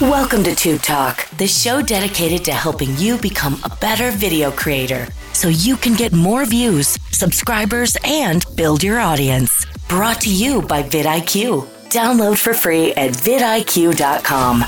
Welcome 0.00 0.44
to 0.44 0.54
Tube 0.54 0.82
Talk, 0.82 1.28
the 1.38 1.48
show 1.48 1.82
dedicated 1.82 2.44
to 2.44 2.52
helping 2.52 2.96
you 2.98 3.18
become 3.18 3.58
a 3.64 3.76
better 3.80 4.12
video 4.12 4.52
creator 4.52 5.08
so 5.32 5.48
you 5.48 5.76
can 5.76 5.94
get 5.94 6.12
more 6.12 6.44
views, 6.44 6.96
subscribers, 7.10 7.96
and 8.04 8.44
build 8.54 8.84
your 8.84 9.00
audience. 9.00 9.66
Brought 9.88 10.20
to 10.20 10.32
you 10.32 10.62
by 10.62 10.84
vidIQ. 10.84 11.66
Download 11.88 12.38
for 12.38 12.54
free 12.54 12.92
at 12.92 13.10
vidIQ.com. 13.10 14.62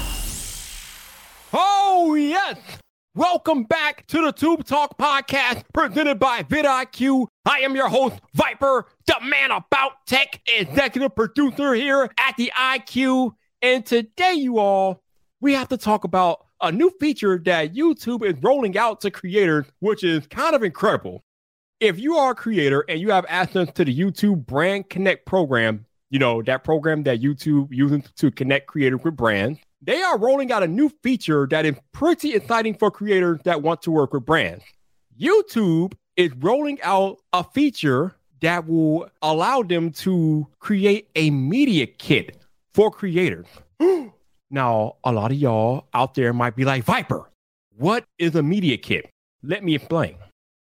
Oh, 1.53 2.17
yes. 2.17 2.59
Welcome 3.15 3.63
back 3.63 4.09
to 4.09 4.23
the 4.23 4.33
Tube 4.33 4.65
Talk 4.65 4.99
podcast 4.99 5.63
presented 5.73 6.19
by 6.19 6.43
vidIQ. 6.43 7.29
I 7.45 7.61
am 7.61 7.77
your 7.77 7.89
host, 7.89 8.19
Viper, 8.35 8.89
the 9.07 9.19
man 9.23 9.53
about 9.53 9.93
tech, 10.09 10.41
executive 10.53 11.15
producer 11.15 11.75
here 11.75 12.11
at 12.19 12.37
vidIQ. 12.37 13.31
And 13.63 13.87
today, 13.87 14.33
you 14.33 14.59
all, 14.59 15.03
we 15.41 15.55
have 15.55 15.69
to 15.69 15.77
talk 15.77 16.05
about 16.05 16.47
a 16.61 16.71
new 16.71 16.91
feature 17.01 17.39
that 17.39 17.75
YouTube 17.75 18.25
is 18.25 18.41
rolling 18.43 18.77
out 18.77 19.01
to 19.01 19.11
creators, 19.11 19.67
which 19.81 20.05
is 20.05 20.27
kind 20.27 20.55
of 20.55 20.63
incredible. 20.63 21.25
If 21.81 21.99
you 21.99 22.17
are 22.17 22.33
a 22.33 22.35
creator 22.35 22.85
and 22.89 23.01
you 23.01 23.11
have 23.11 23.25
access 23.29 23.73
to 23.73 23.85
the 23.85 23.97
YouTube 23.97 24.45
Brand 24.45 24.91
Connect 24.91 25.25
program, 25.25 25.87
you 26.11 26.19
know, 26.19 26.43
that 26.43 26.63
program 26.63 27.05
that 27.05 27.23
YouTube 27.23 27.69
uses 27.71 28.11
to 28.17 28.31
connect 28.31 28.67
creators 28.67 29.01
with 29.03 29.17
brands, 29.17 29.59
they 29.81 30.03
are 30.03 30.19
rolling 30.19 30.53
out 30.53 30.63
a 30.63 30.69
new 30.69 30.91
feature 31.03 31.47
that 31.51 31.65
is 31.65 31.77
pretty 31.93 32.35
exciting 32.35 32.75
for 32.75 32.91
creators 32.91 33.41
that 33.45 33.63
want 33.63 33.81
to 33.83 33.91
work 33.91 34.13
with 34.13 34.27
brands. 34.27 34.63
YouTube 35.19 35.95
is 36.17 36.33
rolling 36.39 36.79
out 36.83 37.19
a 37.33 37.43
feature 37.43 38.15
that 38.43 38.69
will 38.69 39.09
allow 39.23 39.63
them 39.63 39.91
to 39.91 40.47
create 40.59 41.09
a 41.17 41.31
media 41.31 41.87
kit 41.87 42.37
for 42.75 42.91
creators. 42.91 43.47
Now, 44.51 44.97
a 45.05 45.13
lot 45.13 45.31
of 45.31 45.39
y'all 45.39 45.87
out 45.95 46.15
there 46.15 46.33
might 46.33 46.57
be 46.57 46.65
like, 46.65 46.83
Viper, 46.83 47.31
what 47.77 48.05
is 48.19 48.35
a 48.35 48.43
media 48.43 48.77
kit? 48.77 49.09
Let 49.43 49.63
me 49.63 49.77
explain. 49.77 50.17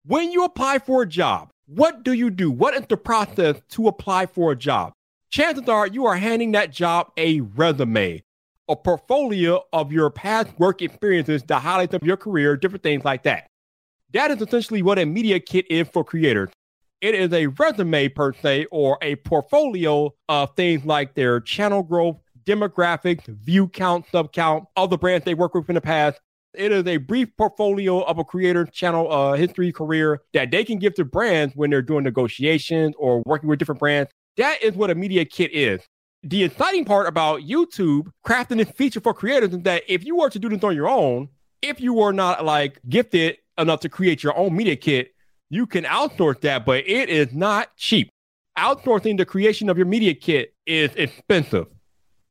When 0.04 0.32
you 0.32 0.44
apply 0.44 0.80
for 0.80 1.02
a 1.02 1.06
job, 1.06 1.50
what 1.66 2.02
do 2.02 2.12
you 2.12 2.30
do? 2.30 2.50
What 2.50 2.74
is 2.74 2.86
the 2.88 2.96
process 2.96 3.56
to 3.70 3.88
apply 3.88 4.26
for 4.26 4.52
a 4.52 4.56
job? 4.56 4.92
Chances 5.30 5.68
are 5.68 5.86
you 5.86 6.06
are 6.06 6.16
handing 6.16 6.52
that 6.52 6.72
job 6.72 7.10
a 7.16 7.40
resume, 7.40 8.22
a 8.68 8.76
portfolio 8.76 9.62
of 9.72 9.92
your 9.92 10.10
past 10.10 10.48
work 10.58 10.82
experiences, 10.82 11.42
the 11.44 11.58
highlights 11.58 11.94
of 11.94 12.02
your 12.02 12.16
career, 12.16 12.56
different 12.56 12.82
things 12.82 13.04
like 13.04 13.22
that. 13.22 13.46
That 14.12 14.30
is 14.30 14.40
essentially 14.40 14.82
what 14.82 14.98
a 14.98 15.04
media 15.04 15.40
kit 15.40 15.66
is 15.70 15.88
for 15.88 16.04
creators. 16.04 16.50
It 17.00 17.14
is 17.14 17.32
a 17.32 17.48
resume 17.48 18.08
per 18.08 18.32
se 18.32 18.66
or 18.70 18.98
a 19.02 19.16
portfolio 19.16 20.14
of 20.28 20.54
things 20.56 20.84
like 20.84 21.14
their 21.14 21.40
channel 21.40 21.82
growth, 21.82 22.16
demographics, 22.46 23.26
view 23.26 23.68
count, 23.68 24.06
sub 24.10 24.32
count, 24.32 24.64
other 24.76 24.96
brands 24.96 25.24
they 25.24 25.34
work 25.34 25.54
with 25.54 25.68
in 25.68 25.74
the 25.74 25.80
past. 25.80 26.20
It 26.54 26.72
is 26.72 26.86
a 26.86 26.96
brief 26.96 27.36
portfolio 27.36 28.00
of 28.00 28.18
a 28.18 28.24
creator 28.24 28.64
channel 28.64 29.12
uh, 29.12 29.34
history 29.34 29.72
career 29.72 30.22
that 30.32 30.50
they 30.50 30.64
can 30.64 30.78
give 30.78 30.94
to 30.94 31.04
brands 31.04 31.54
when 31.54 31.68
they're 31.68 31.82
doing 31.82 32.04
negotiations 32.04 32.94
or 32.98 33.22
working 33.26 33.48
with 33.50 33.58
different 33.58 33.80
brands. 33.80 34.10
That 34.38 34.62
is 34.62 34.74
what 34.74 34.90
a 34.90 34.94
media 34.94 35.24
kit 35.26 35.52
is. 35.52 35.82
The 36.22 36.44
exciting 36.44 36.84
part 36.84 37.08
about 37.08 37.42
YouTube 37.42 38.10
crafting 38.26 38.56
this 38.56 38.70
feature 38.70 39.00
for 39.00 39.12
creators 39.12 39.52
is 39.52 39.62
that 39.62 39.82
if 39.86 40.04
you 40.04 40.16
were 40.16 40.30
to 40.30 40.38
do 40.38 40.48
this 40.48 40.64
on 40.64 40.74
your 40.74 40.88
own, 40.88 41.28
if 41.60 41.80
you 41.80 41.92
were 41.92 42.12
not 42.12 42.44
like 42.44 42.80
gifted 42.88 43.36
enough 43.58 43.80
to 43.80 43.88
create 43.88 44.22
your 44.22 44.36
own 44.36 44.56
media 44.56 44.76
kit, 44.76 45.14
you 45.50 45.66
can 45.66 45.84
outsource 45.84 46.40
that, 46.40 46.64
but 46.64 46.88
it 46.88 47.08
is 47.08 47.32
not 47.32 47.76
cheap. 47.76 48.08
Outsourcing 48.58 49.18
the 49.18 49.26
creation 49.26 49.68
of 49.68 49.76
your 49.76 49.86
media 49.86 50.14
kit 50.14 50.54
is 50.66 50.90
expensive. 50.96 51.66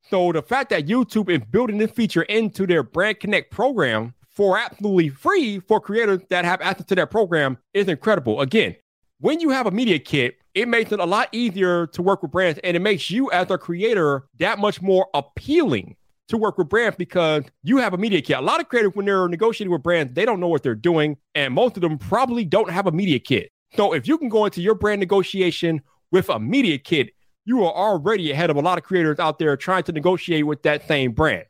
So 0.09 0.31
the 0.31 0.41
fact 0.41 0.69
that 0.69 0.85
YouTube 0.85 1.29
is 1.29 1.41
building 1.49 1.77
this 1.77 1.91
feature 1.91 2.23
into 2.23 2.67
their 2.67 2.83
Brand 2.83 3.19
Connect 3.19 3.51
program 3.51 4.13
for 4.29 4.57
absolutely 4.57 5.09
free 5.09 5.59
for 5.59 5.79
creators 5.79 6.21
that 6.29 6.45
have 6.45 6.61
access 6.61 6.85
to 6.87 6.95
that 6.95 7.09
program 7.09 7.57
is 7.73 7.87
incredible. 7.87 8.41
Again, 8.41 8.75
when 9.19 9.39
you 9.39 9.49
have 9.49 9.65
a 9.65 9.71
media 9.71 9.97
kit, 9.97 10.37
it 10.53 10.67
makes 10.67 10.91
it 10.91 10.99
a 10.99 11.05
lot 11.05 11.29
easier 11.31 11.87
to 11.87 12.01
work 12.01 12.21
with 12.21 12.31
brands 12.31 12.59
and 12.63 12.77
it 12.77 12.81
makes 12.81 13.09
you 13.09 13.31
as 13.31 13.49
a 13.49 13.57
creator 13.57 14.27
that 14.39 14.59
much 14.59 14.81
more 14.81 15.07
appealing 15.13 15.95
to 16.27 16.37
work 16.37 16.57
with 16.57 16.69
brands 16.69 16.97
because 16.97 17.43
you 17.63 17.77
have 17.77 17.93
a 17.93 17.97
media 17.97 18.21
kit. 18.21 18.37
A 18.37 18.41
lot 18.41 18.59
of 18.59 18.69
creators, 18.69 18.91
when 18.93 19.05
they're 19.05 19.27
negotiating 19.27 19.71
with 19.71 19.83
brands, 19.83 20.13
they 20.13 20.25
don't 20.25 20.39
know 20.39 20.47
what 20.47 20.63
they're 20.63 20.75
doing. 20.75 21.17
And 21.33 21.53
most 21.53 21.77
of 21.77 21.81
them 21.81 21.97
probably 21.97 22.45
don't 22.45 22.69
have 22.69 22.87
a 22.87 22.91
media 22.91 23.19
kit. 23.19 23.51
So 23.75 23.93
if 23.93 24.07
you 24.07 24.17
can 24.17 24.29
go 24.29 24.45
into 24.45 24.61
your 24.61 24.75
brand 24.75 24.99
negotiation 24.99 25.81
with 26.11 26.29
a 26.29 26.39
media 26.39 26.77
kit, 26.77 27.11
you 27.45 27.63
are 27.63 27.73
already 27.73 28.31
ahead 28.31 28.49
of 28.49 28.57
a 28.57 28.61
lot 28.61 28.77
of 28.77 28.83
creators 28.83 29.19
out 29.19 29.39
there 29.39 29.55
trying 29.55 29.83
to 29.83 29.91
negotiate 29.91 30.45
with 30.45 30.63
that 30.63 30.87
same 30.87 31.11
brand. 31.11 31.45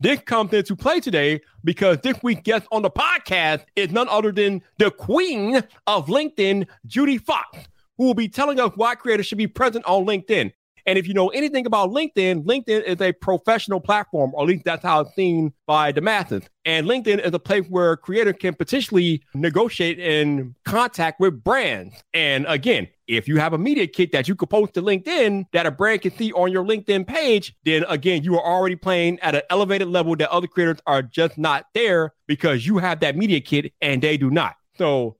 This 0.00 0.20
comes 0.20 0.52
into 0.52 0.74
play 0.74 1.00
today 1.00 1.40
because 1.62 1.98
this 2.02 2.20
week's 2.22 2.42
guest 2.42 2.66
on 2.72 2.82
the 2.82 2.90
podcast 2.90 3.64
is 3.76 3.90
none 3.90 4.08
other 4.08 4.32
than 4.32 4.62
the 4.78 4.90
queen 4.90 5.62
of 5.86 6.06
LinkedIn, 6.06 6.66
Judy 6.86 7.18
Fox, 7.18 7.58
who 7.96 8.06
will 8.06 8.14
be 8.14 8.28
telling 8.28 8.58
us 8.58 8.72
why 8.74 8.94
creators 8.96 9.26
should 9.26 9.38
be 9.38 9.46
present 9.46 9.84
on 9.84 10.04
LinkedIn. 10.04 10.52
And 10.86 10.98
if 10.98 11.08
you 11.08 11.14
know 11.14 11.28
anything 11.28 11.64
about 11.64 11.90
LinkedIn, 11.90 12.44
LinkedIn 12.44 12.82
is 12.82 13.00
a 13.00 13.12
professional 13.12 13.80
platform, 13.80 14.32
or 14.34 14.42
at 14.42 14.48
least 14.48 14.64
that's 14.64 14.82
how 14.82 15.00
it's 15.00 15.14
seen 15.14 15.52
by 15.66 15.92
the 15.92 16.02
masses. 16.02 16.42
And 16.66 16.86
LinkedIn 16.86 17.24
is 17.24 17.32
a 17.32 17.38
place 17.38 17.66
where 17.68 17.96
creators 17.96 18.34
can 18.38 18.54
potentially 18.54 19.22
negotiate 19.32 19.98
and 19.98 20.54
contact 20.64 21.20
with 21.20 21.42
brands. 21.42 21.94
And 22.12 22.44
again, 22.48 22.88
if 23.06 23.28
you 23.28 23.38
have 23.38 23.52
a 23.52 23.58
media 23.58 23.86
kit 23.86 24.12
that 24.12 24.28
you 24.28 24.34
could 24.34 24.50
post 24.50 24.74
to 24.74 24.82
LinkedIn 24.82 25.44
that 25.52 25.66
a 25.66 25.70
brand 25.70 26.02
can 26.02 26.16
see 26.16 26.32
on 26.32 26.50
your 26.50 26.64
LinkedIn 26.64 27.06
page, 27.06 27.54
then 27.64 27.84
again, 27.88 28.22
you 28.22 28.38
are 28.38 28.44
already 28.44 28.76
playing 28.76 29.18
at 29.20 29.34
an 29.34 29.42
elevated 29.50 29.88
level 29.88 30.16
that 30.16 30.30
other 30.30 30.46
creators 30.46 30.78
are 30.86 31.02
just 31.02 31.38
not 31.38 31.66
there 31.74 32.14
because 32.26 32.66
you 32.66 32.78
have 32.78 33.00
that 33.00 33.16
media 33.16 33.40
kit 33.40 33.72
and 33.80 34.02
they 34.02 34.16
do 34.16 34.30
not. 34.30 34.54
So 34.76 35.16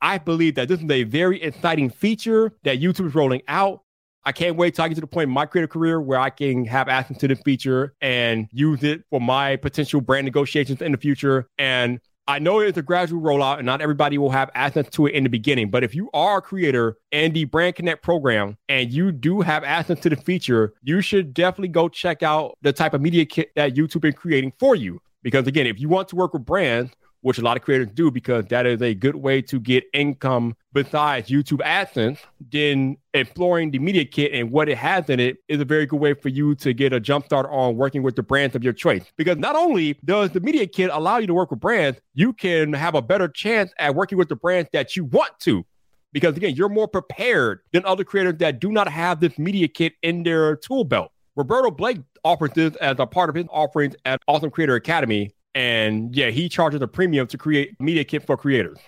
I 0.00 0.18
believe 0.18 0.54
that 0.56 0.68
this 0.68 0.80
is 0.80 0.90
a 0.90 1.04
very 1.04 1.42
exciting 1.42 1.90
feature 1.90 2.52
that 2.64 2.80
YouTube 2.80 3.06
is 3.06 3.14
rolling 3.14 3.42
out. 3.48 3.82
I 4.24 4.32
can't 4.32 4.56
wait 4.56 4.74
till 4.74 4.84
I 4.84 4.88
get 4.88 4.96
to 4.96 5.00
the 5.00 5.06
point 5.06 5.28
in 5.28 5.34
my 5.34 5.46
creative 5.46 5.70
career 5.70 6.00
where 6.00 6.18
I 6.18 6.28
can 6.30 6.66
have 6.66 6.88
access 6.88 7.16
to 7.18 7.28
the 7.28 7.36
feature 7.36 7.94
and 8.00 8.46
use 8.52 8.82
it 8.82 9.02
for 9.10 9.20
my 9.20 9.56
potential 9.56 10.00
brand 10.00 10.26
negotiations 10.26 10.82
in 10.82 10.92
the 10.92 10.98
future. 10.98 11.48
And 11.56 12.00
I 12.28 12.38
know 12.38 12.60
it's 12.60 12.76
a 12.76 12.82
gradual 12.82 13.22
rollout 13.22 13.56
and 13.56 13.64
not 13.64 13.80
everybody 13.80 14.18
will 14.18 14.28
have 14.28 14.50
access 14.54 14.86
to 14.90 15.06
it 15.06 15.14
in 15.14 15.24
the 15.24 15.30
beginning. 15.30 15.70
But 15.70 15.82
if 15.82 15.94
you 15.94 16.10
are 16.12 16.38
a 16.38 16.42
creator 16.42 16.98
in 17.10 17.32
the 17.32 17.46
Brand 17.46 17.76
Connect 17.76 18.02
program 18.02 18.58
and 18.68 18.92
you 18.92 19.12
do 19.12 19.40
have 19.40 19.64
access 19.64 19.98
to 20.00 20.10
the 20.10 20.16
feature, 20.16 20.74
you 20.82 21.00
should 21.00 21.32
definitely 21.32 21.68
go 21.68 21.88
check 21.88 22.22
out 22.22 22.58
the 22.60 22.74
type 22.74 22.92
of 22.92 23.00
media 23.00 23.24
kit 23.24 23.50
that 23.56 23.74
YouTube 23.74 24.06
is 24.06 24.14
creating 24.14 24.52
for 24.58 24.74
you. 24.74 25.00
Because 25.22 25.46
again, 25.46 25.66
if 25.66 25.80
you 25.80 25.88
want 25.88 26.08
to 26.08 26.16
work 26.16 26.34
with 26.34 26.44
brands, 26.44 26.92
which 27.20 27.38
a 27.38 27.42
lot 27.42 27.56
of 27.56 27.62
creators 27.62 27.88
do 27.94 28.10
because 28.10 28.44
that 28.46 28.66
is 28.66 28.80
a 28.80 28.94
good 28.94 29.16
way 29.16 29.42
to 29.42 29.58
get 29.58 29.84
income 29.92 30.54
besides 30.72 31.28
YouTube 31.28 31.60
AdSense, 31.62 32.18
then 32.52 32.96
exploring 33.14 33.70
the 33.70 33.78
media 33.78 34.04
kit 34.04 34.32
and 34.32 34.50
what 34.50 34.68
it 34.68 34.78
has 34.78 35.08
in 35.10 35.18
it 35.18 35.38
is 35.48 35.60
a 35.60 35.64
very 35.64 35.86
good 35.86 35.98
way 35.98 36.14
for 36.14 36.28
you 36.28 36.54
to 36.54 36.72
get 36.72 36.92
a 36.92 37.00
jump 37.00 37.24
start 37.24 37.46
on 37.50 37.76
working 37.76 38.02
with 38.02 38.14
the 38.14 38.22
brands 38.22 38.54
of 38.54 38.62
your 38.62 38.72
choice. 38.72 39.04
Because 39.16 39.36
not 39.38 39.56
only 39.56 39.98
does 40.04 40.30
the 40.30 40.40
media 40.40 40.66
kit 40.66 40.90
allow 40.92 41.18
you 41.18 41.26
to 41.26 41.34
work 41.34 41.50
with 41.50 41.60
brands, 41.60 42.00
you 42.14 42.32
can 42.32 42.72
have 42.72 42.94
a 42.94 43.02
better 43.02 43.28
chance 43.28 43.72
at 43.78 43.94
working 43.94 44.18
with 44.18 44.28
the 44.28 44.36
brands 44.36 44.70
that 44.72 44.94
you 44.94 45.04
want 45.04 45.32
to. 45.40 45.64
Because 46.12 46.36
again, 46.36 46.54
you're 46.54 46.68
more 46.68 46.88
prepared 46.88 47.60
than 47.72 47.84
other 47.84 48.04
creators 48.04 48.36
that 48.38 48.60
do 48.60 48.70
not 48.70 48.88
have 48.88 49.20
this 49.20 49.38
media 49.38 49.68
kit 49.68 49.94
in 50.02 50.22
their 50.22 50.56
tool 50.56 50.84
belt. 50.84 51.12
Roberto 51.36 51.70
Blake 51.70 51.98
offers 52.24 52.50
this 52.54 52.74
as 52.76 52.96
a 52.98 53.06
part 53.06 53.28
of 53.28 53.36
his 53.36 53.46
offerings 53.50 53.94
at 54.04 54.20
Awesome 54.26 54.50
Creator 54.50 54.74
Academy. 54.74 55.30
And 55.54 56.14
yeah, 56.14 56.30
he 56.30 56.48
charges 56.48 56.80
a 56.82 56.88
premium 56.88 57.26
to 57.28 57.38
create 57.38 57.74
media 57.80 58.04
kit 58.04 58.24
for 58.24 58.36
creators. 58.36 58.78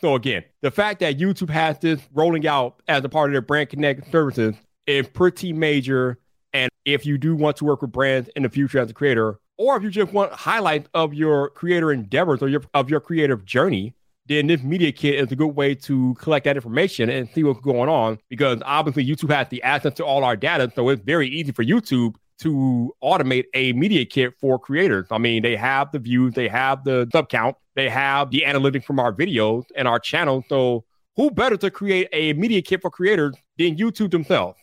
So 0.00 0.14
again, 0.14 0.44
the 0.62 0.70
fact 0.70 1.00
that 1.00 1.18
YouTube 1.18 1.50
has 1.50 1.78
this 1.78 2.00
rolling 2.14 2.46
out 2.46 2.82
as 2.88 3.04
a 3.04 3.08
part 3.08 3.30
of 3.30 3.34
their 3.34 3.42
brand 3.42 3.68
connect 3.68 4.10
services 4.10 4.54
is 4.86 5.06
pretty 5.08 5.52
major. 5.52 6.18
And 6.52 6.70
if 6.84 7.04
you 7.04 7.18
do 7.18 7.36
want 7.36 7.56
to 7.58 7.64
work 7.64 7.82
with 7.82 7.92
brands 7.92 8.30
in 8.34 8.42
the 8.42 8.48
future 8.48 8.78
as 8.78 8.90
a 8.90 8.94
creator, 8.94 9.38
or 9.58 9.76
if 9.76 9.82
you 9.82 9.90
just 9.90 10.12
want 10.12 10.32
highlights 10.32 10.88
of 10.94 11.12
your 11.12 11.50
creator 11.50 11.92
endeavors 11.92 12.42
or 12.42 12.48
your 12.48 12.62
of 12.72 12.88
your 12.88 13.00
creative 13.00 13.44
journey, 13.44 13.94
then 14.26 14.46
this 14.46 14.62
media 14.62 14.90
kit 14.90 15.16
is 15.16 15.30
a 15.30 15.36
good 15.36 15.54
way 15.54 15.74
to 15.74 16.14
collect 16.14 16.44
that 16.44 16.56
information 16.56 17.10
and 17.10 17.28
see 17.28 17.44
what's 17.44 17.60
going 17.60 17.90
on. 17.90 18.18
Because 18.30 18.62
obviously 18.64 19.04
YouTube 19.04 19.30
has 19.30 19.48
the 19.48 19.62
access 19.62 19.92
to 19.94 20.04
all 20.04 20.24
our 20.24 20.36
data, 20.36 20.72
so 20.74 20.88
it's 20.88 21.02
very 21.02 21.28
easy 21.28 21.52
for 21.52 21.62
YouTube 21.62 22.14
to 22.40 22.92
automate 23.02 23.44
a 23.54 23.72
media 23.74 24.04
kit 24.04 24.34
for 24.40 24.58
creators. 24.58 25.06
I 25.10 25.18
mean, 25.18 25.42
they 25.42 25.56
have 25.56 25.92
the 25.92 25.98
views, 25.98 26.34
they 26.34 26.48
have 26.48 26.84
the 26.84 27.08
sub 27.12 27.28
count, 27.28 27.56
they 27.74 27.88
have 27.88 28.30
the 28.30 28.44
analytics 28.46 28.84
from 28.84 28.98
our 28.98 29.12
videos 29.12 29.64
and 29.76 29.86
our 29.86 29.98
channel. 29.98 30.44
So, 30.48 30.84
who 31.16 31.30
better 31.30 31.56
to 31.58 31.70
create 31.70 32.08
a 32.12 32.32
media 32.34 32.62
kit 32.62 32.82
for 32.82 32.90
creators 32.90 33.34
than 33.58 33.76
YouTube 33.76 34.10
themselves? 34.10 34.58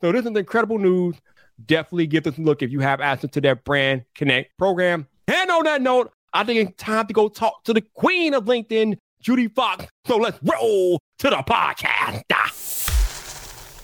So, 0.00 0.12
this 0.12 0.24
is 0.24 0.36
incredible 0.36 0.78
news. 0.78 1.16
Definitely 1.66 2.06
give 2.06 2.24
this 2.24 2.38
a 2.38 2.40
look 2.40 2.62
if 2.62 2.70
you 2.70 2.80
have 2.80 3.00
access 3.00 3.30
to 3.32 3.40
that 3.42 3.64
Brand 3.64 4.04
Connect 4.14 4.56
program. 4.58 5.06
And 5.26 5.50
on 5.50 5.64
that 5.64 5.82
note, 5.82 6.12
I 6.32 6.44
think 6.44 6.68
it's 6.68 6.82
time 6.82 7.06
to 7.06 7.12
go 7.12 7.28
talk 7.28 7.64
to 7.64 7.72
the 7.72 7.82
queen 7.94 8.34
of 8.34 8.44
LinkedIn, 8.44 8.96
Judy 9.20 9.48
Fox. 9.48 9.86
So 10.06 10.16
let's 10.16 10.38
roll 10.42 11.00
to 11.18 11.30
the 11.30 11.36
podcast. 11.36 12.87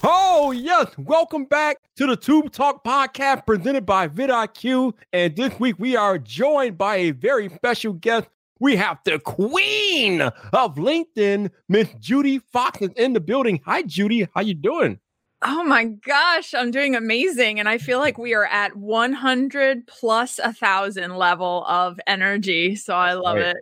Oh, 0.06 0.50
yes. 0.50 0.88
Welcome 0.98 1.46
back 1.46 1.78
to 1.96 2.06
the 2.06 2.14
Tube 2.14 2.52
Talk 2.52 2.84
podcast 2.84 3.46
presented 3.46 3.86
by 3.86 4.06
vidIQ. 4.06 4.92
And 5.14 5.34
this 5.34 5.58
week 5.58 5.76
we 5.78 5.96
are 5.96 6.18
joined 6.18 6.76
by 6.76 6.96
a 6.96 7.12
very 7.12 7.48
special 7.48 7.94
guest. 7.94 8.28
We 8.60 8.76
have 8.76 8.98
the 9.06 9.18
queen 9.18 10.20
of 10.20 10.74
LinkedIn, 10.74 11.50
Miss 11.70 11.88
Judy 12.00 12.38
Fox 12.38 12.82
is 12.82 12.90
in 12.96 13.14
the 13.14 13.20
building. 13.20 13.62
Hi, 13.64 13.80
Judy. 13.80 14.28
How 14.34 14.42
you 14.42 14.52
doing? 14.52 15.00
Oh 15.46 15.62
my 15.62 15.84
gosh, 15.84 16.54
I'm 16.54 16.70
doing 16.70 16.94
amazing. 16.94 17.60
And 17.60 17.68
I 17.68 17.76
feel 17.76 17.98
like 17.98 18.16
we 18.16 18.32
are 18.32 18.46
at 18.46 18.76
100 18.76 19.86
plus 19.86 20.38
a 20.38 20.54
thousand 20.54 21.16
level 21.16 21.66
of 21.68 22.00
energy. 22.06 22.76
So 22.76 22.94
I 22.94 23.12
love 23.12 23.36
right. 23.36 23.48
it. 23.48 23.56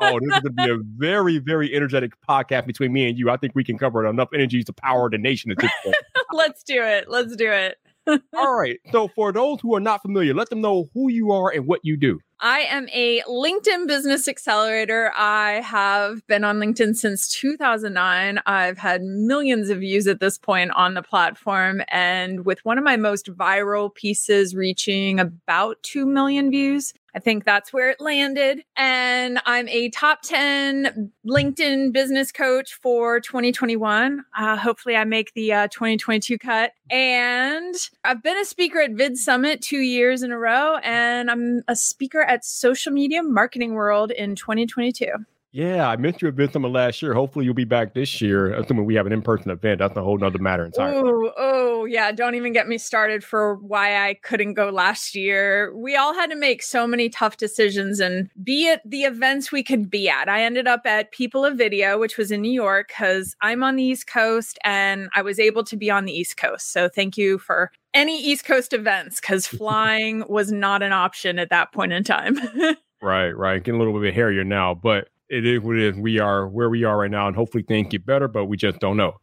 oh, 0.00 0.18
this 0.18 0.36
is 0.36 0.40
going 0.40 0.42
to 0.42 0.50
be 0.50 0.70
a 0.70 0.78
very, 0.96 1.38
very 1.38 1.72
energetic 1.74 2.10
podcast 2.28 2.66
between 2.66 2.92
me 2.92 3.08
and 3.08 3.16
you. 3.16 3.30
I 3.30 3.36
think 3.36 3.54
we 3.54 3.62
can 3.62 3.78
cover 3.78 4.04
enough 4.04 4.30
energy 4.34 4.64
to 4.64 4.72
power 4.72 5.08
the 5.08 5.18
nation 5.18 5.52
at 5.52 5.58
this 5.58 5.70
point. 5.84 5.96
Let's 6.32 6.64
do 6.64 6.82
it. 6.82 7.08
Let's 7.08 7.36
do 7.36 7.52
it. 7.52 7.76
All 8.36 8.58
right. 8.58 8.80
So, 8.90 9.08
for 9.08 9.32
those 9.32 9.60
who 9.60 9.76
are 9.76 9.80
not 9.80 10.02
familiar, 10.02 10.34
let 10.34 10.50
them 10.50 10.60
know 10.60 10.88
who 10.92 11.08
you 11.08 11.30
are 11.30 11.50
and 11.50 11.66
what 11.66 11.80
you 11.84 11.96
do. 11.96 12.18
I 12.40 12.60
am 12.60 12.88
a 12.92 13.20
LinkedIn 13.22 13.88
business 13.88 14.28
accelerator. 14.28 15.10
I 15.16 15.54
have 15.54 16.24
been 16.28 16.44
on 16.44 16.60
LinkedIn 16.60 16.94
since 16.94 17.26
2009. 17.28 18.40
I've 18.46 18.78
had 18.78 19.02
millions 19.02 19.70
of 19.70 19.78
views 19.78 20.06
at 20.06 20.20
this 20.20 20.38
point 20.38 20.70
on 20.72 20.94
the 20.94 21.02
platform. 21.02 21.82
And 21.88 22.44
with 22.44 22.64
one 22.64 22.78
of 22.78 22.84
my 22.84 22.96
most 22.96 23.26
viral 23.26 23.92
pieces 23.92 24.54
reaching 24.54 25.18
about 25.18 25.82
2 25.82 26.06
million 26.06 26.52
views, 26.52 26.94
I 27.18 27.20
think 27.20 27.44
that's 27.44 27.72
where 27.72 27.90
it 27.90 28.00
landed. 28.00 28.62
And 28.76 29.40
I'm 29.44 29.66
a 29.70 29.90
top 29.90 30.22
10 30.22 31.10
LinkedIn 31.26 31.92
business 31.92 32.30
coach 32.30 32.74
for 32.80 33.18
2021. 33.18 34.24
Uh, 34.38 34.56
hopefully, 34.56 34.94
I 34.94 35.02
make 35.02 35.34
the 35.34 35.52
uh, 35.52 35.66
2022 35.66 36.38
cut. 36.38 36.70
And 36.92 37.74
I've 38.04 38.22
been 38.22 38.38
a 38.38 38.44
speaker 38.44 38.80
at 38.80 38.92
Vid 38.92 39.18
Summit 39.18 39.60
two 39.60 39.80
years 39.80 40.22
in 40.22 40.30
a 40.30 40.38
row, 40.38 40.76
and 40.84 41.28
I'm 41.28 41.62
a 41.66 41.74
speaker 41.74 42.20
at 42.20 42.44
Social 42.44 42.92
Media 42.92 43.24
Marketing 43.24 43.74
World 43.74 44.12
in 44.12 44.36
2022. 44.36 45.06
Yeah, 45.50 45.88
I 45.88 45.96
missed 45.96 46.20
your 46.20 46.30
Vid 46.30 46.52
Summit 46.52 46.68
last 46.68 47.00
year. 47.00 47.14
Hopefully, 47.14 47.46
you'll 47.46 47.54
be 47.54 47.64
back 47.64 47.94
this 47.94 48.20
year, 48.20 48.52
assuming 48.52 48.84
we 48.84 48.94
have 48.96 49.06
an 49.06 49.12
in 49.12 49.22
person 49.22 49.50
event. 49.50 49.78
That's 49.78 49.96
a 49.96 50.02
whole 50.02 50.18
nother 50.18 50.38
matter 50.38 50.66
entirely. 50.66 50.98
Oh, 51.08 51.32
oh, 51.38 51.84
yeah. 51.86 52.12
Don't 52.12 52.34
even 52.34 52.52
get 52.52 52.68
me 52.68 52.76
started 52.76 53.24
for 53.24 53.54
why 53.56 54.06
I 54.06 54.14
couldn't 54.14 54.54
go 54.54 54.68
last 54.68 55.14
year. 55.14 55.74
We 55.74 55.96
all 55.96 56.12
had 56.12 56.28
to 56.30 56.36
make 56.36 56.62
so 56.62 56.86
many 56.86 57.08
tough 57.08 57.38
decisions 57.38 57.98
and 57.98 58.28
be 58.44 58.68
at 58.68 58.82
the 58.84 59.04
events 59.04 59.50
we 59.50 59.62
could 59.62 59.88
be 59.88 60.06
at. 60.06 60.28
I 60.28 60.42
ended 60.42 60.68
up 60.68 60.82
at 60.84 61.12
People 61.12 61.46
of 61.46 61.56
Video, 61.56 61.98
which 61.98 62.18
was 62.18 62.30
in 62.30 62.42
New 62.42 62.52
York, 62.52 62.88
because 62.88 63.34
I'm 63.40 63.62
on 63.64 63.76
the 63.76 63.84
East 63.84 64.06
Coast 64.06 64.58
and 64.64 65.08
I 65.14 65.22
was 65.22 65.38
able 65.38 65.64
to 65.64 65.76
be 65.78 65.90
on 65.90 66.04
the 66.04 66.12
East 66.12 66.36
Coast. 66.36 66.72
So 66.72 66.90
thank 66.90 67.16
you 67.16 67.38
for 67.38 67.70
any 67.94 68.22
East 68.22 68.44
Coast 68.44 68.74
events 68.74 69.18
because 69.18 69.46
flying 69.48 70.24
was 70.28 70.52
not 70.52 70.82
an 70.82 70.92
option 70.92 71.38
at 71.38 71.48
that 71.48 71.72
point 71.72 71.94
in 71.94 72.04
time. 72.04 72.36
right, 73.02 73.30
right. 73.30 73.64
Getting 73.64 73.80
a 73.80 73.82
little 73.82 73.98
bit 73.98 74.12
hairier 74.12 74.44
now, 74.44 74.74
but 74.74 75.08
it 75.28 75.46
is 75.46 75.60
what 75.60 75.76
it 75.76 75.82
is. 75.82 75.96
We 75.96 76.18
are 76.18 76.46
where 76.48 76.70
we 76.70 76.84
are 76.84 76.98
right 76.98 77.10
now, 77.10 77.26
and 77.26 77.36
hopefully 77.36 77.62
things 77.62 77.88
get 77.90 78.06
better, 78.06 78.28
but 78.28 78.46
we 78.46 78.56
just 78.56 78.78
don't 78.80 78.96
know. 78.96 79.14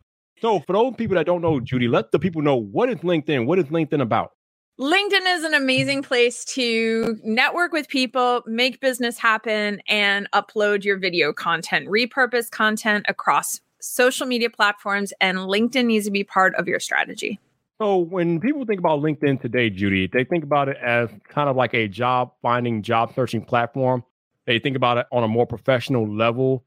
So, 0.42 0.60
for 0.60 0.74
those 0.74 0.96
people 0.96 1.16
that 1.16 1.26
don't 1.26 1.42
know, 1.42 1.60
Judy, 1.60 1.88
let 1.88 2.12
the 2.12 2.20
people 2.20 2.42
know 2.42 2.56
what 2.56 2.90
is 2.90 2.98
LinkedIn? 2.98 3.46
What 3.46 3.60
is 3.60 3.66
LinkedIn 3.66 4.02
about? 4.02 4.32
LinkedIn 4.80 5.38
is 5.38 5.44
an 5.46 5.54
amazing 5.54 6.04
place 6.04 6.44
to 6.44 7.18
network 7.24 7.72
with 7.72 7.88
people, 7.88 8.44
make 8.46 8.82
business 8.82 9.18
happen, 9.18 9.82
and 9.88 10.30
upload 10.32 10.84
your 10.84 10.98
video 10.98 11.32
content, 11.32 11.88
repurpose 11.88 12.52
content 12.52 13.06
across 13.08 13.62
social 13.80 14.28
media 14.28 14.50
platforms. 14.50 15.14
And 15.22 15.38
LinkedIn 15.38 15.86
needs 15.86 16.06
to 16.06 16.12
be 16.12 16.26
part 16.26 16.54
of 16.56 16.68
your 16.68 16.82
strategy. 16.82 17.40
So, 17.82 17.98
when 17.98 18.42
people 18.42 18.66
think 18.66 18.80
about 18.80 19.00
LinkedIn 19.00 19.42
today, 19.42 19.70
Judy, 19.70 20.10
they 20.12 20.26
think 20.26 20.44
about 20.44 20.68
it 20.68 20.78
as 20.84 21.10
kind 21.30 21.50
of 21.50 21.56
like 21.56 21.74
a 21.74 21.88
job 21.88 22.34
finding, 22.42 22.82
job 22.82 23.16
searching 23.16 23.44
platform. 23.44 24.04
They 24.46 24.60
think 24.60 24.76
about 24.76 24.98
it 24.98 25.08
on 25.12 25.24
a 25.24 25.28
more 25.28 25.46
professional 25.46 26.08
level. 26.08 26.64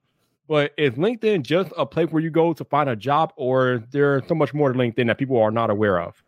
But 0.49 0.73
is 0.79 0.95
LinkedIn 0.95 1.43
just 1.43 1.73
a 1.77 1.85
place 1.85 2.09
where 2.11 2.23
you 2.23 2.31
go 2.31 2.55
to 2.55 2.65
find 2.65 2.89
a 2.89 2.97
job, 2.97 3.33
or 3.37 3.85
there's 3.91 4.27
so 4.27 4.35
much 4.35 4.55
more 4.55 4.73
to 4.73 4.79
LinkedIn 4.79 5.07
that 5.07 5.19
people 5.19 5.41
are 5.41 5.51
not 5.51 5.69
aware 5.71 6.01
of? 6.01 6.23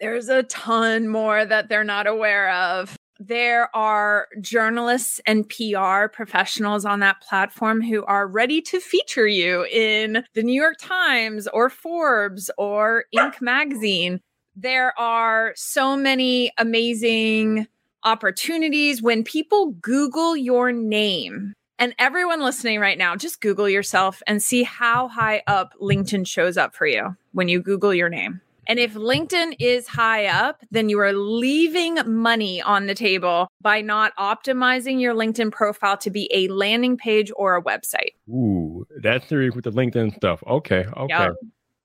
There's 0.00 0.28
a 0.28 0.44
ton 0.44 1.08
more 1.08 1.44
that 1.44 1.68
they're 1.68 1.84
not 1.84 2.06
aware 2.06 2.52
of. 2.52 2.96
There 3.20 3.74
are 3.74 4.28
journalists 4.40 5.20
and 5.26 5.48
PR 5.48 6.08
professionals 6.08 6.84
on 6.84 7.00
that 7.00 7.20
platform 7.20 7.80
who 7.80 8.04
are 8.04 8.26
ready 8.26 8.60
to 8.62 8.80
feature 8.80 9.26
you 9.26 9.64
in 9.66 10.24
the 10.34 10.42
New 10.42 10.60
York 10.60 10.76
Times 10.80 11.46
or 11.48 11.70
Forbes 11.70 12.50
or 12.58 13.04
Inc. 13.14 13.40
magazine. 13.40 14.20
There 14.56 14.98
are 14.98 15.52
so 15.56 15.96
many 15.96 16.50
amazing 16.58 17.66
opportunities 18.04 19.02
when 19.02 19.24
people 19.24 19.72
Google 19.80 20.36
your 20.36 20.72
name. 20.72 21.54
And 21.78 21.94
everyone 21.98 22.40
listening 22.40 22.78
right 22.78 22.96
now, 22.96 23.16
just 23.16 23.40
Google 23.40 23.68
yourself 23.68 24.22
and 24.26 24.42
see 24.42 24.62
how 24.62 25.08
high 25.08 25.42
up 25.46 25.72
LinkedIn 25.80 26.26
shows 26.26 26.56
up 26.56 26.74
for 26.74 26.86
you 26.86 27.16
when 27.32 27.48
you 27.48 27.60
Google 27.60 27.92
your 27.92 28.08
name. 28.08 28.40
And 28.66 28.78
if 28.78 28.94
LinkedIn 28.94 29.56
is 29.58 29.86
high 29.86 30.26
up, 30.26 30.62
then 30.70 30.88
you 30.88 30.98
are 31.00 31.12
leaving 31.12 31.98
money 32.06 32.62
on 32.62 32.86
the 32.86 32.94
table 32.94 33.48
by 33.60 33.82
not 33.82 34.16
optimizing 34.16 35.00
your 35.00 35.14
LinkedIn 35.14 35.52
profile 35.52 35.98
to 35.98 36.10
be 36.10 36.30
a 36.32 36.48
landing 36.48 36.96
page 36.96 37.30
or 37.36 37.56
a 37.56 37.62
website. 37.62 38.14
Ooh, 38.28 38.86
that's 39.02 39.26
theory 39.26 39.50
with 39.50 39.64
the 39.64 39.72
LinkedIn 39.72 40.14
stuff. 40.14 40.42
Okay. 40.46 40.86
Okay. 40.96 41.08
Yep 41.08 41.34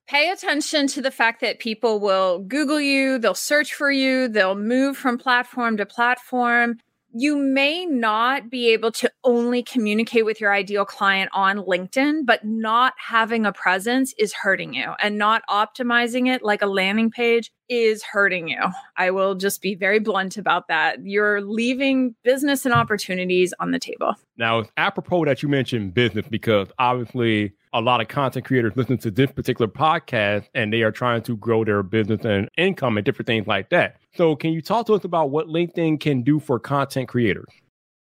pay 0.09 0.31
attention 0.31 0.87
to 0.87 1.01
the 1.03 1.11
fact 1.11 1.39
that 1.41 1.59
people 1.59 1.99
will 1.99 2.39
Google 2.39 2.81
you, 2.81 3.19
they'll 3.19 3.35
search 3.35 3.75
for 3.75 3.91
you, 3.91 4.27
they'll 4.27 4.55
move 4.55 4.97
from 4.97 5.19
platform 5.19 5.77
to 5.77 5.85
platform 5.85 6.79
you 7.11 7.37
may 7.37 7.85
not 7.85 8.49
be 8.49 8.71
able 8.71 8.91
to 8.91 9.11
only 9.23 9.63
communicate 9.63 10.25
with 10.25 10.39
your 10.39 10.53
ideal 10.53 10.85
client 10.85 11.29
on 11.33 11.57
LinkedIn, 11.57 12.25
but 12.25 12.45
not 12.45 12.93
having 12.97 13.45
a 13.45 13.51
presence 13.51 14.13
is 14.17 14.33
hurting 14.33 14.73
you 14.73 14.93
and 15.01 15.17
not 15.17 15.41
optimizing 15.49 16.33
it 16.33 16.43
like 16.43 16.61
a 16.61 16.67
landing 16.67 17.09
page 17.09 17.51
is 17.67 18.03
hurting 18.03 18.47
you. 18.47 18.61
I 18.95 19.11
will 19.11 19.35
just 19.35 19.61
be 19.61 19.75
very 19.75 19.99
blunt 19.99 20.37
about 20.37 20.67
that. 20.67 20.99
You're 21.03 21.41
leaving 21.41 22.15
business 22.23 22.65
and 22.65 22.73
opportunities 22.73 23.53
on 23.59 23.71
the 23.71 23.79
table. 23.79 24.15
Now, 24.37 24.65
apropos 24.77 25.25
that 25.25 25.41
you 25.41 25.49
mentioned 25.49 25.93
business, 25.93 26.27
because 26.29 26.67
obviously 26.77 27.53
a 27.73 27.81
lot 27.81 28.01
of 28.01 28.07
content 28.07 28.45
creators 28.45 28.73
listen 28.75 28.97
to 28.97 29.11
this 29.11 29.31
particular 29.31 29.67
podcast 29.67 30.45
and 30.55 30.73
they 30.73 30.81
are 30.81 30.91
trying 30.91 31.21
to 31.23 31.37
grow 31.37 31.63
their 31.63 31.83
business 31.83 32.25
and 32.25 32.49
income 32.57 32.97
and 32.97 33.05
different 33.05 33.27
things 33.27 33.47
like 33.47 33.69
that. 33.69 33.97
So, 34.15 34.35
can 34.35 34.51
you 34.51 34.61
talk 34.61 34.87
to 34.87 34.93
us 34.93 35.03
about 35.03 35.29
what 35.29 35.47
LinkedIn 35.47 35.99
can 35.99 36.23
do 36.23 36.39
for 36.39 36.59
content 36.59 37.07
creators? 37.09 37.49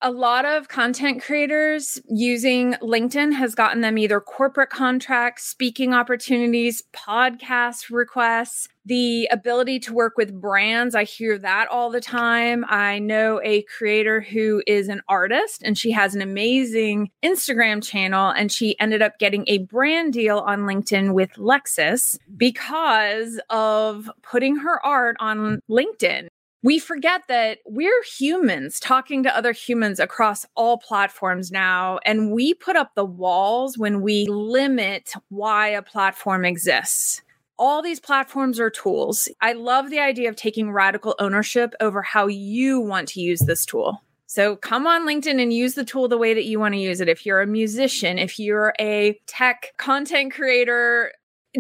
A 0.02 0.12
lot 0.12 0.46
of 0.46 0.68
content 0.68 1.22
creators 1.22 2.02
using 2.10 2.74
LinkedIn 2.82 3.34
has 3.34 3.54
gotten 3.54 3.82
them 3.82 3.98
either 3.98 4.20
corporate 4.20 4.72
contracts, 4.72 5.44
speaking 5.44 5.94
opportunities, 5.94 6.84
podcast 6.92 7.92
requests, 7.92 8.68
the 8.84 9.28
ability 9.32 9.80
to 9.80 9.94
work 9.94 10.18
with 10.18 10.34
brands. 10.42 10.96
I 10.96 11.04
hear 11.04 11.38
that 11.38 11.68
all 11.70 11.92
the 11.92 12.02
time. 12.02 12.66
I 12.68 12.98
know 12.98 13.40
a 13.44 13.62
creator 13.64 14.22
who 14.22 14.64
is 14.66 14.88
an 14.88 15.02
artist 15.08 15.62
and 15.64 15.78
she 15.78 15.92
has 15.92 16.16
an 16.16 16.22
amazing 16.22 17.12
Instagram 17.24 17.84
channel 17.84 18.32
and 18.32 18.52
she 18.52 18.80
ended 18.80 19.04
up 19.04 19.20
getting 19.20 19.44
a 19.48 19.60
brand 19.60 20.14
deal 20.14 20.40
on 20.40 20.62
LinkedIn 20.62 21.14
with 21.14 21.32
Lexus 21.34 22.18
because 22.36 23.40
of 23.52 24.10
putting 24.24 24.56
her 24.58 24.84
art 24.84 25.16
on 25.20 25.60
LinkedIn 25.70 26.28
we 26.64 26.78
forget 26.78 27.24
that 27.28 27.60
we're 27.66 28.04
humans 28.04 28.80
talking 28.80 29.24
to 29.24 29.36
other 29.36 29.52
humans 29.52 30.00
across 30.00 30.46
all 30.56 30.78
platforms 30.78 31.52
now. 31.52 32.00
And 32.06 32.32
we 32.32 32.54
put 32.54 32.76
up 32.76 32.94
the 32.96 33.06
walls 33.06 33.78
when 33.78 34.02
we 34.02 34.28
limit 34.28 35.14
why 35.30 35.70
a 35.70 35.82
platform 35.82 36.46
exists. 36.46 37.22
All 37.58 37.82
these 37.82 38.00
platforms 38.00 38.60
are 38.60 38.70
tools. 38.70 39.30
I 39.42 39.54
love 39.54 39.90
the 39.90 40.00
idea 40.00 40.30
of 40.30 40.36
taking 40.36 40.72
radical 40.72 41.16
ownership 41.20 41.74
over 41.80 42.02
how 42.02 42.28
you 42.28 42.80
want 42.80 43.08
to 43.10 43.22
use 43.22 43.42
this 43.42 43.66
tool. 43.66 44.04
So 44.28 44.56
come 44.56 44.88
on 44.88 45.06
LinkedIn 45.06 45.42
and 45.42 45.52
use 45.52 45.74
the 45.74 45.84
tool 45.84 46.08
the 46.08 46.18
way 46.18 46.34
that 46.34 46.46
you 46.46 46.60
want 46.60 46.74
to 46.74 46.80
use 46.80 47.02
it. 47.02 47.10
If 47.10 47.26
you're 47.26 47.42
a 47.42 47.48
musician, 47.48 48.18
if 48.18 48.40
you're 48.40 48.74
a 48.80 49.20
tech 49.28 49.74
content 49.78 50.34
creator, 50.34 51.12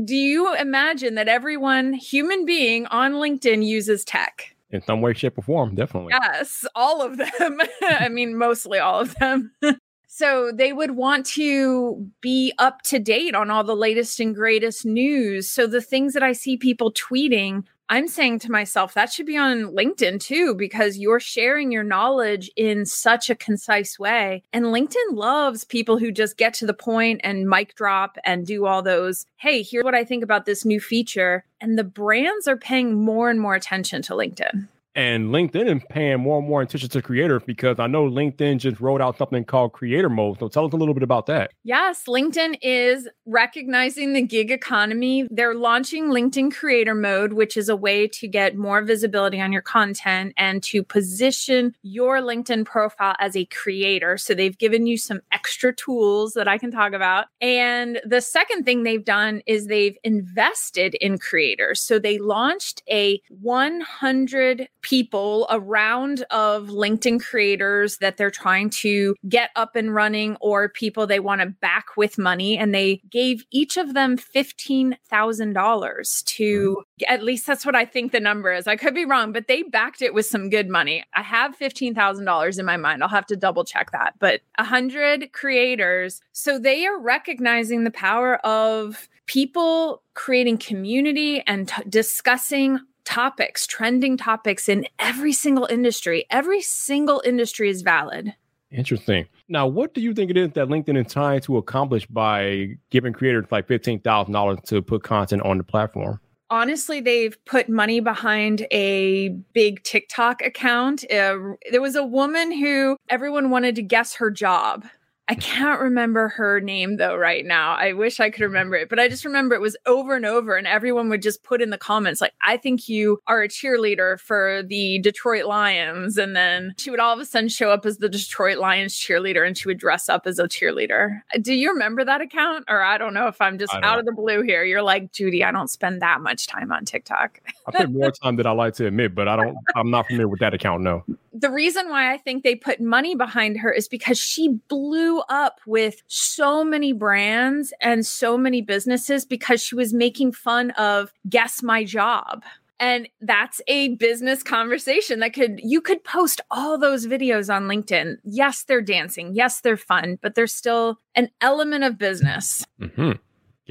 do 0.05 0.15
you 0.15 0.55
imagine 0.55 1.15
that 1.15 1.27
everyone, 1.27 1.93
human 1.93 2.45
being 2.45 2.85
on 2.85 3.13
LinkedIn 3.13 3.65
uses 3.65 4.05
tech? 4.05 4.55
In 4.71 4.81
some 4.81 5.01
way, 5.01 5.13
shape, 5.13 5.37
or 5.37 5.41
form. 5.41 5.75
Definitely. 5.75 6.13
Yes, 6.21 6.65
all 6.75 7.01
of 7.01 7.17
them. 7.17 7.59
I 7.83 8.09
mean, 8.09 8.37
mostly 8.37 8.79
all 8.79 8.99
of 8.99 9.15
them. 9.15 9.51
so 10.07 10.51
they 10.53 10.73
would 10.73 10.91
want 10.91 11.25
to 11.27 12.07
be 12.21 12.53
up 12.57 12.81
to 12.83 12.99
date 12.99 13.35
on 13.35 13.49
all 13.51 13.63
the 13.63 13.75
latest 13.75 14.19
and 14.19 14.35
greatest 14.35 14.85
news. 14.85 15.49
So 15.49 15.67
the 15.67 15.81
things 15.81 16.13
that 16.13 16.23
I 16.23 16.33
see 16.33 16.57
people 16.57 16.91
tweeting, 16.93 17.63
I'm 17.91 18.07
saying 18.07 18.39
to 18.39 18.51
myself, 18.51 18.93
that 18.93 19.11
should 19.11 19.25
be 19.25 19.35
on 19.35 19.75
LinkedIn 19.75 20.21
too, 20.21 20.55
because 20.55 20.97
you're 20.97 21.19
sharing 21.19 21.73
your 21.73 21.83
knowledge 21.83 22.49
in 22.55 22.85
such 22.85 23.29
a 23.29 23.35
concise 23.35 23.99
way. 23.99 24.43
And 24.53 24.67
LinkedIn 24.67 25.11
loves 25.11 25.65
people 25.65 25.97
who 25.97 26.09
just 26.09 26.37
get 26.37 26.53
to 26.55 26.65
the 26.65 26.73
point 26.73 27.19
and 27.21 27.49
mic 27.49 27.75
drop 27.75 28.17
and 28.23 28.47
do 28.47 28.65
all 28.65 28.81
those, 28.81 29.25
hey, 29.35 29.61
here's 29.61 29.83
what 29.83 29.93
I 29.93 30.05
think 30.05 30.23
about 30.23 30.45
this 30.45 30.63
new 30.63 30.79
feature. 30.79 31.43
And 31.59 31.77
the 31.77 31.83
brands 31.83 32.47
are 32.47 32.55
paying 32.55 32.93
more 32.93 33.29
and 33.29 33.41
more 33.41 33.55
attention 33.55 34.01
to 34.03 34.13
LinkedIn. 34.13 34.69
And 34.93 35.29
LinkedIn 35.29 35.73
is 35.73 35.81
paying 35.89 36.19
more 36.19 36.39
and 36.39 36.47
more 36.47 36.61
attention 36.61 36.89
to 36.89 37.01
creators 37.01 37.41
because 37.45 37.79
I 37.79 37.87
know 37.87 38.09
LinkedIn 38.09 38.59
just 38.59 38.81
rolled 38.81 39.01
out 39.01 39.17
something 39.17 39.45
called 39.45 39.71
creator 39.71 40.09
mode. 40.09 40.39
So 40.39 40.49
tell 40.49 40.65
us 40.65 40.73
a 40.73 40.75
little 40.75 40.93
bit 40.93 41.03
about 41.03 41.27
that. 41.27 41.51
Yes, 41.63 42.03
LinkedIn 42.07 42.57
is 42.61 43.07
recognizing 43.25 44.13
the 44.13 44.21
gig 44.21 44.51
economy. 44.51 45.27
They're 45.31 45.55
launching 45.55 46.07
LinkedIn 46.07 46.53
creator 46.53 46.93
mode, 46.93 47.33
which 47.33 47.55
is 47.55 47.69
a 47.69 47.75
way 47.75 48.07
to 48.09 48.27
get 48.27 48.57
more 48.57 48.81
visibility 48.81 49.39
on 49.39 49.53
your 49.53 49.61
content 49.61 50.33
and 50.35 50.61
to 50.63 50.83
position 50.83 51.73
your 51.83 52.17
LinkedIn 52.17 52.65
profile 52.65 53.15
as 53.19 53.37
a 53.37 53.45
creator. 53.45 54.17
So 54.17 54.33
they've 54.33 54.57
given 54.57 54.87
you 54.87 54.97
some 54.97 55.21
extra 55.31 55.73
tools 55.73 56.33
that 56.33 56.49
I 56.49 56.57
can 56.57 56.71
talk 56.71 56.91
about. 56.91 57.27
And 57.39 58.01
the 58.05 58.19
second 58.19 58.65
thing 58.65 58.83
they've 58.83 59.05
done 59.05 59.41
is 59.45 59.67
they've 59.67 59.97
invested 60.03 60.95
in 60.95 61.17
creators. 61.17 61.81
So 61.81 61.97
they 61.97 62.17
launched 62.19 62.83
a 62.89 63.21
100 63.29 64.67
people, 64.81 65.47
a 65.49 65.59
round 65.59 66.23
of 66.31 66.67
LinkedIn 66.67 67.21
creators 67.21 67.97
that 67.97 68.17
they're 68.17 68.31
trying 68.31 68.69
to 68.69 69.15
get 69.27 69.51
up 69.55 69.75
and 69.75 69.93
running 69.93 70.37
or 70.41 70.69
people 70.69 71.05
they 71.05 71.19
want 71.19 71.41
to 71.41 71.47
back 71.47 71.97
with 71.97 72.17
money. 72.17 72.57
And 72.57 72.73
they 72.73 73.01
gave 73.09 73.43
each 73.51 73.77
of 73.77 73.93
them 73.93 74.17
$15,000 74.17 76.25
to, 76.25 76.73
hmm. 76.73 76.81
at 77.07 77.23
least 77.23 77.47
that's 77.47 77.65
what 77.65 77.75
I 77.75 77.85
think 77.85 78.11
the 78.11 78.19
number 78.19 78.53
is. 78.53 78.67
I 78.67 78.75
could 78.75 78.95
be 78.95 79.05
wrong, 79.05 79.31
but 79.31 79.47
they 79.47 79.63
backed 79.63 80.01
it 80.01 80.13
with 80.13 80.25
some 80.25 80.49
good 80.49 80.69
money. 80.69 81.03
I 81.13 81.21
have 81.21 81.57
$15,000 81.57 82.59
in 82.59 82.65
my 82.65 82.77
mind. 82.77 83.03
I'll 83.03 83.09
have 83.09 83.25
to 83.27 83.35
double 83.35 83.63
check 83.63 83.91
that, 83.91 84.15
but 84.19 84.41
a 84.57 84.63
hundred 84.63 85.33
creators. 85.33 86.21
So 86.31 86.59
they 86.59 86.85
are 86.85 86.99
recognizing 86.99 87.83
the 87.83 87.91
power 87.91 88.35
of 88.45 89.09
people 89.27 90.03
creating 90.13 90.57
community 90.57 91.41
and 91.47 91.67
t- 91.67 91.83
discussing 91.87 92.79
topics, 93.05 93.67
trending 93.67 94.17
topics 94.17 94.69
in 94.69 94.87
every 94.99 95.33
single 95.33 95.65
industry. 95.65 96.25
Every 96.29 96.61
single 96.61 97.21
industry 97.25 97.69
is 97.69 97.81
valid. 97.81 98.33
Interesting. 98.71 99.27
Now, 99.49 99.67
what 99.67 99.93
do 99.93 100.01
you 100.01 100.13
think 100.13 100.31
it 100.31 100.37
is 100.37 100.51
that 100.53 100.67
LinkedIn 100.67 101.05
is 101.05 101.11
trying 101.11 101.41
to 101.41 101.57
accomplish 101.57 102.05
by 102.05 102.77
giving 102.89 103.11
creators 103.11 103.45
like 103.51 103.67
$15,000 103.67 104.63
to 104.65 104.81
put 104.81 105.03
content 105.03 105.41
on 105.41 105.57
the 105.57 105.63
platform? 105.63 106.19
Honestly, 106.49 106.99
they've 106.99 107.37
put 107.45 107.69
money 107.69 107.99
behind 107.99 108.65
a 108.71 109.29
big 109.53 109.83
TikTok 109.83 110.41
account. 110.41 111.03
Uh, 111.11 111.37
there 111.71 111.81
was 111.81 111.95
a 111.95 112.03
woman 112.03 112.51
who 112.51 112.97
everyone 113.09 113.49
wanted 113.49 113.75
to 113.75 113.81
guess 113.81 114.15
her 114.15 114.29
job. 114.29 114.85
I 115.27 115.35
can't 115.35 115.79
remember 115.79 116.27
her 116.29 116.59
name 116.59 116.97
though 116.97 117.15
right 117.15 117.45
now. 117.45 117.75
I 117.75 117.93
wish 117.93 118.19
I 118.19 118.29
could 118.29 118.41
remember 118.41 118.75
it, 118.75 118.89
but 118.89 118.99
I 118.99 119.07
just 119.07 119.23
remember 119.23 119.55
it 119.55 119.61
was 119.61 119.77
over 119.85 120.15
and 120.15 120.25
over 120.25 120.57
and 120.57 120.67
everyone 120.67 121.09
would 121.09 121.21
just 121.21 121.43
put 121.43 121.61
in 121.61 121.69
the 121.69 121.77
comments 121.77 122.19
like 122.19 122.33
I 122.45 122.57
think 122.57 122.89
you 122.89 123.19
are 123.27 123.41
a 123.43 123.47
cheerleader 123.47 124.19
for 124.19 124.61
the 124.63 124.99
Detroit 124.99 125.45
Lions 125.45 126.17
and 126.17 126.35
then 126.35 126.73
she 126.77 126.91
would 126.91 126.99
all 126.99 127.13
of 127.13 127.19
a 127.19 127.25
sudden 127.25 127.47
show 127.47 127.71
up 127.71 127.85
as 127.85 127.99
the 127.99 128.09
Detroit 128.09 128.57
Lions 128.57 128.93
cheerleader 128.93 129.47
and 129.47 129.57
she 129.57 129.69
would 129.69 129.77
dress 129.77 130.09
up 130.09 130.27
as 130.27 130.37
a 130.37 130.49
cheerleader. 130.49 131.21
Uh, 131.33 131.39
do 131.41 131.53
you 131.53 131.71
remember 131.71 132.03
that 132.03 132.19
account 132.19 132.65
or 132.67 132.81
I 132.81 132.97
don't 132.97 133.13
know 133.13 133.27
if 133.27 133.39
I'm 133.39 133.57
just 133.57 133.73
out 133.83 133.99
of 133.99 134.05
the 134.05 134.11
blue 134.11 134.41
here. 134.41 134.63
You're 134.63 134.81
like, 134.81 135.11
"Judy, 135.11 135.43
I 135.43 135.51
don't 135.51 135.69
spend 135.69 136.01
that 136.01 136.21
much 136.21 136.47
time 136.47 136.71
on 136.71 136.85
TikTok." 136.85 137.39
I 137.67 137.71
spend 137.71 137.93
more 137.93 138.11
time 138.11 138.35
than 138.35 138.45
I 138.47 138.51
like 138.51 138.73
to 138.75 138.87
admit, 138.87 139.15
but 139.15 139.27
I 139.27 139.35
don't 139.37 139.55
I'm 139.75 139.89
not 139.89 140.07
familiar 140.07 140.27
with 140.27 140.39
that 140.39 140.53
account, 140.53 140.83
no. 140.83 141.03
The 141.41 141.49
reason 141.49 141.89
why 141.89 142.13
I 142.13 142.17
think 142.17 142.43
they 142.43 142.55
put 142.55 142.79
money 142.79 143.15
behind 143.15 143.57
her 143.57 143.71
is 143.71 143.87
because 143.87 144.19
she 144.19 144.59
blew 144.69 145.21
up 145.21 145.59
with 145.65 146.03
so 146.05 146.63
many 146.63 146.93
brands 146.93 147.73
and 147.81 148.05
so 148.05 148.37
many 148.37 148.61
businesses 148.61 149.25
because 149.25 149.59
she 149.59 149.73
was 149.73 149.91
making 149.91 150.33
fun 150.33 150.69
of 150.71 151.11
guess 151.27 151.63
my 151.63 151.83
job. 151.83 152.43
And 152.79 153.09
that's 153.21 153.59
a 153.67 153.95
business 153.95 154.43
conversation 154.43 155.19
that 155.19 155.33
could 155.33 155.59
you 155.63 155.81
could 155.81 156.03
post 156.03 156.41
all 156.51 156.77
those 156.77 157.07
videos 157.07 157.53
on 157.53 157.63
linkedin. 157.63 158.17
Yes 158.23 158.63
they're 158.63 158.81
dancing. 158.81 159.33
Yes 159.33 159.61
they're 159.61 159.77
fun 159.77 160.19
but 160.21 160.35
there's 160.35 160.53
still 160.53 160.99
an 161.15 161.29
element 161.41 161.83
of 161.83 161.97
business. 161.97 162.63
Mm-hmm. 162.79 163.13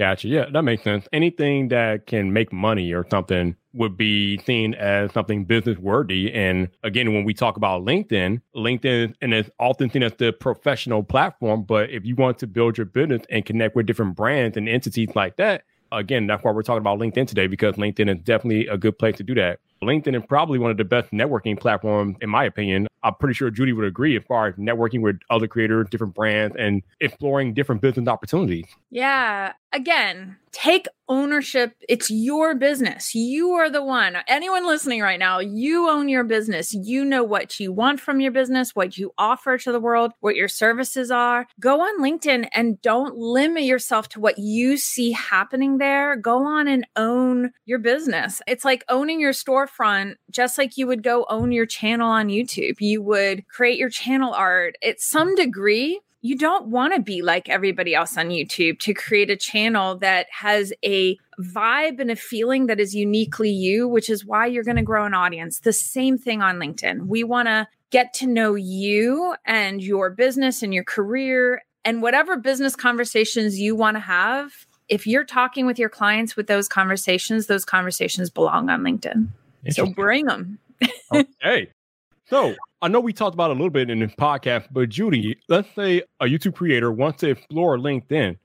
Gotcha. 0.00 0.28
Yeah, 0.28 0.46
that 0.54 0.62
makes 0.62 0.82
sense. 0.82 1.06
Anything 1.12 1.68
that 1.68 2.06
can 2.06 2.32
make 2.32 2.54
money 2.54 2.94
or 2.94 3.06
something 3.10 3.54
would 3.74 3.98
be 3.98 4.38
seen 4.38 4.72
as 4.74 5.12
something 5.12 5.44
business 5.44 5.76
worthy. 5.76 6.32
And 6.32 6.70
again, 6.82 7.12
when 7.12 7.24
we 7.24 7.34
talk 7.34 7.58
about 7.58 7.84
LinkedIn, 7.84 8.40
LinkedIn 8.56 9.14
and 9.20 9.34
it's 9.34 9.50
often 9.60 9.90
seen 9.90 10.02
as 10.02 10.14
the 10.14 10.32
professional 10.32 11.02
platform. 11.02 11.64
But 11.64 11.90
if 11.90 12.06
you 12.06 12.16
want 12.16 12.38
to 12.38 12.46
build 12.46 12.78
your 12.78 12.86
business 12.86 13.20
and 13.28 13.44
connect 13.44 13.76
with 13.76 13.84
different 13.84 14.16
brands 14.16 14.56
and 14.56 14.70
entities 14.70 15.10
like 15.14 15.36
that, 15.36 15.64
again, 15.92 16.26
that's 16.26 16.42
why 16.42 16.52
we're 16.52 16.62
talking 16.62 16.78
about 16.80 16.98
LinkedIn 16.98 17.28
today 17.28 17.46
because 17.46 17.74
LinkedIn 17.74 18.08
is 18.16 18.22
definitely 18.24 18.68
a 18.68 18.78
good 18.78 18.98
place 18.98 19.18
to 19.18 19.22
do 19.22 19.34
that. 19.34 19.60
LinkedIn 19.82 20.14
is 20.14 20.22
probably 20.28 20.58
one 20.58 20.70
of 20.70 20.76
the 20.76 20.84
best 20.84 21.10
networking 21.10 21.58
platforms, 21.58 22.16
in 22.20 22.28
my 22.28 22.44
opinion. 22.44 22.86
I'm 23.02 23.14
pretty 23.14 23.34
sure 23.34 23.50
Judy 23.50 23.72
would 23.72 23.86
agree 23.86 24.14
as 24.16 24.22
far 24.28 24.48
as 24.48 24.54
networking 24.56 25.00
with 25.00 25.20
other 25.30 25.48
creators, 25.48 25.88
different 25.90 26.14
brands, 26.14 26.54
and 26.58 26.82
exploring 27.00 27.54
different 27.54 27.80
business 27.80 28.06
opportunities. 28.06 28.66
Yeah. 28.90 29.52
Again, 29.72 30.36
take 30.52 30.86
ownership. 31.08 31.76
It's 31.88 32.10
your 32.10 32.54
business. 32.56 33.14
You 33.14 33.52
are 33.52 33.70
the 33.70 33.84
one. 33.84 34.16
Anyone 34.26 34.66
listening 34.66 35.00
right 35.00 35.18
now, 35.18 35.38
you 35.38 35.88
own 35.88 36.08
your 36.08 36.24
business. 36.24 36.74
You 36.74 37.04
know 37.04 37.22
what 37.22 37.58
you 37.60 37.72
want 37.72 38.00
from 38.00 38.20
your 38.20 38.32
business, 38.32 38.74
what 38.74 38.98
you 38.98 39.12
offer 39.16 39.56
to 39.58 39.72
the 39.72 39.80
world, 39.80 40.12
what 40.20 40.34
your 40.34 40.48
services 40.48 41.10
are. 41.10 41.46
Go 41.60 41.80
on 41.80 42.02
LinkedIn 42.02 42.48
and 42.52 42.82
don't 42.82 43.16
limit 43.16 43.62
yourself 43.62 44.08
to 44.10 44.20
what 44.20 44.38
you 44.38 44.76
see 44.76 45.12
happening 45.12 45.78
there. 45.78 46.16
Go 46.16 46.44
on 46.44 46.66
and 46.66 46.86
own 46.96 47.52
your 47.64 47.78
business. 47.78 48.42
It's 48.48 48.64
like 48.64 48.84
owning 48.88 49.20
your 49.20 49.32
storefront, 49.70 50.16
just 50.30 50.58
like 50.58 50.76
you 50.76 50.86
would 50.86 51.02
go 51.02 51.26
own 51.28 51.52
your 51.52 51.66
channel 51.66 52.08
on 52.08 52.28
YouTube. 52.28 52.80
You 52.80 53.02
would 53.02 53.46
create 53.48 53.78
your 53.78 53.90
channel 53.90 54.32
art. 54.32 54.76
At 54.84 55.00
some 55.00 55.34
degree, 55.34 56.00
you 56.22 56.36
don't 56.36 56.66
want 56.66 56.94
to 56.94 57.00
be 57.00 57.22
like 57.22 57.48
everybody 57.48 57.94
else 57.94 58.16
on 58.18 58.28
YouTube 58.28 58.78
to 58.80 58.92
create 58.92 59.30
a 59.30 59.36
channel 59.36 59.96
that 59.98 60.26
has 60.30 60.72
a 60.84 61.18
vibe 61.40 61.98
and 61.98 62.10
a 62.10 62.16
feeling 62.16 62.66
that 62.66 62.78
is 62.78 62.94
uniquely 62.94 63.50
you, 63.50 63.88
which 63.88 64.10
is 64.10 64.24
why 64.24 64.46
you're 64.46 64.64
going 64.64 64.76
to 64.76 64.82
grow 64.82 65.06
an 65.06 65.14
audience. 65.14 65.60
The 65.60 65.72
same 65.72 66.18
thing 66.18 66.42
on 66.42 66.56
LinkedIn. 66.58 67.06
We 67.06 67.24
want 67.24 67.48
to 67.48 67.68
get 67.90 68.12
to 68.14 68.26
know 68.26 68.54
you 68.54 69.34
and 69.46 69.82
your 69.82 70.10
business 70.10 70.62
and 70.62 70.74
your 70.74 70.84
career 70.84 71.62
and 71.84 72.02
whatever 72.02 72.36
business 72.36 72.76
conversations 72.76 73.58
you 73.58 73.74
want 73.74 73.96
to 73.96 74.00
have. 74.00 74.66
If 74.88 75.06
you're 75.06 75.24
talking 75.24 75.64
with 75.64 75.78
your 75.78 75.88
clients 75.88 76.36
with 76.36 76.46
those 76.46 76.68
conversations, 76.68 77.46
those 77.46 77.64
conversations 77.64 78.28
belong 78.28 78.68
on 78.68 78.82
LinkedIn. 78.82 79.28
So 79.68 79.86
bring 79.86 80.26
them. 80.26 80.58
okay. 81.12 81.70
So 82.30 82.54
I 82.80 82.86
know 82.86 83.00
we 83.00 83.12
talked 83.12 83.34
about 83.34 83.50
a 83.50 83.54
little 83.54 83.70
bit 83.70 83.90
in 83.90 83.98
the 83.98 84.06
podcast, 84.06 84.68
but 84.70 84.88
Judy, 84.88 85.36
let's 85.48 85.68
say 85.74 86.04
a 86.20 86.26
YouTube 86.26 86.54
creator 86.54 86.92
wants 86.92 87.18
to 87.20 87.30
explore 87.30 87.76
LinkedIn. 87.76 88.36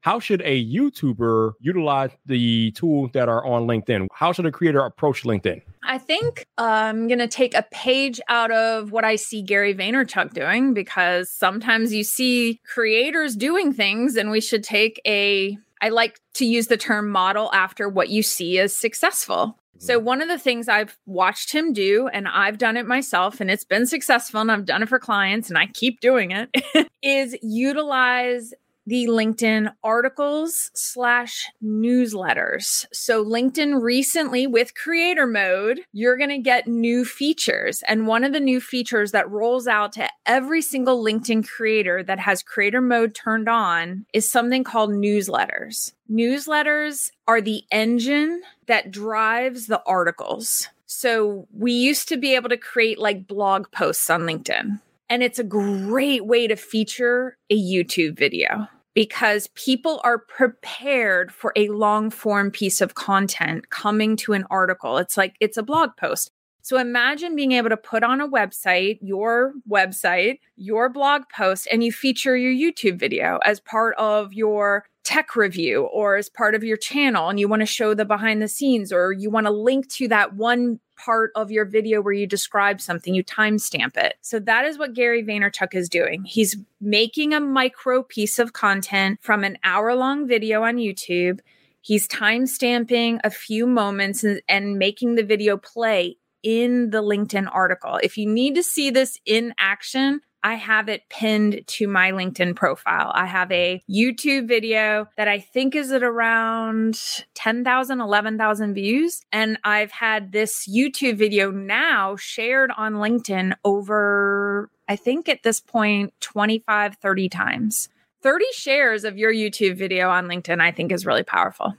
How 0.00 0.18
should 0.18 0.40
a 0.42 0.64
YouTuber 0.64 1.52
utilize 1.60 2.10
the 2.24 2.70
tools 2.72 3.10
that 3.12 3.28
are 3.28 3.44
on 3.44 3.66
LinkedIn? 3.66 4.06
How 4.12 4.32
should 4.32 4.46
a 4.46 4.50
creator 4.50 4.80
approach 4.80 5.24
LinkedIn? 5.24 5.60
I 5.82 5.98
think 5.98 6.46
um, 6.56 6.66
I'm 6.66 7.06
going 7.08 7.18
to 7.18 7.28
take 7.28 7.54
a 7.54 7.66
page 7.70 8.18
out 8.28 8.50
of 8.50 8.92
what 8.92 9.04
I 9.04 9.16
see 9.16 9.42
Gary 9.42 9.74
Vaynerchuk 9.74 10.32
doing 10.32 10.72
because 10.72 11.30
sometimes 11.30 11.92
you 11.92 12.02
see 12.02 12.60
creators 12.64 13.36
doing 13.36 13.74
things 13.74 14.16
and 14.16 14.30
we 14.30 14.40
should 14.40 14.64
take 14.64 15.00
a 15.06 15.58
I 15.82 15.90
like 15.90 16.18
to 16.34 16.46
use 16.46 16.68
the 16.68 16.78
term 16.78 17.10
model 17.10 17.50
after 17.52 17.90
what 17.90 18.08
you 18.08 18.22
see 18.22 18.58
as 18.58 18.74
successful. 18.74 19.58
So, 19.78 19.98
one 19.98 20.22
of 20.22 20.28
the 20.28 20.38
things 20.38 20.68
I've 20.68 20.96
watched 21.06 21.52
him 21.52 21.72
do, 21.72 22.08
and 22.08 22.28
I've 22.28 22.58
done 22.58 22.76
it 22.76 22.86
myself, 22.86 23.40
and 23.40 23.50
it's 23.50 23.64
been 23.64 23.86
successful, 23.86 24.40
and 24.40 24.50
I've 24.50 24.64
done 24.64 24.82
it 24.82 24.88
for 24.88 24.98
clients, 24.98 25.48
and 25.48 25.58
I 25.58 25.66
keep 25.66 26.00
doing 26.00 26.30
it, 26.30 26.50
is 27.02 27.36
utilize 27.42 28.54
the 28.86 29.06
LinkedIn 29.06 29.72
articles 29.82 30.70
slash 30.74 31.48
newsletters. 31.62 32.86
So, 32.92 33.24
LinkedIn 33.24 33.80
recently 33.80 34.46
with 34.46 34.74
creator 34.74 35.26
mode, 35.26 35.80
you're 35.92 36.18
going 36.18 36.30
to 36.30 36.38
get 36.38 36.68
new 36.68 37.04
features. 37.04 37.82
And 37.88 38.06
one 38.06 38.24
of 38.24 38.32
the 38.32 38.40
new 38.40 38.60
features 38.60 39.12
that 39.12 39.30
rolls 39.30 39.66
out 39.66 39.92
to 39.92 40.08
every 40.26 40.60
single 40.60 41.02
LinkedIn 41.02 41.48
creator 41.48 42.02
that 42.02 42.18
has 42.18 42.42
creator 42.42 42.80
mode 42.80 43.14
turned 43.14 43.48
on 43.48 44.04
is 44.12 44.28
something 44.28 44.64
called 44.64 44.90
newsletters. 44.90 45.92
Newsletters 46.10 47.10
are 47.26 47.40
the 47.40 47.64
engine 47.70 48.42
that 48.66 48.90
drives 48.90 49.66
the 49.66 49.82
articles. 49.86 50.68
So, 50.86 51.48
we 51.52 51.72
used 51.72 52.08
to 52.08 52.18
be 52.18 52.34
able 52.34 52.50
to 52.50 52.58
create 52.58 52.98
like 52.98 53.26
blog 53.26 53.70
posts 53.72 54.10
on 54.10 54.22
LinkedIn. 54.22 54.80
And 55.08 55.22
it's 55.22 55.38
a 55.38 55.44
great 55.44 56.26
way 56.26 56.46
to 56.46 56.56
feature 56.56 57.36
a 57.50 57.56
YouTube 57.56 58.18
video. 58.18 58.68
Because 58.94 59.48
people 59.54 60.00
are 60.04 60.18
prepared 60.18 61.32
for 61.32 61.52
a 61.56 61.68
long 61.68 62.10
form 62.10 62.50
piece 62.50 62.80
of 62.80 62.94
content 62.94 63.70
coming 63.70 64.16
to 64.16 64.32
an 64.32 64.44
article. 64.50 64.98
It's 64.98 65.16
like 65.16 65.34
it's 65.40 65.56
a 65.56 65.62
blog 65.62 65.90
post. 65.96 66.30
So 66.62 66.78
imagine 66.78 67.36
being 67.36 67.52
able 67.52 67.68
to 67.68 67.76
put 67.76 68.02
on 68.02 68.22
a 68.22 68.28
website, 68.28 68.98
your 69.02 69.52
website, 69.68 70.38
your 70.56 70.88
blog 70.88 71.22
post, 71.34 71.68
and 71.70 71.84
you 71.84 71.92
feature 71.92 72.36
your 72.36 72.52
YouTube 72.52 72.98
video 72.98 73.38
as 73.44 73.60
part 73.60 73.94
of 73.98 74.32
your 74.32 74.86
tech 75.04 75.36
review 75.36 75.82
or 75.84 76.16
as 76.16 76.28
part 76.30 76.54
of 76.54 76.64
your 76.64 76.78
channel 76.78 77.28
and 77.28 77.38
you 77.38 77.46
want 77.46 77.60
to 77.60 77.66
show 77.66 77.94
the 77.94 78.06
behind 78.06 78.40
the 78.40 78.48
scenes 78.48 78.90
or 78.90 79.12
you 79.12 79.30
want 79.30 79.46
to 79.46 79.52
link 79.52 79.86
to 79.88 80.08
that 80.08 80.34
one 80.34 80.80
part 80.96 81.30
of 81.34 81.50
your 81.50 81.64
video 81.64 82.00
where 82.00 82.14
you 82.14 82.26
describe 82.26 82.80
something, 82.80 83.14
you 83.14 83.22
timestamp 83.22 83.96
it. 83.96 84.14
So 84.22 84.38
that 84.40 84.64
is 84.64 84.78
what 84.78 84.94
Gary 84.94 85.22
Vaynerchuk 85.22 85.74
is 85.74 85.88
doing. 85.88 86.24
He's 86.24 86.56
making 86.80 87.34
a 87.34 87.40
micro 87.40 88.02
piece 88.02 88.38
of 88.38 88.54
content 88.54 89.18
from 89.20 89.44
an 89.44 89.58
hour 89.62 89.94
long 89.94 90.26
video 90.26 90.62
on 90.62 90.76
YouTube. 90.76 91.40
He's 91.82 92.08
timestamping 92.08 93.20
a 93.24 93.30
few 93.30 93.66
moments 93.66 94.24
and, 94.24 94.40
and 94.48 94.78
making 94.78 95.16
the 95.16 95.24
video 95.24 95.58
play 95.58 96.16
in 96.42 96.90
the 96.90 97.02
LinkedIn 97.02 97.48
article. 97.52 97.98
If 98.02 98.16
you 98.16 98.26
need 98.26 98.54
to 98.54 98.62
see 98.62 98.90
this 98.90 99.18
in 99.26 99.54
action, 99.58 100.20
I 100.44 100.56
have 100.56 100.90
it 100.90 101.08
pinned 101.08 101.66
to 101.66 101.88
my 101.88 102.12
LinkedIn 102.12 102.54
profile. 102.54 103.10
I 103.14 103.24
have 103.24 103.50
a 103.50 103.82
YouTube 103.90 104.46
video 104.46 105.08
that 105.16 105.26
I 105.26 105.40
think 105.40 105.74
is 105.74 105.90
at 105.90 106.02
around 106.02 107.00
10,000, 107.32 108.00
11,000 108.00 108.74
views. 108.74 109.22
And 109.32 109.58
I've 109.64 109.90
had 109.90 110.32
this 110.32 110.68
YouTube 110.68 111.16
video 111.16 111.50
now 111.50 112.16
shared 112.16 112.70
on 112.76 112.96
LinkedIn 112.96 113.54
over, 113.64 114.70
I 114.86 114.96
think 114.96 115.30
at 115.30 115.42
this 115.42 115.60
point, 115.60 116.12
25, 116.20 116.96
30 116.96 117.28
times. 117.30 117.88
30 118.22 118.44
shares 118.52 119.04
of 119.04 119.16
your 119.16 119.32
YouTube 119.32 119.78
video 119.78 120.10
on 120.10 120.26
LinkedIn, 120.26 120.60
I 120.60 120.72
think 120.72 120.92
is 120.92 121.06
really 121.06 121.22
powerful. 121.22 121.74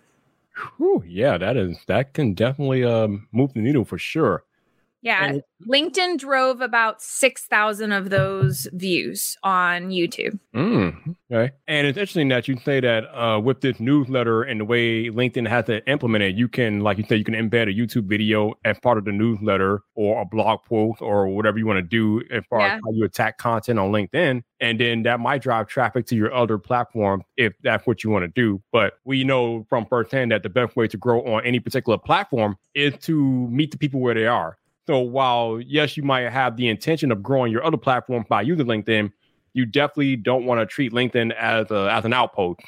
Whew, 0.77 1.03
yeah, 1.05 1.38
that 1.38 1.57
is 1.57 1.77
that 1.88 2.13
can 2.13 2.34
definitely 2.34 2.84
um, 2.84 3.27
move 3.31 3.53
the 3.53 3.60
needle 3.60 3.86
for 3.86 3.98
sure. 3.98 4.43
Yeah. 5.06 5.24
And 5.24 5.44
LinkedIn 5.70 6.18
drove 6.18 6.62
about 6.62 7.00
6,000 7.00 7.92
of 7.92 8.10
those 8.10 8.68
views 8.74 9.38
on 9.44 9.90
YouTube. 9.90 10.40
Mm, 10.56 11.16
okay. 11.32 11.54
And 11.68 11.86
it's 11.86 11.96
interesting 11.96 12.28
that 12.30 12.48
you 12.48 12.58
say 12.66 12.80
that 12.80 13.04
uh, 13.16 13.40
with 13.40 13.62
this 13.62 13.80
newsletter 13.80 14.42
and 14.42 14.62
the 14.62 14.66
way 14.66 15.12
LinkedIn 15.12 15.48
has 15.48 15.66
to 15.66 15.88
implement 15.88 16.24
it, 16.24 16.36
you 16.36 16.48
can, 16.48 16.80
like 16.80 16.98
you 16.98 17.06
said, 17.08 17.20
you 17.20 17.24
can 17.24 17.36
embed 17.36 17.70
a 17.70 17.74
YouTube 17.74 18.08
video 18.08 18.56
as 18.66 18.80
part 18.80 18.98
of 18.98 19.06
the 19.06 19.12
newsletter 19.12 19.84
or 19.94 20.24
a 20.24 20.26
blog 20.26 20.64
post 20.68 21.04
or 21.04 21.28
whatever 21.28 21.60
you 21.60 21.68
want 21.68 21.78
to 21.78 21.84
do 21.84 22.24
as 22.32 22.44
far 22.50 22.62
yeah. 22.62 22.78
as 22.78 22.82
how 22.84 22.92
you 22.92 23.06
attack 23.06 23.38
content 23.38 23.78
on 23.78 23.92
LinkedIn. 23.92 24.42
And 24.60 24.80
then 24.80 25.04
that 25.04 25.20
might 25.20 25.44
drive 25.44 25.68
traffic 25.68 26.08
to 26.08 26.16
your 26.16 26.34
other 26.34 26.58
platform 26.58 27.22
if 27.38 27.54
that's 27.62 27.86
what 27.86 28.04
you 28.04 28.10
want 28.10 28.24
to 28.24 28.28
do. 28.30 28.60
But 28.72 28.94
we 29.06 29.24
know 29.24 29.68
from 29.70 29.86
firsthand 29.86 30.32
that 30.32 30.42
the 30.42 30.50
best 30.50 30.76
way 30.76 30.88
to 30.88 30.98
grow 30.98 31.22
on 31.22 31.46
any 31.46 31.60
particular 31.60 32.00
platform 32.00 32.58
is 32.74 32.96
to 33.02 33.48
meet 33.50 33.70
the 33.70 33.78
people 33.78 34.00
where 34.00 34.16
they 34.16 34.26
are. 34.26 34.58
So 34.88 35.00
while 35.00 35.60
yes, 35.60 35.98
you 35.98 36.04
might 36.04 36.30
have 36.30 36.58
the 36.58 36.68
intention 36.68 37.12
of 37.12 37.24
growing 37.24 37.51
your 37.51 37.63
other 37.63 37.77
platforms 37.77 38.25
by 38.30 38.44
using 38.44 38.68
LinkedIn, 38.68 39.12
you 39.54 39.65
definitely 39.65 40.15
don't 40.15 40.46
want 40.46 40.60
to 40.60 40.65
treat 40.65 40.92
LinkedIn 40.92 41.34
as 41.34 41.72
a, 41.72 41.89
as 41.92 42.06
an 42.06 42.13
outpost. 42.13 42.62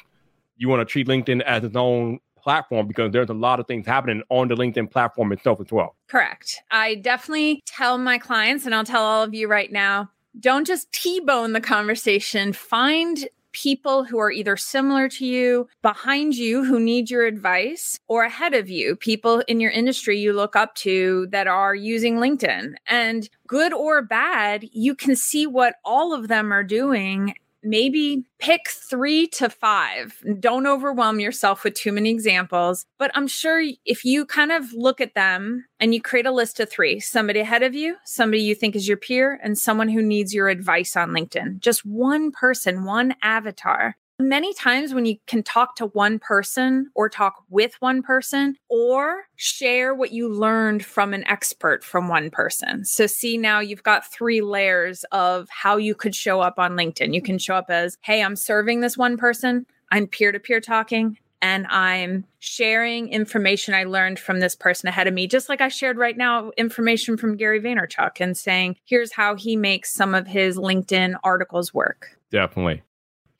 You 0.56 0.68
want 0.68 0.80
to 0.80 0.90
treat 0.90 1.06
LinkedIn 1.06 1.42
as 1.42 1.62
its 1.62 1.76
own 1.76 2.18
platform 2.36 2.86
because 2.86 3.12
there's 3.12 3.28
a 3.28 3.34
lot 3.34 3.60
of 3.60 3.66
things 3.66 3.86
happening 3.86 4.22
on 4.30 4.48
the 4.48 4.54
LinkedIn 4.54 4.90
platform 4.90 5.32
itself 5.32 5.60
as 5.60 5.70
well. 5.70 5.94
Correct. 6.08 6.62
I 6.70 6.94
definitely 6.96 7.60
tell 7.66 7.98
my 7.98 8.18
clients, 8.18 8.64
and 8.64 8.74
I'll 8.74 8.84
tell 8.84 9.04
all 9.04 9.22
of 9.22 9.34
you 9.34 9.48
right 9.48 9.70
now, 9.70 10.10
don't 10.40 10.66
just 10.66 10.90
T-bone 10.92 11.52
the 11.52 11.60
conversation. 11.60 12.52
Find 12.52 13.28
people 13.52 14.04
who 14.04 14.18
are 14.18 14.30
either 14.30 14.56
similar 14.56 15.08
to 15.08 15.26
you, 15.26 15.68
behind 15.82 16.34
you 16.34 16.64
who 16.64 16.78
need 16.78 17.10
your 17.10 17.26
advice, 17.26 17.98
or 18.08 18.24
ahead 18.24 18.54
of 18.54 18.68
you, 18.68 18.96
people 18.96 19.42
in 19.48 19.60
your 19.60 19.70
industry 19.70 20.18
you 20.18 20.32
look 20.32 20.56
up 20.56 20.74
to 20.76 21.26
that 21.30 21.46
are 21.46 21.74
using 21.74 22.16
LinkedIn. 22.16 22.74
And 22.86 23.28
good 23.46 23.72
or 23.72 24.02
bad, 24.02 24.68
you 24.72 24.94
can 24.94 25.16
see 25.16 25.46
what 25.46 25.76
all 25.84 26.14
of 26.14 26.28
them 26.28 26.52
are 26.52 26.64
doing 26.64 27.34
maybe 27.68 28.24
pick 28.38 28.68
three 28.68 29.26
to 29.28 29.48
five. 29.48 30.22
Don't 30.40 30.66
overwhelm 30.66 31.20
yourself 31.20 31.64
with 31.64 31.74
too 31.74 31.92
many 31.92 32.10
examples. 32.10 32.84
But 32.98 33.10
I'm 33.14 33.28
sure 33.28 33.62
if 33.84 34.04
you 34.04 34.24
kind 34.26 34.52
of 34.52 34.72
look 34.72 35.00
at 35.00 35.14
them 35.14 35.64
and 35.80 35.94
you 35.94 36.00
create 36.00 36.26
a 36.26 36.32
list 36.32 36.60
of 36.60 36.70
three 36.70 37.00
somebody 37.00 37.40
ahead 37.40 37.62
of 37.62 37.74
you, 37.74 37.96
somebody 38.04 38.42
you 38.42 38.54
think 38.54 38.74
is 38.74 38.88
your 38.88 38.96
peer, 38.96 39.38
and 39.42 39.58
someone 39.58 39.88
who 39.88 40.02
needs 40.02 40.34
your 40.34 40.48
advice 40.48 40.96
on 40.96 41.10
LinkedIn, 41.10 41.60
just 41.60 41.84
one 41.84 42.30
person, 42.32 42.84
one 42.84 43.14
avatar 43.22 43.96
many 44.18 44.52
times 44.54 44.92
when 44.92 45.06
you 45.06 45.16
can 45.26 45.42
talk 45.42 45.76
to 45.76 45.86
one 45.86 46.18
person 46.18 46.90
or 46.94 47.08
talk 47.08 47.44
with 47.48 47.74
one 47.80 48.02
person 48.02 48.56
or 48.68 49.24
share 49.36 49.94
what 49.94 50.12
you 50.12 50.28
learned 50.28 50.84
from 50.84 51.14
an 51.14 51.26
expert 51.28 51.84
from 51.84 52.08
one 52.08 52.30
person. 52.30 52.84
So, 52.84 53.06
see, 53.06 53.38
now 53.38 53.60
you've 53.60 53.82
got 53.82 54.10
three 54.10 54.40
layers 54.40 55.04
of 55.12 55.48
how 55.50 55.76
you 55.76 55.94
could 55.94 56.14
show 56.14 56.40
up 56.40 56.58
on 56.58 56.72
LinkedIn. 56.72 57.14
You 57.14 57.22
can 57.22 57.38
show 57.38 57.54
up 57.54 57.66
as, 57.68 57.96
hey, 58.02 58.22
I'm 58.22 58.36
serving 58.36 58.80
this 58.80 58.96
one 58.98 59.16
person, 59.16 59.66
I'm 59.90 60.06
peer 60.06 60.32
to 60.32 60.40
peer 60.40 60.60
talking. 60.60 61.18
And 61.40 61.68
I'm 61.68 62.24
sharing 62.40 63.10
information 63.10 63.72
I 63.72 63.84
learned 63.84 64.18
from 64.18 64.40
this 64.40 64.56
person 64.56 64.88
ahead 64.88 65.06
of 65.06 65.14
me, 65.14 65.28
just 65.28 65.48
like 65.48 65.60
I 65.60 65.68
shared 65.68 65.96
right 65.96 66.16
now 66.16 66.50
information 66.56 67.16
from 67.16 67.36
Gary 67.36 67.60
Vaynerchuk 67.60 68.20
and 68.20 68.36
saying, 68.36 68.74
here's 68.84 69.12
how 69.12 69.36
he 69.36 69.54
makes 69.54 69.94
some 69.94 70.16
of 70.16 70.26
his 70.26 70.56
LinkedIn 70.56 71.14
articles 71.22 71.72
work. 71.72 72.18
Definitely. 72.32 72.82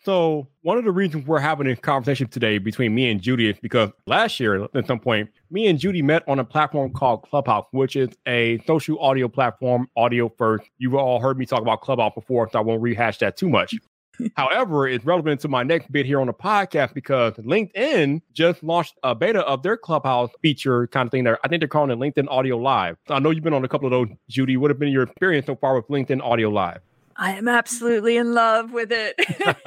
So 0.04 0.48
one 0.62 0.78
of 0.78 0.84
the 0.84 0.92
reasons 0.92 1.26
we're 1.26 1.40
having 1.40 1.66
a 1.66 1.76
conversation 1.76 2.28
today 2.28 2.58
between 2.58 2.94
me 2.94 3.10
and 3.10 3.20
Judy 3.20 3.50
is 3.50 3.58
because 3.60 3.90
last 4.06 4.38
year 4.38 4.64
at 4.74 4.86
some 4.86 5.00
point, 5.00 5.30
me 5.50 5.66
and 5.66 5.78
Judy 5.78 6.02
met 6.02 6.22
on 6.28 6.38
a 6.38 6.44
platform 6.44 6.92
called 6.92 7.22
Clubhouse, 7.28 7.66
which 7.72 7.96
is 7.96 8.10
a 8.26 8.60
social 8.66 8.98
audio 9.00 9.28
platform, 9.28 9.88
audio 9.96 10.32
first. 10.38 10.64
You've 10.78 10.94
all 10.94 11.20
heard 11.20 11.36
me 11.36 11.46
talk 11.46 11.62
about 11.62 11.80
Clubhouse 11.80 12.12
before, 12.14 12.48
so 12.50 12.58
I 12.58 12.62
won't 12.62 12.80
rehash 12.80 13.18
that 13.18 13.36
too 13.36 13.48
much. 13.48 13.74
However, 14.36 14.88
it's 14.88 15.04
relevant 15.04 15.40
to 15.42 15.48
my 15.48 15.62
next 15.62 15.90
bit 15.92 16.06
here 16.06 16.20
on 16.20 16.26
the 16.26 16.32
podcast 16.32 16.94
because 16.94 17.34
LinkedIn 17.34 18.20
just 18.32 18.62
launched 18.62 18.94
a 19.02 19.14
beta 19.14 19.40
of 19.40 19.62
their 19.62 19.76
Clubhouse 19.76 20.30
feature 20.42 20.86
kind 20.88 21.06
of 21.06 21.10
thing 21.10 21.24
there. 21.24 21.38
I 21.44 21.48
think 21.48 21.60
they're 21.60 21.68
calling 21.68 21.90
it 21.90 21.98
LinkedIn 21.98 22.26
Audio 22.28 22.56
Live. 22.56 22.96
So 23.06 23.14
I 23.14 23.18
know 23.18 23.30
you've 23.30 23.44
been 23.44 23.54
on 23.54 23.64
a 23.64 23.68
couple 23.68 23.86
of 23.86 23.90
those, 23.92 24.16
Judy. 24.28 24.56
What 24.56 24.70
have 24.70 24.78
been 24.78 24.90
your 24.90 25.04
experience 25.04 25.46
so 25.46 25.56
far 25.56 25.76
with 25.76 25.86
LinkedIn 25.88 26.20
Audio 26.22 26.48
Live? 26.50 26.80
I 27.18 27.32
am 27.32 27.48
absolutely 27.48 28.16
in 28.16 28.32
love 28.32 28.72
with 28.72 28.92
it. 28.92 29.16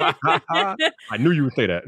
I 0.00 1.16
knew 1.18 1.30
you 1.32 1.44
would 1.44 1.52
say 1.52 1.66
that. 1.66 1.84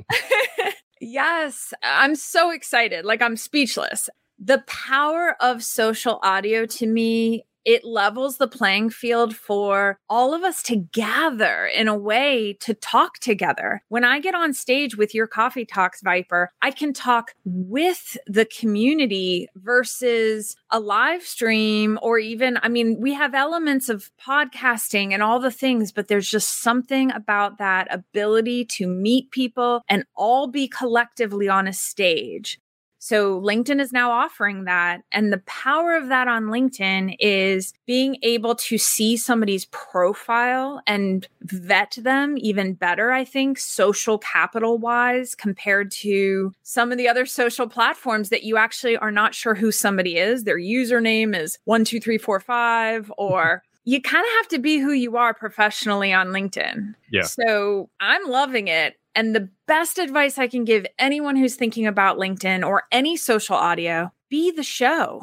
yes, 1.00 1.72
I'm 1.83 2.14
so 2.14 2.50
excited. 2.50 3.07
Like 3.07 3.22
I'm 3.22 3.37
speechless. 3.37 4.11
The 4.38 4.62
power 4.66 5.37
of 5.40 5.64
social 5.64 6.20
audio 6.22 6.66
to 6.66 6.87
me 6.87 7.46
it 7.64 7.85
levels 7.85 8.37
the 8.37 8.48
playing 8.48 8.90
field 8.90 9.35
for 9.35 9.98
all 10.09 10.35
of 10.35 10.42
us 10.42 10.62
to 10.64 10.77
gather 10.77 11.66
in 11.66 11.88
a 11.88 11.96
way 11.96 12.57
to 12.61 12.74
talk 12.74 13.18
together. 13.18 13.83
When 13.88 14.05
I 14.05 14.20
get 14.20 14.35
on 14.35 14.53
stage 14.53 14.96
with 14.96 15.14
your 15.14 15.27
coffee 15.27 15.64
talks, 15.64 16.03
Viper, 16.03 16.50
I 16.62 16.70
can 16.70 16.92
talk 16.92 17.33
with 17.44 18.16
the 18.27 18.44
community 18.44 19.48
versus 19.57 20.57
a 20.70 20.81
live 20.81 21.22
stream 21.22 21.98
or 22.03 22.18
even, 22.18 22.59
I 22.62 22.68
mean, 22.68 23.00
we 23.00 23.14
have 23.14 23.35
elements 23.35 23.88
of 23.88 24.11
podcasting 24.20 25.12
and 25.12 25.22
all 25.22 25.38
the 25.38 25.50
things, 25.50 25.92
but 25.92 26.09
there's 26.09 26.29
just 26.29 26.61
something 26.62 27.11
about 27.12 27.59
that 27.59 27.92
ability 27.92 28.64
to 28.64 28.87
meet 28.87 29.31
people 29.31 29.83
and 29.88 30.05
all 30.14 30.46
be 30.46 30.68
collectively 30.68 31.48
on 31.48 31.66
a 31.66 31.72
stage 31.72 32.59
so 33.04 33.38
LinkedIn 33.38 33.82
is 33.82 33.92
now 33.92 34.10
offering 34.10 34.64
that. 34.64 35.02
And 35.12 35.30
the 35.30 35.42
power 35.44 35.94
of 35.94 36.08
that 36.08 36.26
on 36.26 36.44
LinkedIn 36.44 37.16
is 37.20 37.74
being 37.84 38.16
able 38.22 38.54
to 38.54 38.78
see 38.78 39.18
somebody's 39.18 39.66
profile 39.66 40.80
and 40.86 41.28
vet 41.42 41.98
them 42.00 42.36
even 42.38 42.72
better, 42.72 43.12
I 43.12 43.26
think, 43.26 43.58
social 43.58 44.16
capital 44.16 44.78
wise, 44.78 45.34
compared 45.34 45.90
to 45.90 46.54
some 46.62 46.92
of 46.92 46.96
the 46.96 47.06
other 47.06 47.26
social 47.26 47.68
platforms 47.68 48.30
that 48.30 48.44
you 48.44 48.56
actually 48.56 48.96
are 48.96 49.10
not 49.10 49.34
sure 49.34 49.54
who 49.54 49.70
somebody 49.70 50.16
is. 50.16 50.44
Their 50.44 50.58
username 50.58 51.38
is 51.38 51.58
one, 51.64 51.84
two, 51.84 52.00
three, 52.00 52.16
four, 52.16 52.40
five, 52.40 53.12
or 53.18 53.62
you 53.84 54.00
kind 54.00 54.24
of 54.24 54.32
have 54.38 54.48
to 54.48 54.58
be 54.58 54.78
who 54.78 54.92
you 54.92 55.18
are 55.18 55.34
professionally 55.34 56.14
on 56.14 56.28
LinkedIn. 56.28 56.94
Yeah. 57.12 57.24
So 57.24 57.90
I'm 58.00 58.26
loving 58.30 58.68
it. 58.68 58.96
And 59.14 59.35
the 59.35 59.48
best 59.66 59.98
advice 59.98 60.38
I 60.38 60.48
can 60.48 60.64
give 60.64 60.87
anyone 60.98 61.37
who's 61.37 61.55
thinking 61.55 61.87
about 61.87 62.18
LinkedIn 62.18 62.66
or 62.66 62.85
any 62.90 63.16
social 63.16 63.57
audio 63.57 64.12
be 64.29 64.50
the 64.50 64.62
show. 64.62 65.22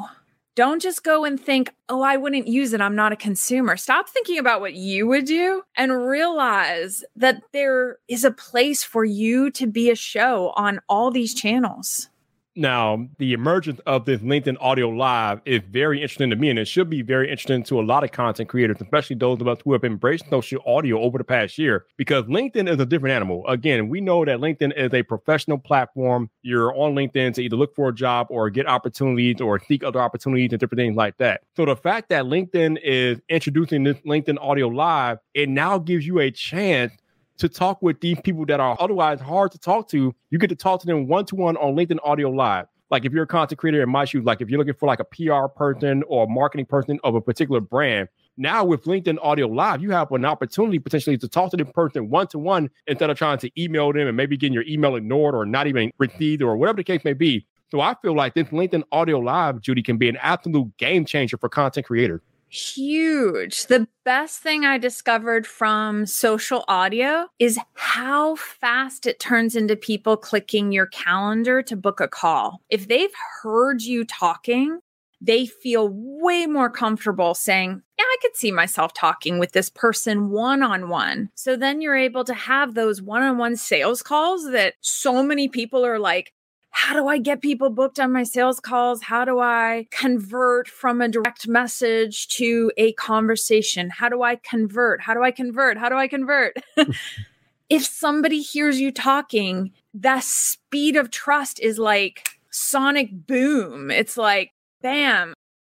Don't 0.56 0.82
just 0.82 1.04
go 1.04 1.24
and 1.24 1.40
think, 1.40 1.74
oh, 1.88 2.02
I 2.02 2.18
wouldn't 2.18 2.48
use 2.48 2.74
it. 2.74 2.82
I'm 2.82 2.96
not 2.96 3.14
a 3.14 3.18
consumer. 3.18 3.78
Stop 3.78 4.10
thinking 4.10 4.38
about 4.38 4.60
what 4.60 4.74
you 4.74 5.08
would 5.08 5.26
do 5.26 5.64
and 5.78 6.06
realize 6.06 7.06
that 7.16 7.42
there 7.54 7.98
is 8.10 8.26
a 8.26 8.32
place 8.32 8.84
for 8.84 9.06
you 9.06 9.50
to 9.52 9.66
be 9.66 9.90
a 9.90 9.96
show 9.96 10.52
on 10.56 10.82
all 10.90 11.10
these 11.10 11.34
channels. 11.34 12.11
Now, 12.56 13.08
the 13.18 13.32
emergence 13.32 13.80
of 13.86 14.04
this 14.04 14.20
LinkedIn 14.20 14.58
Audio 14.60 14.90
Live 14.90 15.40
is 15.46 15.62
very 15.70 16.02
interesting 16.02 16.30
to 16.32 16.36
me, 16.36 16.50
and 16.50 16.60
it 16.60 16.68
should 16.68 16.90
be 16.90 17.02
very 17.02 17.30
interesting 17.30 17.64
to 17.64 17.80
a 17.80 17.82
lot 17.82 18.04
of 18.04 18.12
content 18.12 18.50
creators, 18.50 18.76
especially 18.82 19.16
those 19.16 19.40
of 19.40 19.48
us 19.48 19.60
who 19.64 19.72
have 19.72 19.86
embraced 19.86 20.30
social 20.30 20.62
audio 20.66 21.00
over 21.00 21.18
the 21.18 21.24
past 21.24 21.58
year, 21.58 21.86
because 21.96 22.26
LinkedIn 22.26 22.70
is 22.70 22.78
a 22.78 22.86
different 22.86 23.16
animal. 23.16 23.48
Again, 23.48 23.88
we 23.88 24.02
know 24.02 24.26
that 24.26 24.40
LinkedIn 24.40 24.76
is 24.76 24.94
a 24.94 25.02
professional 25.02 25.60
platform. 25.60 26.30
You're 26.42 26.76
on 26.76 26.94
LinkedIn 26.94 27.36
to 27.36 27.42
either 27.42 27.56
look 27.56 27.74
for 27.74 27.88
a 27.88 27.96
job 27.96 28.28
or 28.30 28.50
get 28.50 28.68
opportunities 28.68 29.40
or 29.40 29.58
seek 29.60 29.86
other 29.86 30.02
opportunities 30.02 30.52
and 30.52 30.60
different 30.60 30.80
things 30.80 30.98
like 30.98 31.16
that. 31.20 31.44
So 31.56 31.64
the 31.64 31.78
fact 31.78 32.10
that 32.10 32.26
LinkedIn 32.26 32.80
is 32.84 33.22
introducing 33.30 33.86
this 33.86 33.98
LinkedIn 34.06 34.38
Audio 34.42 34.68
Live, 34.68 35.20
it 35.34 35.48
now 35.48 35.78
gives 35.78 36.06
you 36.06 36.20
a 36.20 36.30
chance 36.30 36.92
to 37.42 37.50
talk 37.50 37.82
with 37.82 38.00
these 38.02 38.20
people 38.22 38.46
that 38.46 38.60
are 38.60 38.78
otherwise 38.80 39.20
hard 39.20 39.52
to 39.52 39.58
talk 39.58 39.90
to. 39.90 40.14
You 40.30 40.38
get 40.38 40.52
to 40.52 40.56
talk 40.56 40.80
to 40.82 40.86
them 40.86 41.08
one 41.08 41.26
to 41.26 41.36
one 41.36 41.58
on 41.58 41.76
LinkedIn 41.76 41.98
Audio 42.04 42.30
Live. 42.30 42.68
Like 42.92 43.04
if 43.04 43.14
you're 43.14 43.24
a 43.24 43.28
content 43.28 43.58
creator 43.58 43.82
in 43.82 43.90
my 43.90 44.06
shoes, 44.06 44.24
like 44.24 44.42
if 44.42 44.50
you're 44.50 44.60
looking 44.60 44.76
for 44.76 44.86
like 44.86 45.00
a 45.00 45.06
PR 45.06 45.48
person 45.48 46.04
or 46.08 46.26
a 46.26 46.30
marketing 46.30 46.68
person 46.68 47.00
of 47.04 47.16
a 47.16 47.22
particular 47.22 47.60
brand, 47.60 48.10
now 48.38 48.64
with 48.64 48.84
LinkedIn 48.84 49.18
Audio 49.24 49.48
Live, 49.48 49.82
you 49.82 49.90
have 49.90 50.12
an 50.12 50.24
opportunity 50.24 50.78
potentially 50.78 51.18
to 51.18 51.28
talk 51.28 51.50
to 51.50 51.58
the 51.58 51.66
person 51.66 52.12
one 52.12 52.28
to 52.28 52.38
one 52.38 52.70
instead 52.86 53.10
of 53.10 53.18
trying 53.18 53.40
to 53.40 53.50
email 53.60 53.92
them 53.92 54.08
and 54.08 54.16
maybe 54.16 54.38
getting 54.38 54.54
your 54.54 54.66
email 54.68 54.96
ignored 54.96 55.34
or 55.34 55.44
not 55.44 55.66
even 55.66 55.92
received 55.98 56.44
or 56.44 56.56
whatever 56.58 56.78
the 56.78 56.84
case 56.84 57.04
may 57.04 57.14
be. 57.14 57.48
So 57.72 57.82
I 57.82 57.96
feel 58.04 58.16
like 58.16 58.36
this 58.36 58.50
LinkedIn 58.50 58.84
Audio 58.92 59.18
Live, 59.18 59.62
Judy, 59.62 59.82
can 59.82 59.98
be 59.98 60.10
an 60.10 60.18
absolute 60.18 60.78
game 60.78 61.06
changer 61.06 61.38
for 61.38 61.50
content 61.50 61.88
creators 61.88 62.22
huge. 62.52 63.68
The 63.68 63.88
best 64.04 64.42
thing 64.42 64.66
I 64.66 64.78
discovered 64.78 65.48
from 65.48 66.06
social 66.06 66.66
audio 66.68 67.28
is 67.40 67.58
how 67.74 68.36
fast 68.36 69.06
it 69.06 69.20
turns 69.20 69.56
into 69.56 69.76
people 69.76 70.18
clicking 70.18 70.72
your 70.72 70.88
calendar 70.88 71.62
to 71.64 71.76
book 71.76 72.00
a 72.00 72.08
call. 72.08 72.62
If 72.70 72.88
they've 72.88 73.14
heard 73.42 73.82
you 73.82 74.04
talking, 74.04 74.80
they 75.22 75.46
feel 75.46 75.90
way 75.94 76.48
more 76.48 76.70
comfortable 76.70 77.36
saying, 77.36 77.82
Yeah, 77.98 78.04
I 78.04 78.18
could 78.22 78.36
see 78.36 78.52
myself 78.52 78.94
talking 78.94 79.40
with 79.40 79.52
this 79.52 79.70
person 79.70 80.30
one 80.30 80.64
on 80.64 80.90
one. 80.90 81.30
So 81.36 81.56
then 81.56 81.80
you're 81.80 81.96
able 81.96 82.24
to 82.26 82.34
have 82.34 82.74
those 82.74 83.02
one 83.02 83.22
on 83.22 83.38
one 83.38 83.56
sales 83.56 84.02
calls 84.02 84.52
that 84.52 84.74
so 84.82 85.24
many 85.24 85.48
people 85.48 85.86
are 85.86 86.00
like, 86.00 86.34
how 86.72 86.94
do 86.94 87.08
I 87.08 87.18
get 87.18 87.42
people 87.42 87.70
booked 87.70 88.00
on 88.00 88.12
my 88.12 88.24
sales 88.24 88.60
calls? 88.60 89.04
How 89.04 89.26
do 89.26 89.40
I 89.40 89.88
convert 89.92 90.68
from 90.68 91.02
a 91.02 91.10
direct 91.10 91.48
message 91.48 92.28
to 92.30 92.72
a 92.78 92.94
conversation? 92.94 93.90
How 93.90 94.10
do 94.10 94.24
I 94.24 94.38
convert? 94.38 95.02
How 95.02 95.14
do 95.14 95.22
I 95.22 95.32
convert? 95.32 95.78
How 95.78 95.90
do 95.90 95.96
I 95.96 96.08
convert? 96.08 96.56
if 97.70 97.86
somebody 97.86 98.42
hears 98.42 98.80
you 98.80 98.92
talking, 98.92 99.72
the 99.94 100.22
speed 100.22 100.96
of 100.96 101.12
trust 101.12 101.60
is 101.60 101.78
like 101.78 102.30
sonic 102.52 103.10
boom. 103.28 103.92
It's 103.92 104.16
like, 104.16 104.52
bam. 104.82 105.34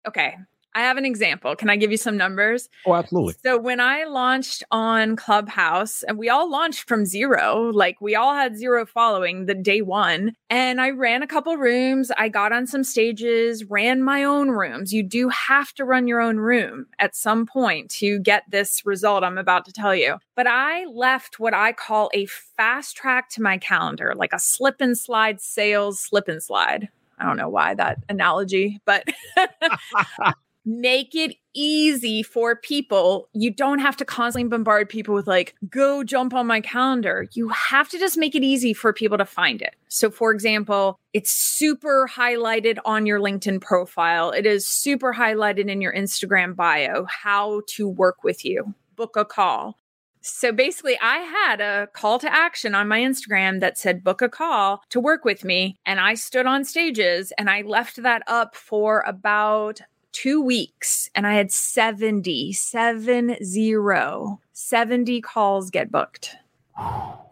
Okay, 0.06 0.36
I 0.74 0.80
have 0.80 0.96
an 0.96 1.04
example. 1.04 1.54
Can 1.54 1.68
I 1.68 1.76
give 1.76 1.90
you 1.90 1.96
some 1.96 2.16
numbers? 2.16 2.68
Oh, 2.86 2.94
absolutely. 2.94 3.34
So 3.44 3.58
when 3.58 3.80
I 3.80 4.04
launched 4.04 4.64
on 4.70 5.16
Clubhouse, 5.16 6.02
and 6.02 6.18
we 6.18 6.28
all 6.28 6.50
launched 6.50 6.88
from 6.88 7.04
zero, 7.04 7.70
like 7.72 8.00
we 8.00 8.14
all 8.14 8.34
had 8.34 8.56
zero 8.56 8.86
following 8.86 9.46
the 9.46 9.54
day 9.54 9.82
one, 9.82 10.32
and 10.48 10.80
I 10.80 10.90
ran 10.90 11.22
a 11.22 11.26
couple 11.26 11.56
rooms. 11.56 12.10
I 12.16 12.28
got 12.28 12.52
on 12.52 12.66
some 12.66 12.84
stages, 12.84 13.64
ran 13.64 14.02
my 14.02 14.24
own 14.24 14.50
rooms. 14.50 14.92
You 14.92 15.02
do 15.02 15.28
have 15.28 15.72
to 15.74 15.84
run 15.84 16.08
your 16.08 16.20
own 16.20 16.38
room 16.38 16.86
at 16.98 17.14
some 17.14 17.46
point 17.46 17.90
to 17.92 18.18
get 18.20 18.44
this 18.50 18.86
result 18.86 19.24
I'm 19.24 19.38
about 19.38 19.64
to 19.66 19.72
tell 19.72 19.94
you. 19.94 20.16
But 20.34 20.46
I 20.46 20.86
left 20.86 21.38
what 21.38 21.54
I 21.54 21.72
call 21.72 22.10
a 22.14 22.26
fast 22.26 22.96
track 22.96 23.28
to 23.30 23.42
my 23.42 23.58
calendar, 23.58 24.14
like 24.16 24.32
a 24.32 24.38
slip 24.38 24.80
and 24.80 24.96
slide 24.96 25.40
sales 25.40 26.00
slip 26.00 26.28
and 26.28 26.42
slide. 26.42 26.88
I 27.18 27.24
don't 27.24 27.36
know 27.36 27.48
why 27.48 27.74
that 27.74 27.98
analogy, 28.08 28.80
but 28.84 29.06
make 30.64 31.14
it 31.14 31.36
easy 31.54 32.22
for 32.22 32.56
people. 32.56 33.28
You 33.32 33.52
don't 33.52 33.80
have 33.80 33.96
to 33.98 34.04
constantly 34.04 34.48
bombard 34.48 34.88
people 34.88 35.14
with 35.14 35.26
like, 35.26 35.54
go 35.68 36.02
jump 36.04 36.34
on 36.34 36.46
my 36.46 36.60
calendar. 36.60 37.28
You 37.32 37.48
have 37.48 37.88
to 37.90 37.98
just 37.98 38.16
make 38.16 38.34
it 38.34 38.42
easy 38.42 38.72
for 38.72 38.92
people 38.92 39.18
to 39.18 39.24
find 39.24 39.60
it. 39.60 39.74
So, 39.88 40.10
for 40.10 40.32
example, 40.32 40.98
it's 41.12 41.30
super 41.30 42.08
highlighted 42.10 42.78
on 42.84 43.06
your 43.06 43.20
LinkedIn 43.20 43.60
profile. 43.60 44.30
It 44.30 44.46
is 44.46 44.66
super 44.66 45.12
highlighted 45.12 45.68
in 45.68 45.80
your 45.80 45.92
Instagram 45.92 46.56
bio 46.56 47.04
how 47.04 47.62
to 47.68 47.88
work 47.88 48.24
with 48.24 48.44
you, 48.44 48.74
book 48.96 49.16
a 49.16 49.24
call. 49.24 49.76
So 50.24 50.52
basically, 50.52 50.96
I 51.02 51.18
had 51.18 51.60
a 51.60 51.88
call 51.92 52.20
to 52.20 52.32
action 52.32 52.76
on 52.76 52.86
my 52.86 53.00
Instagram 53.00 53.58
that 53.58 53.76
said 53.76 54.04
book 54.04 54.22
a 54.22 54.28
call 54.28 54.82
to 54.90 55.00
work 55.00 55.24
with 55.24 55.44
me. 55.44 55.76
And 55.84 55.98
I 55.98 56.14
stood 56.14 56.46
on 56.46 56.64
stages 56.64 57.32
and 57.36 57.50
I 57.50 57.62
left 57.62 58.00
that 58.04 58.22
up 58.28 58.54
for 58.54 59.00
about 59.00 59.80
two 60.12 60.40
weeks 60.40 61.10
and 61.14 61.26
I 61.26 61.34
had 61.34 61.50
70, 61.50 62.52
seven 62.52 63.36
zero, 63.42 64.40
70 64.52 65.20
calls 65.20 65.70
get 65.70 65.90
booked. 65.90 66.36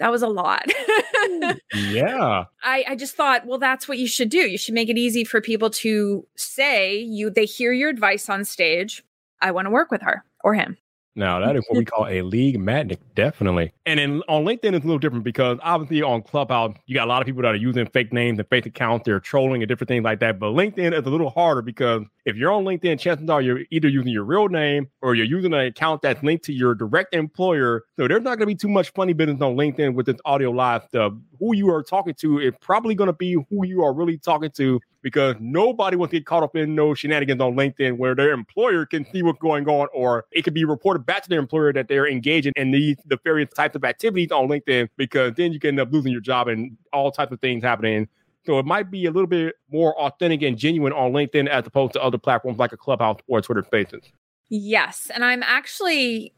That 0.00 0.10
was 0.10 0.22
a 0.22 0.28
lot. 0.28 0.64
yeah. 1.74 2.44
I, 2.62 2.84
I 2.88 2.96
just 2.96 3.14
thought, 3.14 3.46
well, 3.46 3.58
that's 3.58 3.86
what 3.86 3.98
you 3.98 4.06
should 4.06 4.30
do. 4.30 4.38
You 4.38 4.58
should 4.58 4.74
make 4.74 4.88
it 4.88 4.98
easy 4.98 5.24
for 5.24 5.40
people 5.40 5.70
to 5.70 6.26
say 6.36 6.98
you 6.98 7.30
they 7.30 7.44
hear 7.44 7.72
your 7.72 7.90
advice 7.90 8.28
on 8.28 8.44
stage. 8.44 9.04
I 9.40 9.50
want 9.50 9.66
to 9.66 9.70
work 9.70 9.90
with 9.90 10.02
her 10.02 10.24
or 10.42 10.54
him. 10.54 10.76
Now 11.16 11.40
that 11.40 11.56
is 11.56 11.64
what 11.68 11.78
we 11.78 11.84
call 11.84 12.06
a 12.06 12.22
lead 12.22 12.58
magnet, 12.58 13.00
definitely. 13.14 13.72
And 13.90 13.98
then 13.98 14.22
on 14.28 14.44
LinkedIn, 14.44 14.72
it's 14.72 14.84
a 14.84 14.86
little 14.86 15.00
different 15.00 15.24
because 15.24 15.58
obviously 15.64 16.00
on 16.00 16.22
Clubhouse, 16.22 16.76
you 16.86 16.94
got 16.94 17.08
a 17.08 17.10
lot 17.10 17.22
of 17.22 17.26
people 17.26 17.42
that 17.42 17.54
are 17.54 17.56
using 17.56 17.86
fake 17.86 18.12
names 18.12 18.38
and 18.38 18.48
fake 18.48 18.64
accounts. 18.64 19.04
They're 19.04 19.18
trolling 19.18 19.62
and 19.62 19.68
different 19.68 19.88
things 19.88 20.04
like 20.04 20.20
that. 20.20 20.38
But 20.38 20.52
LinkedIn 20.52 20.96
is 20.96 21.04
a 21.04 21.10
little 21.10 21.30
harder 21.30 21.60
because 21.60 22.04
if 22.24 22.36
you're 22.36 22.52
on 22.52 22.64
LinkedIn, 22.64 23.00
chances 23.00 23.28
are 23.28 23.42
you're 23.42 23.62
either 23.72 23.88
using 23.88 24.12
your 24.12 24.22
real 24.22 24.48
name 24.48 24.86
or 25.02 25.16
you're 25.16 25.26
using 25.26 25.52
an 25.52 25.66
account 25.66 26.02
that's 26.02 26.22
linked 26.22 26.44
to 26.44 26.52
your 26.52 26.76
direct 26.76 27.16
employer. 27.16 27.82
So 27.98 28.06
there's 28.06 28.22
not 28.22 28.38
going 28.38 28.40
to 28.42 28.46
be 28.46 28.54
too 28.54 28.68
much 28.68 28.92
funny 28.92 29.12
business 29.12 29.42
on 29.42 29.56
LinkedIn 29.56 29.94
with 29.94 30.06
this 30.06 30.20
audio 30.24 30.52
live 30.52 30.84
stuff. 30.84 31.14
Who 31.40 31.56
you 31.56 31.68
are 31.70 31.82
talking 31.82 32.14
to 32.20 32.38
is 32.38 32.52
probably 32.60 32.94
going 32.94 33.08
to 33.08 33.12
be 33.12 33.32
who 33.32 33.66
you 33.66 33.82
are 33.82 33.92
really 33.92 34.18
talking 34.18 34.52
to 34.52 34.78
because 35.02 35.36
nobody 35.40 35.96
wants 35.96 36.12
to 36.12 36.18
get 36.18 36.26
caught 36.26 36.42
up 36.42 36.54
in 36.56 36.74
no 36.74 36.94
shenanigans 36.94 37.40
on 37.40 37.54
LinkedIn 37.54 37.96
where 37.96 38.14
their 38.14 38.32
employer 38.32 38.86
can 38.86 39.06
see 39.10 39.22
what's 39.22 39.38
going 39.38 39.66
on, 39.68 39.88
or 39.94 40.26
it 40.30 40.42
could 40.42 40.54
be 40.54 40.64
reported 40.64 41.06
back 41.06 41.22
to 41.22 41.28
their 41.28 41.38
employer 41.38 41.72
that 41.72 41.88
they're 41.88 42.06
engaging 42.08 42.52
in 42.56 42.70
these 42.70 42.96
the 43.06 43.18
various 43.24 43.50
types 43.54 43.74
of 43.76 43.79
activities 43.84 44.30
on 44.30 44.48
LinkedIn, 44.48 44.88
because 44.96 45.34
then 45.34 45.52
you 45.52 45.60
can 45.60 45.68
end 45.68 45.80
up 45.80 45.92
losing 45.92 46.12
your 46.12 46.20
job 46.20 46.48
and 46.48 46.76
all 46.92 47.10
types 47.10 47.32
of 47.32 47.40
things 47.40 47.62
happening. 47.62 48.08
So 48.46 48.58
it 48.58 48.66
might 48.66 48.90
be 48.90 49.06
a 49.06 49.10
little 49.10 49.26
bit 49.26 49.56
more 49.70 49.98
authentic 50.00 50.42
and 50.42 50.56
genuine 50.56 50.92
on 50.92 51.12
LinkedIn 51.12 51.48
as 51.48 51.66
opposed 51.66 51.92
to 51.92 52.02
other 52.02 52.18
platforms 52.18 52.58
like 52.58 52.72
a 52.72 52.76
Clubhouse 52.76 53.18
or 53.26 53.40
Twitter 53.40 53.62
Spaces. 53.62 54.02
Yes, 54.48 55.10
and 55.14 55.24
I'm 55.24 55.42
actually 55.42 56.34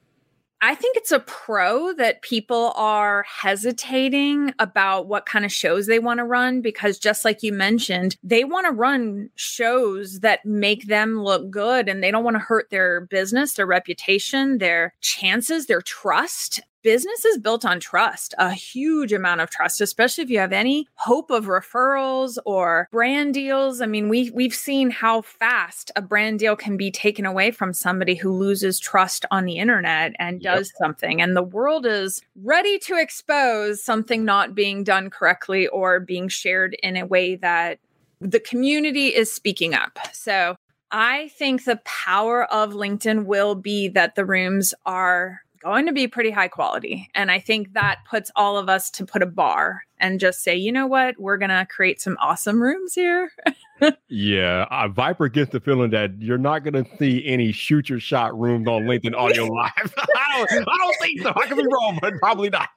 I 0.64 0.76
think 0.76 0.96
it's 0.96 1.10
a 1.10 1.18
pro 1.18 1.92
that 1.94 2.22
people 2.22 2.72
are 2.76 3.24
hesitating 3.24 4.54
about 4.60 5.08
what 5.08 5.26
kind 5.26 5.44
of 5.44 5.50
shows 5.50 5.88
they 5.88 5.98
want 5.98 6.18
to 6.18 6.24
run 6.24 6.60
because, 6.60 7.00
just 7.00 7.24
like 7.24 7.42
you 7.42 7.52
mentioned, 7.52 8.16
they 8.22 8.44
want 8.44 8.66
to 8.66 8.72
run 8.72 9.28
shows 9.34 10.20
that 10.20 10.46
make 10.46 10.86
them 10.86 11.20
look 11.20 11.50
good 11.50 11.88
and 11.88 12.00
they 12.00 12.12
don't 12.12 12.22
want 12.22 12.36
to 12.36 12.40
hurt 12.40 12.70
their 12.70 13.00
business, 13.00 13.54
their 13.54 13.66
reputation, 13.66 14.58
their 14.58 14.94
chances, 15.00 15.66
their 15.66 15.82
trust 15.82 16.60
business 16.82 17.24
is 17.24 17.38
built 17.38 17.64
on 17.64 17.80
trust, 17.80 18.34
a 18.38 18.52
huge 18.52 19.12
amount 19.12 19.40
of 19.40 19.50
trust, 19.50 19.80
especially 19.80 20.24
if 20.24 20.30
you 20.30 20.38
have 20.38 20.52
any 20.52 20.86
hope 20.94 21.30
of 21.30 21.46
referrals 21.46 22.38
or 22.44 22.88
brand 22.92 23.34
deals. 23.34 23.80
I 23.80 23.86
mean, 23.86 24.08
we 24.08 24.30
we've 24.30 24.54
seen 24.54 24.90
how 24.90 25.22
fast 25.22 25.90
a 25.96 26.02
brand 26.02 26.38
deal 26.38 26.56
can 26.56 26.76
be 26.76 26.90
taken 26.90 27.26
away 27.26 27.50
from 27.50 27.72
somebody 27.72 28.14
who 28.14 28.32
loses 28.32 28.78
trust 28.78 29.24
on 29.30 29.44
the 29.44 29.58
internet 29.58 30.12
and 30.18 30.40
does 30.40 30.68
yep. 30.68 30.78
something. 30.78 31.22
And 31.22 31.36
the 31.36 31.42
world 31.42 31.86
is 31.86 32.22
ready 32.36 32.78
to 32.80 32.96
expose 32.96 33.82
something 33.82 34.24
not 34.24 34.54
being 34.54 34.84
done 34.84 35.10
correctly 35.10 35.66
or 35.68 36.00
being 36.00 36.28
shared 36.28 36.76
in 36.82 36.96
a 36.96 37.06
way 37.06 37.36
that 37.36 37.78
the 38.20 38.40
community 38.40 39.08
is 39.08 39.32
speaking 39.32 39.74
up. 39.74 39.98
So 40.12 40.56
I 40.90 41.28
think 41.28 41.64
the 41.64 41.80
power 41.84 42.44
of 42.44 42.72
LinkedIn 42.72 43.24
will 43.24 43.54
be 43.54 43.88
that 43.88 44.14
the 44.14 44.24
rooms 44.24 44.74
are 44.84 45.40
going 45.62 45.86
to 45.86 45.92
be 45.92 46.08
pretty 46.08 46.30
high 46.30 46.48
quality. 46.48 47.08
And 47.14 47.30
I 47.30 47.38
think 47.38 47.72
that 47.74 48.00
puts 48.08 48.30
all 48.36 48.58
of 48.58 48.68
us 48.68 48.90
to 48.92 49.06
put 49.06 49.22
a 49.22 49.26
bar 49.26 49.82
and 49.98 50.18
just 50.18 50.42
say, 50.42 50.56
you 50.56 50.72
know 50.72 50.86
what, 50.86 51.18
we're 51.18 51.36
going 51.38 51.50
to 51.50 51.66
create 51.70 52.00
some 52.00 52.16
awesome 52.20 52.60
rooms 52.60 52.94
here. 52.94 53.30
yeah. 54.08 54.66
Uh, 54.70 54.88
Viper 54.88 55.28
gets 55.28 55.52
the 55.52 55.60
feeling 55.60 55.90
that 55.90 56.10
you're 56.20 56.38
not 56.38 56.64
going 56.64 56.84
to 56.84 56.96
see 56.96 57.24
any 57.26 57.52
shoot 57.52 57.88
your 57.88 58.00
shot 58.00 58.38
rooms 58.38 58.66
on 58.68 58.82
LinkedIn 58.82 59.14
Audio 59.14 59.44
Live. 59.52 59.72
I, 60.16 60.46
don't, 60.48 60.68
I 60.68 60.76
don't 60.76 60.96
think 61.00 61.22
so. 61.22 61.32
I 61.36 61.46
could 61.46 61.56
be 61.56 61.66
wrong, 61.72 61.98
but 62.00 62.14
probably 62.20 62.50
not. 62.50 62.68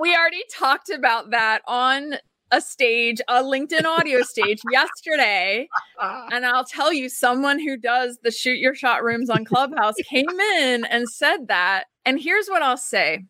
we 0.00 0.16
already 0.16 0.42
talked 0.50 0.90
about 0.90 1.30
that 1.30 1.62
on 1.66 2.14
a 2.52 2.60
stage, 2.60 3.20
a 3.28 3.42
LinkedIn 3.42 3.84
audio 3.84 4.22
stage 4.22 4.60
yesterday. 4.70 5.66
And 6.30 6.44
I'll 6.44 6.66
tell 6.66 6.92
you, 6.92 7.08
someone 7.08 7.58
who 7.58 7.76
does 7.76 8.18
the 8.22 8.30
shoot 8.30 8.58
your 8.58 8.74
shot 8.74 9.02
rooms 9.02 9.30
on 9.30 9.44
Clubhouse 9.44 9.94
came 10.08 10.28
in 10.28 10.84
and 10.84 11.08
said 11.08 11.48
that. 11.48 11.84
And 12.04 12.20
here's 12.20 12.48
what 12.48 12.62
I'll 12.62 12.76
say 12.76 13.24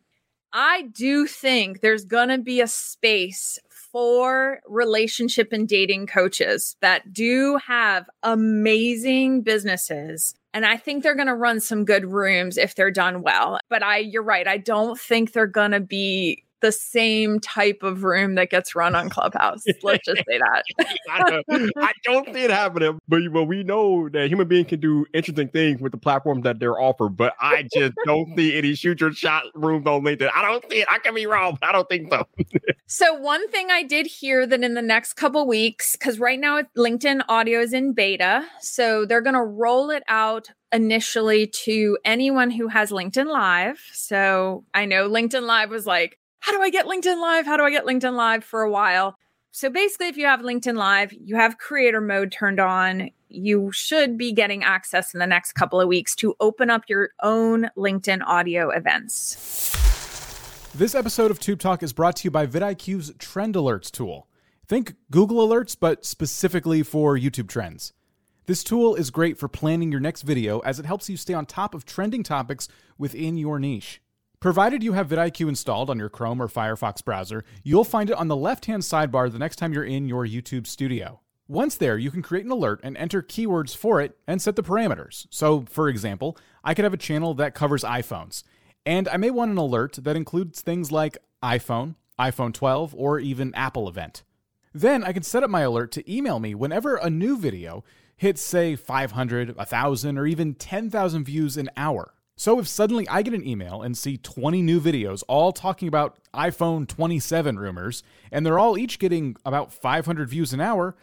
I 0.53 0.83
do 0.83 1.25
think 1.25 1.81
there's 1.81 2.05
going 2.05 2.29
to 2.29 2.37
be 2.37 2.61
a 2.61 2.67
space 2.67 3.59
for 3.91 4.59
relationship 4.67 5.51
and 5.51 5.67
dating 5.67 6.07
coaches 6.07 6.75
that 6.81 7.13
do 7.13 7.57
have 7.57 8.09
amazing 8.23 9.41
businesses. 9.41 10.35
And 10.53 10.65
I 10.65 10.77
think 10.77 11.03
they're 11.03 11.15
going 11.15 11.27
to 11.27 11.35
run 11.35 11.59
some 11.59 11.85
good 11.85 12.05
rooms 12.05 12.57
if 12.57 12.75
they're 12.75 12.91
done 12.91 13.23
well. 13.23 13.59
But 13.69 13.83
I, 13.83 13.97
you're 13.97 14.23
right. 14.23 14.47
I 14.47 14.57
don't 14.57 14.99
think 14.99 15.31
they're 15.31 15.47
going 15.47 15.71
to 15.71 15.79
be 15.79 16.43
the 16.63 16.71
same 16.71 17.41
type 17.41 17.83
of 17.83 18.03
room 18.05 18.35
that 18.35 18.49
gets 18.49 18.73
run 18.73 18.95
on 18.95 19.09
Clubhouse. 19.09 19.63
Let's 19.83 20.05
just 20.05 20.23
say 20.27 20.39
that. 20.39 20.63
I, 21.11 21.29
don't, 21.29 21.71
I, 21.77 21.91
don't, 22.05 22.33
see 22.33 22.45
it 22.45 22.49
happening, 22.49 22.97
but, 23.07 23.21
but 23.31 23.43
we 23.43 23.63
know 23.63 24.07
that 24.09 24.29
human 24.29 24.47
beings 24.47 24.67
can 24.69 24.79
do 24.79 25.05
interesting 25.13 25.49
things 25.49 25.81
with 25.81 25.91
the 25.91 25.97
platforms 25.97 26.43
that 26.43 26.59
they're 26.59 26.79
offered. 26.79 27.17
But 27.17 27.33
I 27.39 27.67
just 27.75 27.93
don't 28.05 28.35
see 28.37 28.57
any 28.57 28.75
shoot 28.75 29.01
your 29.01 29.11
shot 29.11 29.43
rooms 29.53 29.85
on 29.85 30.03
LinkedIn. 30.03 30.31
I 30.33 30.41
don't 30.41 30.63
see 30.71 30.79
it. 30.79 30.87
I 30.89 30.99
can 30.99 31.13
be 31.13 31.25
wrong, 31.25 31.57
but 31.59 31.69
I 31.69 31.73
don't 31.73 31.89
think 31.89 32.09
so. 32.09 32.25
so 32.87 33.13
one 33.13 33.47
thing 33.49 33.69
I 33.69 33.83
did 33.83 34.07
hear 34.07 34.47
that 34.47 34.63
in 34.63 34.73
the 34.73 34.81
next 34.81 35.13
couple 35.13 35.45
weeks, 35.45 35.97
because 35.97 36.17
right 36.17 36.39
now 36.39 36.61
LinkedIn 36.77 37.23
audio 37.27 37.59
is 37.59 37.73
in 37.73 37.91
beta, 37.91 38.45
so 38.61 39.05
they're 39.05 39.21
going 39.21 39.35
to 39.35 39.43
roll 39.43 39.89
it 39.89 40.03
out 40.07 40.49
initially 40.71 41.47
to 41.47 41.97
anyone 42.03 42.49
who 42.49 42.67
has 42.67 42.91
LinkedIn 42.91 43.27
Live. 43.27 43.79
So 43.93 44.65
I 44.73 44.85
know 44.85 45.09
LinkedIn 45.09 45.43
Live 45.43 45.69
was 45.69 45.85
like, 45.85 46.17
how 46.43 46.51
do 46.51 46.61
I 46.61 46.69
get 46.69 46.87
LinkedIn 46.87 47.21
Live? 47.21 47.45
How 47.45 47.55
do 47.55 47.63
I 47.63 47.71
get 47.71 47.85
LinkedIn 47.85 48.17
Live 48.17 48.43
for 48.43 48.63
a 48.63 48.69
while? 48.69 49.17
So 49.51 49.69
basically, 49.69 50.07
if 50.07 50.17
you 50.17 50.25
have 50.25 50.41
LinkedIn 50.41 50.75
Live, 50.75 51.13
you 51.13 51.37
have 51.37 51.57
creator 51.57 52.01
mode 52.01 52.33
turned 52.33 52.59
on, 52.59 53.11
you 53.29 53.71
should 53.71 54.17
be 54.17 54.33
getting 54.33 54.61
access 54.61 55.13
in 55.13 55.21
the 55.21 55.25
next 55.25 55.53
couple 55.53 55.79
of 55.79 55.87
weeks 55.87 56.13
to 56.15 56.35
open 56.41 56.69
up 56.69 56.83
your 56.89 57.11
own 57.21 57.69
LinkedIn 57.77 58.21
audio 58.25 58.71
events. 58.71 59.71
This 60.75 60.93
episode 60.93 61.31
of 61.31 61.39
Tube 61.39 61.59
Talk 61.59 61.81
is 61.81 61.93
brought 61.93 62.17
to 62.17 62.25
you 62.25 62.31
by 62.31 62.45
vidIQ's 62.45 63.13
Trend 63.19 63.55
Alerts 63.55 63.89
tool. 63.89 64.27
Think 64.67 64.95
Google 65.11 65.47
Alerts, 65.47 65.77
but 65.79 66.03
specifically 66.03 66.83
for 66.83 67.17
YouTube 67.17 67.47
trends. 67.47 67.93
This 68.47 68.65
tool 68.65 68.95
is 68.95 69.11
great 69.11 69.37
for 69.37 69.47
planning 69.47 69.93
your 69.93 70.01
next 70.01 70.23
video 70.23 70.59
as 70.59 70.77
it 70.77 70.85
helps 70.85 71.09
you 71.09 71.15
stay 71.15 71.33
on 71.33 71.45
top 71.45 71.73
of 71.73 71.85
trending 71.85 72.21
topics 72.21 72.67
within 72.97 73.37
your 73.37 73.59
niche. 73.59 74.01
Provided 74.43 74.83
you 74.83 74.91
have 74.91 75.07
vidIQ 75.07 75.47
installed 75.47 75.89
on 75.89 75.97
your 75.97 76.09
Chrome 76.09 76.41
or 76.41 76.49
Firefox 76.49 77.01
browser, 77.01 77.45
you'll 77.63 77.85
find 77.85 78.09
it 78.09 78.17
on 78.17 78.27
the 78.27 78.35
left 78.35 78.65
hand 78.65 78.83
sidebar 78.83 79.31
the 79.31 79.39
next 79.39 79.55
time 79.55 79.71
you're 79.71 79.85
in 79.85 80.09
your 80.09 80.27
YouTube 80.27 80.67
studio. 80.67 81.21
Once 81.47 81.75
there, 81.75 81.97
you 81.97 82.11
can 82.11 82.21
create 82.21 82.43
an 82.43 82.51
alert 82.51 82.81
and 82.83 82.97
enter 82.97 83.21
keywords 83.21 83.73
for 83.73 84.01
it 84.01 84.17
and 84.27 84.41
set 84.41 84.57
the 84.57 84.61
parameters. 84.61 85.27
So, 85.29 85.63
for 85.69 85.87
example, 85.87 86.37
I 86.61 86.73
could 86.73 86.83
have 86.83 86.93
a 86.93 86.97
channel 86.97 87.33
that 87.35 87.55
covers 87.55 87.85
iPhones, 87.85 88.43
and 88.85 89.07
I 89.07 89.15
may 89.15 89.31
want 89.31 89.51
an 89.51 89.57
alert 89.57 89.99
that 90.01 90.17
includes 90.17 90.59
things 90.59 90.91
like 90.91 91.17
iPhone, 91.41 91.95
iPhone 92.19 92.53
12, 92.53 92.93
or 92.97 93.19
even 93.19 93.55
Apple 93.55 93.87
event. 93.87 94.23
Then 94.73 95.05
I 95.05 95.13
can 95.13 95.23
set 95.23 95.43
up 95.43 95.49
my 95.49 95.61
alert 95.61 95.93
to 95.93 96.13
email 96.13 96.41
me 96.41 96.53
whenever 96.53 96.97
a 96.97 97.09
new 97.09 97.37
video 97.37 97.85
hits, 98.17 98.41
say, 98.41 98.75
500, 98.75 99.55
1,000, 99.55 100.17
or 100.17 100.27
even 100.27 100.53
10,000 100.53 101.23
views 101.23 101.55
an 101.55 101.69
hour. 101.77 102.13
So 102.35 102.59
if 102.59 102.67
suddenly 102.67 103.07
I 103.07 103.21
get 103.21 103.33
an 103.33 103.47
email 103.47 103.81
and 103.81 103.97
see 103.97 104.17
20 104.17 104.61
new 104.61 104.81
videos 104.81 105.23
all 105.27 105.51
talking 105.51 105.87
about 105.87 106.17
iPhone 106.33 106.87
27 106.87 107.59
rumors, 107.59 108.03
and 108.31 108.45
they're 108.45 108.59
all 108.59 108.77
each 108.77 108.99
getting 108.99 109.35
about 109.45 109.71
500 109.71 110.29
views 110.29 110.51
an 110.53 110.59
hour, 110.59 110.95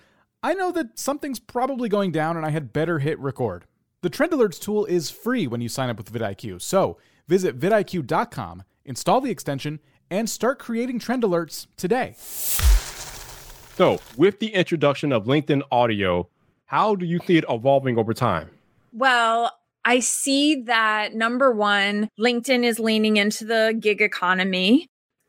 I 0.42 0.54
know 0.54 0.72
that 0.72 0.98
something's 0.98 1.38
probably 1.38 1.88
going 1.88 2.12
down 2.12 2.36
and 2.36 2.44
I 2.44 2.50
had 2.50 2.72
better 2.72 2.98
hit 2.98 3.18
record. 3.18 3.64
The 4.02 4.10
Trend 4.10 4.32
Alerts 4.32 4.58
tool 4.58 4.86
is 4.86 5.10
free 5.10 5.46
when 5.46 5.60
you 5.60 5.68
sign 5.68 5.90
up 5.90 5.98
with 5.98 6.12
vidIQ, 6.12 6.62
so 6.62 6.96
visit 7.28 7.60
vidIQ.com, 7.60 8.64
install 8.84 9.20
the 9.20 9.30
extension, 9.30 9.80
and 10.10 10.28
start 10.28 10.58
creating 10.58 10.98
trend 10.98 11.22
alerts 11.22 11.66
today. 11.76 12.14
So, 13.76 14.00
with 14.16 14.40
the 14.40 14.54
introduction 14.54 15.12
of 15.12 15.24
LinkedIn 15.24 15.62
audio, 15.70 16.28
how 16.64 16.94
do 16.94 17.06
you 17.06 17.20
see 17.26 17.36
it 17.36 17.44
evolving 17.48 17.98
over 17.98 18.12
time? 18.14 18.50
Well, 18.92 19.59
I 19.84 20.00
see 20.00 20.62
that 20.62 21.14
number 21.14 21.50
one, 21.52 22.08
LinkedIn 22.18 22.64
is 22.64 22.78
leaning 22.78 23.16
into 23.16 23.44
the 23.44 23.76
gig 23.78 24.02
economy. 24.02 24.86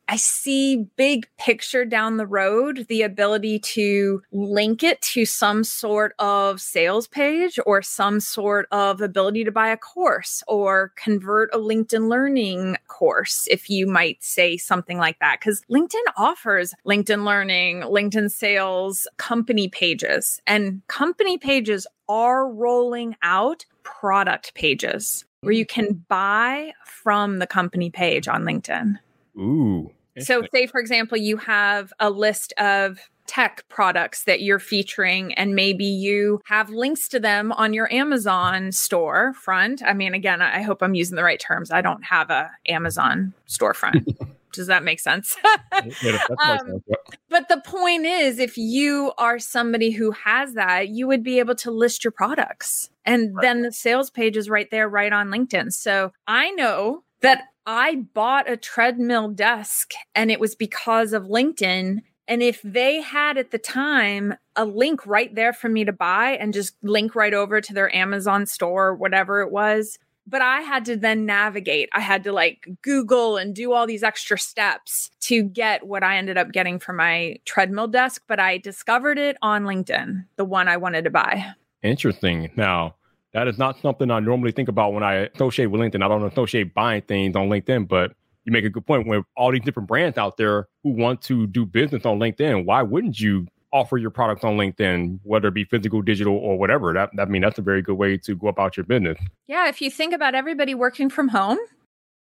I 0.08 0.18
see 0.18 0.88
big 0.98 1.26
picture 1.38 1.86
down 1.86 2.18
the 2.18 2.28
road, 2.28 2.86
the 2.90 3.04
ability 3.04 3.60
to 3.60 4.22
link 4.34 4.84
it 4.84 5.02
to 5.04 5.26
some 5.26 5.64
sort 5.64 6.14
of 6.20 6.60
sales 6.60 7.08
page 7.08 7.58
or 7.66 7.82
some 7.82 8.20
sort 8.20 8.68
of 8.72 9.00
ability 9.00 9.46
to 9.46 9.54
buy 9.54 9.70
a 9.70 9.78
course 9.78 10.44
or 10.50 10.92
convert 10.98 11.50
a 11.54 11.58
LinkedIn 11.58 12.10
learning 12.10 12.76
course, 12.90 13.48
if 13.50 13.70
you 13.70 13.88
might 13.88 14.22
say 14.22 14.58
something 14.58 14.98
like 14.98 15.18
that. 15.20 15.40
Because 15.40 15.62
LinkedIn 15.72 16.04
offers 16.18 16.74
LinkedIn 16.86 17.24
learning, 17.24 17.80
LinkedIn 17.84 18.32
sales, 18.32 19.08
company 19.16 19.70
pages, 19.70 20.42
and 20.46 20.82
company 20.88 21.38
pages 21.38 21.88
are 22.10 22.52
rolling 22.52 23.16
out 23.24 23.64
product 23.84 24.54
pages 24.54 25.26
where 25.42 25.54
you 25.54 25.66
can 25.66 26.06
buy 26.08 26.72
from 26.86 27.40
the 27.40 27.48
company 27.48 27.90
page 27.90 28.28
on 28.28 28.44
LinkedIn. 28.44 28.96
Ooh. 29.38 29.92
So, 30.20 30.44
say, 30.54 30.68
for 30.68 30.80
example, 30.80 31.18
you 31.18 31.38
have 31.38 31.94
a 32.00 32.10
list 32.10 32.54
of 32.58 33.00
tech 33.28 33.64
products 33.70 34.26
that 34.26 34.42
you're 34.42 34.60
featuring, 34.60 35.34
and 35.36 35.56
maybe 35.56 35.86
you 35.86 36.42
have 36.46 36.70
links 36.70 37.08
to 37.10 37.20
them 37.20 37.54
on 37.54 37.74
your 37.74 37.92
Amazon 37.94 38.74
store 38.74 39.34
front. 39.34 39.82
I 39.84 39.94
mean, 39.94 40.14
again, 40.14 40.42
I 40.42 40.62
hope 40.62 40.84
I'm 40.84 40.96
using 40.96 41.16
the 41.16 41.24
right 41.24 41.40
terms. 41.40 41.72
I 41.72 41.82
don't 41.82 42.04
have 42.04 42.30
a 42.30 42.52
Amazon 42.68 43.34
storefront. 43.48 44.18
Does 44.52 44.68
that 44.68 44.84
make 44.84 45.00
sense? 45.00 45.38
yeah, 46.04 46.20
um, 46.44 46.84
but 47.30 47.48
the 47.48 47.62
point 47.64 48.06
is, 48.06 48.38
if 48.38 48.58
you 48.58 49.14
are 49.18 49.40
somebody 49.40 49.92
who 49.92 50.12
has 50.12 50.56
that, 50.56 50.90
you 50.90 51.08
would 51.08 51.24
be 51.24 51.40
able 51.40 51.56
to 51.56 51.72
list 51.72 52.04
your 52.04 52.12
products. 52.12 52.90
And 53.06 53.36
right. 53.36 53.42
then 53.42 53.62
the 53.62 53.72
sales 53.72 54.10
page 54.10 54.38
is 54.38 54.50
right 54.50 54.70
there, 54.72 54.88
right 54.88 55.12
on 55.12 55.30
LinkedIn. 55.30 55.74
So 55.74 56.12
I 56.28 56.52
know 56.52 57.04
that 57.22 57.46
I 57.66 57.96
bought 58.14 58.50
a 58.50 58.58
treadmill 58.58 59.30
desk 59.30 59.92
and 60.16 60.32
it 60.32 60.40
was 60.40 60.56
because 60.56 61.14
of 61.14 61.24
LinkedIn. 61.24 62.02
And 62.28 62.44
if 62.44 62.62
they 62.64 63.02
had 63.02 63.38
at 63.38 63.52
the 63.52 63.58
time 63.58 64.36
a 64.56 64.66
link 64.66 65.06
right 65.06 65.34
there 65.34 65.54
for 65.54 65.70
me 65.70 65.86
to 65.86 65.92
buy 65.92 66.32
and 66.32 66.54
just 66.54 66.76
link 66.82 67.16
right 67.16 67.34
over 67.34 67.62
to 67.62 67.74
their 67.74 67.94
Amazon 67.96 68.46
store, 68.46 68.96
whatever 68.96 69.42
it 69.42 69.52
was, 69.52 70.00
but 70.28 70.42
I 70.42 70.62
had 70.62 70.86
to 70.86 70.96
then 70.96 71.26
navigate. 71.26 71.90
I 71.94 72.00
had 72.00 72.24
to 72.24 72.32
like 72.32 72.68
Google 72.82 73.38
and 73.38 73.56
do 73.56 73.74
all 73.74 73.88
these 73.88 74.04
extra 74.04 74.38
steps 74.38 75.10
to 75.22 75.44
get 75.44 75.86
what 75.86 76.04
I 76.04 76.18
ended 76.18 76.38
up 76.38 76.52
getting 76.52 76.80
for 76.80 76.94
my 76.94 77.38
treadmill 77.46 77.88
desk. 77.88 78.24
But 78.28 78.40
I 78.40 78.58
discovered 78.58 79.18
it 79.18 79.38
on 79.42 79.64
LinkedIn, 79.64 80.26
the 80.36 80.46
one 80.46 80.68
I 80.68 80.78
wanted 80.78 81.04
to 81.04 81.10
buy. 81.10 81.54
Interesting. 81.84 82.52
Now, 82.56 82.96
that 83.34 83.48
is 83.48 83.58
not 83.58 83.80
something 83.82 84.12
I 84.12 84.20
normally 84.20 84.52
think 84.52 84.70
about 84.70 84.94
when 84.94 85.04
I 85.04 85.30
associate 85.34 85.68
with 85.68 85.82
LinkedIn. 85.82 86.04
I 86.04 86.08
don't 86.08 86.24
associate 86.24 86.74
buying 86.74 87.02
things 87.04 87.36
on 87.36 87.50
LinkedIn, 87.50 87.88
but 87.88 88.14
you 88.44 88.52
make 88.52 88.66
a 88.66 88.70
good 88.70 88.86
point. 88.86 89.08
With 89.08 89.24
all 89.38 89.52
these 89.52 89.62
different 89.62 89.88
brands 89.88 90.18
out 90.18 90.38
there 90.38 90.68
who 90.84 90.92
want 90.92 91.22
to 91.24 91.48
do 91.48 91.66
business 91.66 92.06
on 92.06 92.20
LinkedIn, 92.20 92.66
why 92.66 92.82
wouldn't 92.82 93.20
you 93.20 93.48
offer 93.74 93.98
your 93.98 94.10
products 94.10 94.44
on 94.44 94.58
LinkedIn, 94.58 95.20
whether 95.24 95.48
it 95.48 95.54
be 95.54 95.64
physical, 95.64 96.02
digital, 96.02 96.36
or 96.36 96.58
whatever? 96.58 96.94
That, 96.94 97.10
that 97.16 97.28
I 97.28 97.32
mean, 97.32 97.42
that's 97.42 97.58
a 97.58 97.62
very 97.62 97.82
good 97.82 97.96
way 97.96 98.18
to 98.18 98.36
go 98.36 98.48
about 98.48 98.76
your 98.76 98.86
business. 98.86 99.18
Yeah, 99.48 99.70
if 99.70 99.82
you 99.82 99.90
think 99.90 100.14
about 100.14 100.36
everybody 100.36 100.76
working 100.76 101.10
from 101.10 101.30
home, 101.30 101.60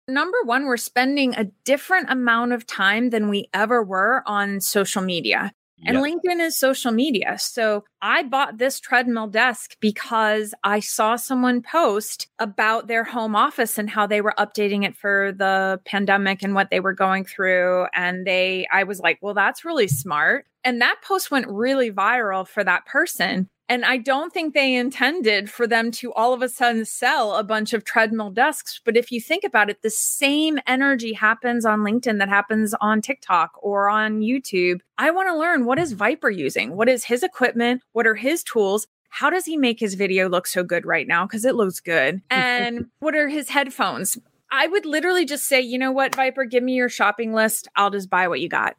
number 0.09 0.39
one, 0.45 0.65
we're 0.65 0.77
spending 0.77 1.35
a 1.35 1.45
different 1.65 2.11
amount 2.11 2.53
of 2.53 2.67
time 2.67 3.11
than 3.11 3.29
we 3.29 3.49
ever 3.53 3.83
were 3.83 4.23
on 4.27 4.61
social 4.61 5.03
media. 5.03 5.53
And. 5.87 5.99
LinkedIn 5.99 6.41
is 6.41 6.59
social 6.59 6.93
media. 6.93 7.37
So 7.39 7.85
I 8.03 8.23
bought 8.23 8.59
this 8.59 8.81
treadmill 8.81 9.27
desk 9.27 9.77
because 9.81 10.55
I 10.65 10.81
saw 10.81 11.17
someone 11.17 11.63
post 11.63 12.29
about 12.39 12.87
their 12.87 13.05
home 13.05 13.37
office 13.37 13.79
and 13.79 13.89
how 13.89 14.07
they 14.07 14.21
were 14.21 14.35
updating 14.39 14.85
it 14.85 14.97
for 14.97 15.33
the 15.37 15.81
pandemic 15.85 16.43
and 16.43 16.55
what 16.55 16.71
they 16.71 16.81
were 16.81 16.93
going 16.95 17.25
through. 17.25 17.87
And 17.95 18.27
they, 18.27 18.67
I 18.73 18.85
was 18.85 19.01
like, 19.01 19.19
well, 19.23 19.35
that's 19.35 19.65
really 19.65 19.89
smart. 19.89 20.47
And 20.65 20.81
that 20.81 20.97
post 21.03 21.31
went 21.31 21.47
really 21.49 21.91
viral 21.91 22.47
for 22.49 22.65
that 22.65 22.87
person. 22.87 23.49
And 23.69 23.85
I 23.85 23.97
don't 23.97 24.33
think 24.33 24.53
they 24.53 24.75
intended 24.75 25.51
for 25.51 25.67
them 25.67 25.91
to 25.93 26.13
all 26.13 26.35
of 26.35 26.43
a 26.43 26.49
sudden 26.49 26.85
sell 26.85 27.35
a 27.35 27.43
bunch 27.43 27.73
of 27.73 27.85
treadmill 27.85 28.31
desks. 28.31 28.81
But 28.85 28.97
if 28.97 29.11
you 29.11 29.21
think 29.21 29.43
about 29.43 29.71
it, 29.71 29.81
the 29.83 29.91
same 29.91 30.59
energy 30.67 31.15
happens 31.15 31.65
on 31.65 31.81
LinkedIn 31.81 32.19
that 32.19 32.29
happens 32.29 32.75
on 32.81 33.01
TikTok 33.01 33.53
or 33.63 33.89
on 33.89 34.21
YouTube. 34.21 34.81
I 34.99 35.11
want 35.11 35.29
to 35.29 35.39
learn 35.39 35.65
what 35.65 35.79
is 35.79 35.93
Viper 35.93 36.31
using? 36.31 36.77
What 36.77 36.91
is 36.91 37.05
his 37.05 37.23
equipment? 37.23 37.83
What 37.93 38.07
are 38.07 38.15
his 38.15 38.43
tools? 38.43 38.87
How 39.09 39.31
does 39.31 39.47
he 39.47 39.57
make 39.57 39.81
his 39.81 39.95
video 39.95 40.29
look 40.29 40.47
so 40.47 40.63
good 40.63 40.85
right 40.85 41.07
now? 41.07 41.25
Because 41.25 41.45
it 41.45 41.55
looks 41.55 41.81
good. 41.81 42.21
And 42.31 42.87
what 42.99 43.15
are 43.15 43.29
his 43.29 43.49
headphones? 43.49 44.19
I 44.51 44.67
would 44.67 44.87
literally 44.87 45.25
just 45.25 45.47
say, 45.47 45.61
you 45.61 45.79
know 45.79 45.91
what, 45.91 46.15
Viper, 46.15 46.45
give 46.45 46.63
me 46.63 46.75
your 46.75 46.89
shopping 46.89 47.33
list. 47.33 47.67
I'll 47.77 47.91
just 47.91 48.11
buy 48.11 48.29
what 48.29 48.41
you 48.41 48.49
got. 48.49 48.77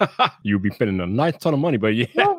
You'll 0.42 0.58
be 0.60 0.70
spending 0.70 1.00
a 1.00 1.06
nice 1.06 1.36
ton 1.38 1.54
of 1.54 1.60
money, 1.60 1.76
but 1.76 1.94
yeah. 1.94 2.06
Well, 2.14 2.38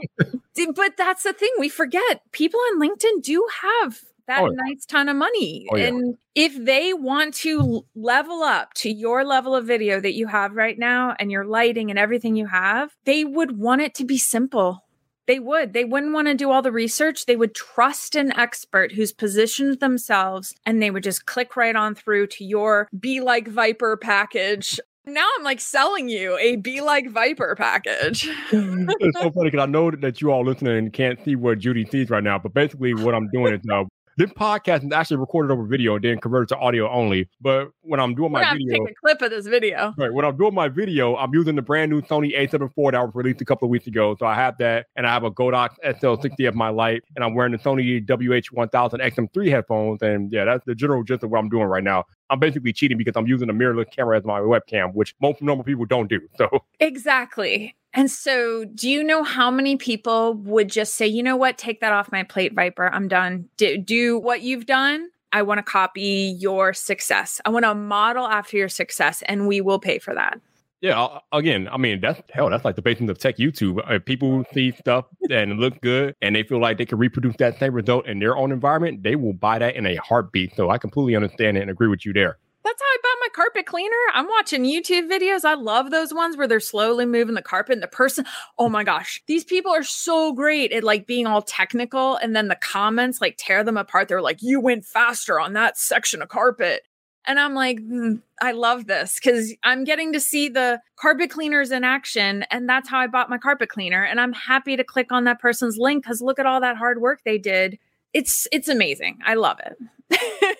but 0.75 0.97
that's 0.97 1.23
the 1.23 1.33
thing 1.33 1.49
we 1.59 1.69
forget. 1.69 2.21
People 2.31 2.59
on 2.71 2.79
LinkedIn 2.81 3.23
do 3.23 3.47
have 3.61 3.99
that 4.27 4.41
Oh, 4.43 4.45
yeah. 4.45 4.57
nice 4.67 4.85
ton 4.85 5.09
of 5.09 5.15
money. 5.15 5.67
Oh, 5.71 5.77
yeah. 5.77 5.87
And 5.87 6.17
if 6.35 6.55
they 6.63 6.93
want 6.93 7.33
to 7.35 7.85
level 7.95 8.43
up 8.43 8.73
to 8.75 8.89
your 8.89 9.23
level 9.25 9.55
of 9.55 9.65
video 9.65 9.99
that 9.99 10.13
you 10.13 10.27
have 10.27 10.55
right 10.55 10.77
now 10.77 11.15
and 11.19 11.31
your 11.31 11.45
lighting 11.45 11.89
and 11.89 11.99
everything 11.99 12.35
you 12.35 12.47
have, 12.47 12.91
they 13.05 13.25
would 13.25 13.57
want 13.57 13.81
it 13.81 13.95
to 13.95 14.05
be 14.05 14.17
simple. 14.17 14.85
They 15.27 15.39
would. 15.39 15.73
They 15.73 15.85
wouldn't 15.85 16.13
want 16.13 16.27
to 16.27 16.33
do 16.33 16.49
all 16.51 16.61
the 16.61 16.71
research. 16.71 17.25
They 17.25 17.35
would 17.35 17.53
trust 17.55 18.15
an 18.15 18.33
expert 18.37 18.91
who's 18.91 19.13
positioned 19.13 19.79
themselves 19.79 20.53
and 20.65 20.81
they 20.81 20.91
would 20.91 21.03
just 21.03 21.25
click 21.25 21.55
right 21.55 21.75
on 21.75 21.95
through 21.95 22.27
to 22.27 22.43
your 22.43 22.89
Be 22.97 23.21
Like 23.21 23.47
Viper 23.47 23.97
package. 23.97 24.79
Now 25.05 25.27
I'm 25.37 25.43
like 25.43 25.59
selling 25.59 26.09
you 26.09 26.37
a 26.37 26.57
Be 26.57 26.79
Like 26.81 27.09
Viper 27.09 27.55
package. 27.55 28.29
it's 28.51 29.19
so 29.19 29.31
funny 29.31 29.49
because 29.49 29.63
I 29.63 29.65
know 29.65 29.89
that 29.89 30.21
you 30.21 30.31
all 30.31 30.45
listening 30.45 30.91
can't 30.91 31.23
see 31.25 31.35
what 31.35 31.57
Judy 31.57 31.85
sees 31.85 32.09
right 32.11 32.23
now, 32.23 32.37
but 32.37 32.53
basically 32.53 32.93
what 32.93 33.15
I'm 33.15 33.27
doing 33.29 33.55
is 33.55 33.61
uh, 33.71 33.83
this 34.21 34.31
podcast 34.33 34.85
is 34.85 34.91
actually 34.91 35.17
recorded 35.17 35.51
over 35.51 35.63
video 35.63 35.95
and 35.95 36.03
then 36.03 36.19
converted 36.19 36.49
to 36.49 36.57
audio 36.57 36.89
only. 36.89 37.27
But 37.41 37.71
when 37.81 37.99
I'm 37.99 38.13
doing 38.13 38.31
We're 38.31 38.39
my 38.39 38.43
gonna 38.43 38.49
have 38.49 38.57
to 38.57 38.65
video, 38.65 38.85
take 38.85 38.91
a 38.91 38.99
clip 38.99 39.21
of 39.23 39.31
this 39.31 39.47
video. 39.47 39.93
right, 39.97 40.13
when 40.13 40.25
I'm 40.25 40.37
doing 40.37 40.53
my 40.53 40.67
video, 40.67 41.15
I'm 41.15 41.33
using 41.33 41.55
the 41.55 41.61
brand 41.61 41.91
new 41.91 42.01
Sony 42.01 42.37
A74 42.37 42.91
that 42.91 43.01
was 43.01 43.15
released 43.15 43.41
a 43.41 43.45
couple 43.45 43.65
of 43.65 43.71
weeks 43.71 43.87
ago. 43.87 44.15
So 44.19 44.27
I 44.27 44.35
have 44.35 44.57
that, 44.59 44.85
and 44.95 45.07
I 45.07 45.09
have 45.11 45.23
a 45.23 45.31
Godox 45.31 45.69
SL60 45.83 46.47
of 46.47 46.55
my 46.55 46.69
light, 46.69 47.03
and 47.15 47.25
I'm 47.25 47.33
wearing 47.33 47.51
the 47.51 47.57
Sony 47.57 48.05
WH1000 48.05 48.71
XM3 48.71 49.49
headphones. 49.49 50.01
And 50.03 50.31
yeah, 50.31 50.45
that's 50.45 50.63
the 50.65 50.75
general 50.75 51.03
gist 51.03 51.23
of 51.23 51.31
what 51.31 51.39
I'm 51.39 51.49
doing 51.49 51.65
right 51.65 51.83
now. 51.83 52.05
I'm 52.29 52.39
basically 52.39 52.73
cheating 52.73 52.97
because 52.97 53.15
I'm 53.15 53.27
using 53.27 53.49
a 53.49 53.53
mirrorless 53.53 53.91
camera 53.91 54.17
as 54.17 54.23
my 54.23 54.39
webcam, 54.39 54.93
which 54.93 55.15
most 55.19 55.41
normal 55.41 55.65
people 55.65 55.85
don't 55.85 56.07
do. 56.07 56.21
So 56.37 56.47
Exactly. 56.79 57.75
And 57.93 58.09
so, 58.09 58.63
do 58.65 58.89
you 58.89 59.03
know 59.03 59.23
how 59.23 59.51
many 59.51 59.75
people 59.75 60.35
would 60.35 60.69
just 60.69 60.93
say, 60.93 61.07
you 61.07 61.21
know 61.21 61.35
what, 61.35 61.57
take 61.57 61.81
that 61.81 61.91
off 61.91 62.11
my 62.11 62.23
plate, 62.23 62.53
Viper. 62.53 62.89
I'm 62.93 63.07
done. 63.07 63.49
Do, 63.57 63.77
do 63.77 64.17
what 64.17 64.41
you've 64.41 64.65
done. 64.65 65.09
I 65.33 65.41
want 65.41 65.59
to 65.59 65.63
copy 65.63 66.35
your 66.39 66.73
success. 66.73 67.41
I 67.45 67.49
want 67.49 67.65
to 67.65 67.75
model 67.75 68.25
after 68.25 68.57
your 68.57 68.69
success, 68.69 69.23
and 69.27 69.47
we 69.47 69.61
will 69.61 69.79
pay 69.79 69.99
for 69.99 70.13
that. 70.13 70.39
Yeah, 70.81 70.99
uh, 70.99 71.19
again, 71.31 71.69
I 71.71 71.77
mean 71.77 72.01
that's 72.01 72.19
hell. 72.31 72.49
That's 72.49 72.65
like 72.65 72.75
the 72.75 72.81
basis 72.81 73.07
of 73.07 73.19
tech 73.19 73.37
YouTube. 73.37 73.79
If 73.87 74.03
people 74.03 74.43
see 74.51 74.71
stuff 74.71 75.05
and 75.29 75.51
it 75.51 75.57
looks 75.57 75.77
good, 75.81 76.15
and 76.23 76.35
they 76.35 76.41
feel 76.41 76.59
like 76.59 76.79
they 76.79 76.87
can 76.87 76.97
reproduce 76.97 77.35
that 77.37 77.59
same 77.59 77.73
result 77.73 78.07
in 78.07 78.17
their 78.17 78.35
own 78.35 78.51
environment, 78.51 79.03
they 79.03 79.15
will 79.15 79.33
buy 79.33 79.59
that 79.59 79.75
in 79.75 79.85
a 79.85 79.95
heartbeat. 79.97 80.55
So 80.55 80.71
I 80.71 80.79
completely 80.79 81.15
understand 81.15 81.57
it 81.57 81.61
and 81.61 81.69
agree 81.69 81.87
with 81.87 82.03
you 82.03 82.13
there. 82.13 82.39
That's 82.63 82.81
how 82.81 82.85
I 82.85 82.97
bought 83.03 83.10
carpet 83.33 83.65
cleaner. 83.65 83.95
I'm 84.13 84.27
watching 84.27 84.63
YouTube 84.63 85.09
videos. 85.09 85.45
I 85.45 85.55
love 85.55 85.91
those 85.91 86.13
ones 86.13 86.37
where 86.37 86.47
they're 86.47 86.59
slowly 86.59 87.05
moving 87.05 87.35
the 87.35 87.41
carpet 87.41 87.73
and 87.73 87.83
the 87.83 87.87
person, 87.87 88.25
oh 88.57 88.69
my 88.69 88.83
gosh, 88.83 89.21
these 89.27 89.43
people 89.43 89.71
are 89.71 89.83
so 89.83 90.33
great 90.33 90.71
at 90.71 90.83
like 90.83 91.07
being 91.07 91.27
all 91.27 91.41
technical. 91.41 92.15
And 92.17 92.35
then 92.35 92.47
the 92.47 92.55
comments 92.55 93.21
like 93.21 93.35
tear 93.37 93.63
them 93.63 93.77
apart. 93.77 94.07
They're 94.07 94.21
like, 94.21 94.41
you 94.41 94.59
went 94.59 94.85
faster 94.85 95.39
on 95.39 95.53
that 95.53 95.77
section 95.77 96.21
of 96.21 96.29
carpet. 96.29 96.83
And 97.25 97.39
I'm 97.39 97.53
like, 97.53 97.79
"Hmm, 97.79 98.15
I 98.41 98.51
love 98.51 98.87
this 98.87 99.19
because 99.23 99.53
I'm 99.63 99.83
getting 99.83 100.11
to 100.13 100.19
see 100.19 100.49
the 100.49 100.81
carpet 100.95 101.29
cleaners 101.29 101.71
in 101.71 101.83
action. 101.83 102.43
And 102.49 102.67
that's 102.67 102.89
how 102.89 102.97
I 102.97 103.07
bought 103.07 103.29
my 103.29 103.37
carpet 103.37 103.69
cleaner. 103.69 104.03
And 104.03 104.19
I'm 104.19 104.33
happy 104.33 104.75
to 104.75 104.83
click 104.83 105.11
on 105.11 105.25
that 105.25 105.39
person's 105.39 105.77
link 105.77 106.03
because 106.03 106.21
look 106.21 106.39
at 106.39 106.47
all 106.47 106.61
that 106.61 106.77
hard 106.77 106.99
work 106.99 107.21
they 107.23 107.37
did. 107.37 107.77
It's 108.13 108.47
it's 108.51 108.67
amazing. 108.67 109.19
I 109.25 109.35
love 109.35 109.59
it. 109.65 109.77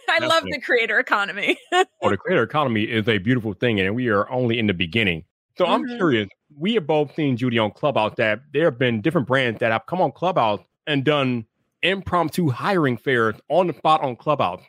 I 0.10 0.20
love 0.20 0.30
Definitely. 0.32 0.52
the 0.54 0.62
creator 0.62 1.00
economy. 1.00 1.58
Well, 1.72 1.86
the 2.12 2.18
creator 2.18 2.44
economy 2.44 2.84
is 2.84 3.08
a 3.08 3.18
beautiful 3.18 3.54
thing, 3.54 3.80
and 3.80 3.96
we 3.96 4.08
are 4.10 4.30
only 4.32 4.60
in 4.60 4.68
the 4.68 4.74
beginning. 4.74 5.26
So 5.58 5.66
I'm 5.66 5.84
Mhm. 5.84 5.98
curious. 5.98 6.30
We 6.58 6.74
have 6.76 6.88
both 6.88 7.14
seen 7.16 7.38
Judy 7.38 7.60
on 7.60 7.72
Clubhouse 7.72 8.14
that 8.18 8.42
there 8.54 8.66
have 8.66 8.78
been 8.80 9.02
different 9.02 9.28
brands 9.28 9.60
that 9.60 9.72
have 9.72 9.86
come 9.86 10.02
on 10.02 10.12
Clubhouse 10.12 10.62
and 10.88 11.04
done 11.04 11.46
impromptu 11.84 12.50
hiring 12.50 12.98
fairs 12.98 13.36
on 13.50 13.68
the 13.68 13.74
spot 13.74 14.02
on 14.02 14.16
Clubhouse. 14.16 14.62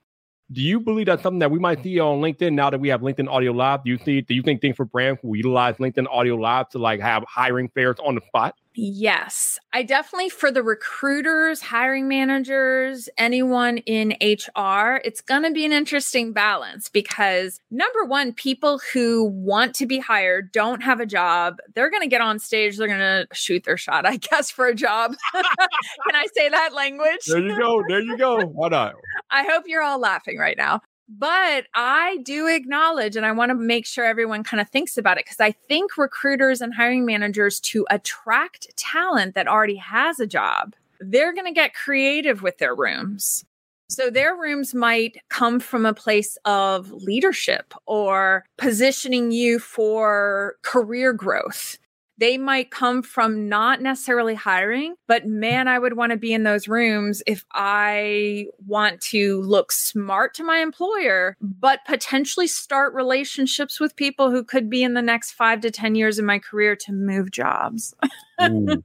Do 0.50 0.60
you 0.60 0.80
believe 0.80 1.06
that's 1.06 1.22
something 1.22 1.38
that 1.38 1.50
we 1.50 1.58
might 1.58 1.82
see 1.82 1.98
on 2.00 2.20
LinkedIn 2.20 2.52
now 2.52 2.68
that 2.70 2.80
we 2.80 2.88
have 2.88 3.00
LinkedIn 3.00 3.28
Audio 3.28 3.52
Live? 3.52 3.84
Do 3.84 3.90
you 3.90 3.98
see? 3.98 4.20
Do 4.20 4.34
you 4.34 4.42
think 4.42 4.60
things 4.60 4.76
for 4.76 4.84
brands 4.84 5.20
will 5.22 5.36
utilize 5.36 5.76
LinkedIn 5.76 6.06
Audio 6.10 6.36
Live 6.36 6.68
to 6.70 6.78
like 6.78 7.00
have 7.00 7.24
hiring 7.28 7.68
fairs 7.70 7.96
on 8.04 8.16
the 8.16 8.20
spot? 8.26 8.54
Yes, 8.74 9.58
I 9.74 9.82
definitely 9.82 10.30
for 10.30 10.50
the 10.50 10.62
recruiters, 10.62 11.60
hiring 11.60 12.08
managers, 12.08 13.08
anyone 13.18 13.78
in 13.78 14.16
HR, 14.22 15.00
it's 15.04 15.20
going 15.20 15.42
to 15.42 15.50
be 15.50 15.66
an 15.66 15.72
interesting 15.72 16.32
balance 16.32 16.88
because 16.88 17.60
number 17.70 18.04
one, 18.04 18.32
people 18.32 18.80
who 18.92 19.24
want 19.24 19.74
to 19.74 19.86
be 19.86 19.98
hired 19.98 20.52
don't 20.52 20.82
have 20.82 21.00
a 21.00 21.06
job. 21.06 21.58
They're 21.74 21.90
going 21.90 22.02
to 22.02 22.08
get 22.08 22.22
on 22.22 22.38
stage, 22.38 22.78
they're 22.78 22.88
going 22.88 22.98
to 22.98 23.26
shoot 23.34 23.64
their 23.64 23.76
shot, 23.76 24.06
I 24.06 24.16
guess, 24.30 24.50
for 24.50 24.66
a 24.66 24.74
job. 24.74 25.14
Can 25.32 26.14
I 26.14 26.26
say 26.34 26.48
that 26.48 26.72
language? 26.74 27.26
There 27.26 27.40
you 27.40 27.58
go. 27.58 27.82
There 27.88 28.00
you 28.00 28.16
go. 28.16 28.40
Why 28.46 28.68
not? 28.68 28.94
I 29.30 29.44
hope 29.44 29.64
you're 29.66 29.82
all 29.82 30.00
laughing 30.00 30.38
right 30.38 30.56
now. 30.56 30.80
But 31.18 31.66
I 31.74 32.18
do 32.22 32.46
acknowledge, 32.46 33.16
and 33.16 33.26
I 33.26 33.32
want 33.32 33.50
to 33.50 33.54
make 33.54 33.84
sure 33.84 34.04
everyone 34.04 34.44
kind 34.44 34.62
of 34.62 34.70
thinks 34.70 34.96
about 34.96 35.18
it 35.18 35.26
because 35.26 35.40
I 35.40 35.52
think 35.52 35.98
recruiters 35.98 36.62
and 36.62 36.72
hiring 36.72 37.04
managers 37.04 37.60
to 37.60 37.86
attract 37.90 38.74
talent 38.76 39.34
that 39.34 39.46
already 39.46 39.76
has 39.76 40.20
a 40.20 40.26
job, 40.26 40.74
they're 41.00 41.34
going 41.34 41.46
to 41.46 41.52
get 41.52 41.74
creative 41.74 42.40
with 42.42 42.56
their 42.58 42.74
rooms. 42.74 43.44
So 43.90 44.08
their 44.08 44.34
rooms 44.34 44.74
might 44.74 45.18
come 45.28 45.60
from 45.60 45.84
a 45.84 45.92
place 45.92 46.38
of 46.46 46.90
leadership 46.90 47.74
or 47.84 48.46
positioning 48.56 49.32
you 49.32 49.58
for 49.58 50.56
career 50.62 51.12
growth 51.12 51.76
they 52.22 52.38
might 52.38 52.70
come 52.70 53.02
from 53.02 53.48
not 53.48 53.82
necessarily 53.82 54.36
hiring, 54.36 54.94
but 55.08 55.26
man, 55.26 55.66
I 55.66 55.76
would 55.76 55.96
want 55.96 56.12
to 56.12 56.16
be 56.16 56.32
in 56.32 56.44
those 56.44 56.68
rooms 56.68 57.20
if 57.26 57.44
I 57.50 58.46
want 58.64 59.00
to 59.10 59.42
look 59.42 59.72
smart 59.72 60.32
to 60.34 60.44
my 60.44 60.58
employer, 60.58 61.36
but 61.40 61.80
potentially 61.84 62.46
start 62.46 62.94
relationships 62.94 63.80
with 63.80 63.96
people 63.96 64.30
who 64.30 64.44
could 64.44 64.70
be 64.70 64.84
in 64.84 64.94
the 64.94 65.02
next 65.02 65.32
five 65.32 65.62
to 65.62 65.72
10 65.72 65.96
years 65.96 66.20
of 66.20 66.24
my 66.24 66.38
career 66.38 66.76
to 66.76 66.92
move 66.92 67.32
jobs. 67.32 67.92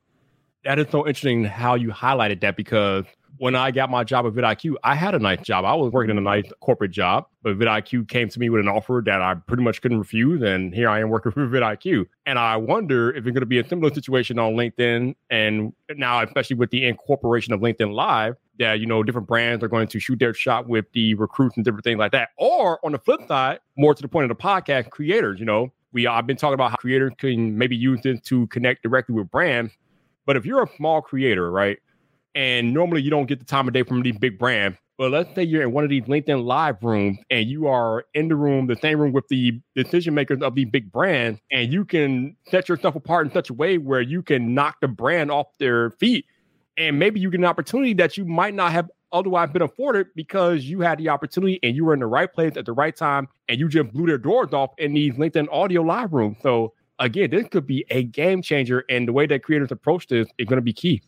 That 0.63 0.79
is 0.79 0.87
so 0.91 1.07
interesting 1.07 1.45
how 1.45 1.75
you 1.75 1.91
highlighted 1.91 2.41
that 2.41 2.57
because 2.57 3.05
when 3.39 3.55
I 3.55 3.71
got 3.71 3.89
my 3.89 4.03
job 4.03 4.25
at 4.25 4.33
vidIQ, 4.33 4.75
I 4.83 4.95
had 4.95 5.15
a 5.15 5.19
nice 5.19 5.41
job. 5.41 5.65
I 5.65 5.73
was 5.73 5.91
working 5.91 6.11
in 6.11 6.17
a 6.17 6.21
nice 6.21 6.45
corporate 6.61 6.91
job, 6.91 7.25
but 7.43 7.57
vidIQ 7.57 8.07
came 8.07 8.29
to 8.29 8.39
me 8.39 8.49
with 8.49 8.61
an 8.61 8.67
offer 8.67 9.01
that 9.05 9.21
I 9.21 9.35
pretty 9.35 9.63
much 9.63 9.81
couldn't 9.81 9.99
refuse. 9.99 10.41
And 10.41 10.73
here 10.73 10.89
I 10.89 10.99
am 10.99 11.09
working 11.09 11.31
for 11.33 11.47
vidIQ. 11.47 12.05
And 12.25 12.39
I 12.39 12.57
wonder 12.57 13.11
if 13.11 13.25
it's 13.25 13.33
going 13.33 13.41
to 13.41 13.45
be 13.45 13.59
a 13.59 13.67
similar 13.67 13.93
situation 13.93 14.39
on 14.39 14.53
LinkedIn. 14.53 15.15
And 15.29 15.73
now, 15.95 16.23
especially 16.23 16.55
with 16.55 16.71
the 16.71 16.85
incorporation 16.85 17.53
of 17.53 17.61
LinkedIn 17.61 17.93
Live, 17.93 18.35
that, 18.59 18.79
you 18.79 18.85
know, 18.85 19.03
different 19.03 19.27
brands 19.27 19.63
are 19.63 19.67
going 19.67 19.87
to 19.87 19.99
shoot 19.99 20.19
their 20.19 20.33
shot 20.33 20.67
with 20.67 20.85
the 20.93 21.13
recruits 21.15 21.55
and 21.57 21.65
different 21.65 21.83
things 21.83 21.99
like 21.99 22.11
that. 22.11 22.29
Or 22.37 22.83
on 22.85 22.91
the 22.91 22.99
flip 22.99 23.21
side, 23.27 23.59
more 23.77 23.93
to 23.93 24.01
the 24.01 24.07
point 24.07 24.29
of 24.29 24.35
the 24.35 24.41
podcast, 24.41 24.89
creators, 24.89 25.39
you 25.39 25.45
know, 25.45 25.71
we 25.93 26.07
I've 26.07 26.27
been 26.27 26.37
talking 26.37 26.55
about 26.55 26.71
how 26.71 26.77
creators 26.77 27.13
can 27.17 27.57
maybe 27.57 27.75
use 27.75 28.01
this 28.03 28.19
to 28.21 28.47
connect 28.47 28.83
directly 28.83 29.15
with 29.15 29.31
brands. 29.31 29.73
But 30.25 30.35
if 30.35 30.45
you're 30.45 30.61
a 30.61 30.69
small 30.75 31.01
creator, 31.01 31.49
right, 31.49 31.77
and 32.37 32.71
normally 32.71 33.01
you 33.01 33.09
don't 33.09 33.25
get 33.25 33.39
the 33.39 33.45
time 33.45 33.67
of 33.67 33.73
day 33.73 33.81
from 33.81 34.03
these 34.03 34.15
big 34.15 34.37
brands, 34.37 34.77
but 34.99 35.09
let's 35.09 35.33
say 35.33 35.41
you're 35.41 35.63
in 35.63 35.71
one 35.71 35.83
of 35.83 35.89
these 35.89 36.03
LinkedIn 36.03 36.45
live 36.45 36.75
rooms 36.83 37.17
and 37.31 37.49
you 37.49 37.65
are 37.65 38.05
in 38.13 38.27
the 38.27 38.35
room, 38.35 38.67
the 38.67 38.75
same 38.75 38.99
room 38.99 39.11
with 39.11 39.27
the 39.27 39.59
decision 39.75 40.13
makers 40.13 40.43
of 40.43 40.53
these 40.53 40.67
big 40.69 40.91
brands, 40.91 41.39
and 41.51 41.73
you 41.73 41.83
can 41.83 42.37
set 42.47 42.69
yourself 42.69 42.95
apart 42.95 43.25
in 43.25 43.33
such 43.33 43.49
a 43.49 43.53
way 43.53 43.79
where 43.79 44.01
you 44.01 44.21
can 44.21 44.53
knock 44.53 44.75
the 44.81 44.87
brand 44.87 45.31
off 45.31 45.47
their 45.57 45.89
feet. 45.91 46.25
And 46.77 46.99
maybe 46.99 47.19
you 47.19 47.31
get 47.31 47.39
an 47.39 47.45
opportunity 47.45 47.95
that 47.95 48.17
you 48.17 48.25
might 48.25 48.53
not 48.53 48.71
have 48.71 48.87
otherwise 49.11 49.49
been 49.49 49.63
afforded 49.63 50.05
because 50.15 50.65
you 50.65 50.81
had 50.81 50.99
the 50.99 51.09
opportunity 51.09 51.59
and 51.63 51.75
you 51.75 51.85
were 51.85 51.93
in 51.95 52.01
the 52.01 52.05
right 52.05 52.31
place 52.31 52.55
at 52.55 52.67
the 52.67 52.73
right 52.73 52.95
time 52.95 53.27
and 53.49 53.59
you 53.59 53.67
just 53.67 53.91
blew 53.91 54.05
their 54.05 54.19
doors 54.19 54.53
off 54.53 54.71
in 54.77 54.93
these 54.93 55.13
LinkedIn 55.13 55.47
audio 55.51 55.81
live 55.81 56.13
rooms. 56.13 56.37
So 56.43 56.73
again, 56.99 57.31
this 57.31 57.47
could 57.47 57.65
be 57.65 57.83
a 57.89 58.03
game 58.03 58.43
changer. 58.43 58.83
And 58.91 59.07
the 59.07 59.13
way 59.13 59.25
that 59.25 59.41
creators 59.41 59.71
approach 59.71 60.05
this 60.05 60.27
is 60.37 60.45
going 60.45 60.57
to 60.57 60.61
be 60.61 60.73
key. 60.73 61.01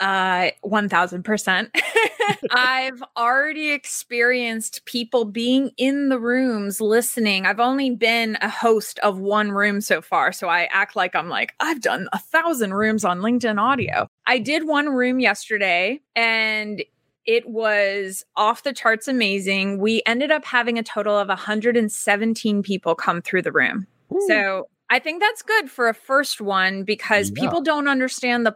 Uh, 0.00 0.50
1000%. 0.64 1.70
I've 2.50 3.02
already 3.16 3.70
experienced 3.70 4.84
people 4.86 5.24
being 5.24 5.70
in 5.76 6.08
the 6.08 6.18
rooms 6.18 6.80
listening. 6.80 7.46
I've 7.46 7.60
only 7.60 7.90
been 7.90 8.36
a 8.40 8.48
host 8.48 8.98
of 9.00 9.18
one 9.18 9.52
room 9.52 9.80
so 9.80 10.02
far. 10.02 10.32
So 10.32 10.48
I 10.48 10.64
act 10.72 10.96
like 10.96 11.14
I'm 11.14 11.28
like, 11.28 11.54
I've 11.60 11.80
done 11.80 12.08
a 12.12 12.18
thousand 12.18 12.74
rooms 12.74 13.04
on 13.04 13.20
LinkedIn 13.20 13.60
audio. 13.60 14.08
I 14.26 14.38
did 14.38 14.66
one 14.66 14.88
room 14.88 15.20
yesterday 15.20 16.00
and 16.16 16.82
it 17.24 17.48
was 17.48 18.24
off 18.36 18.62
the 18.64 18.72
charts 18.72 19.08
amazing. 19.08 19.78
We 19.78 20.02
ended 20.06 20.30
up 20.30 20.44
having 20.44 20.78
a 20.78 20.82
total 20.82 21.16
of 21.16 21.28
117 21.28 22.62
people 22.62 22.94
come 22.94 23.22
through 23.22 23.42
the 23.42 23.52
room. 23.52 23.86
So 24.28 24.68
I 24.90 24.98
think 24.98 25.22
that's 25.22 25.42
good 25.42 25.70
for 25.70 25.88
a 25.88 25.94
first 25.94 26.40
one 26.40 26.84
because 26.84 27.30
Yeah. 27.34 27.40
people 27.42 27.62
don't 27.62 27.88
understand 27.88 28.44
the 28.44 28.54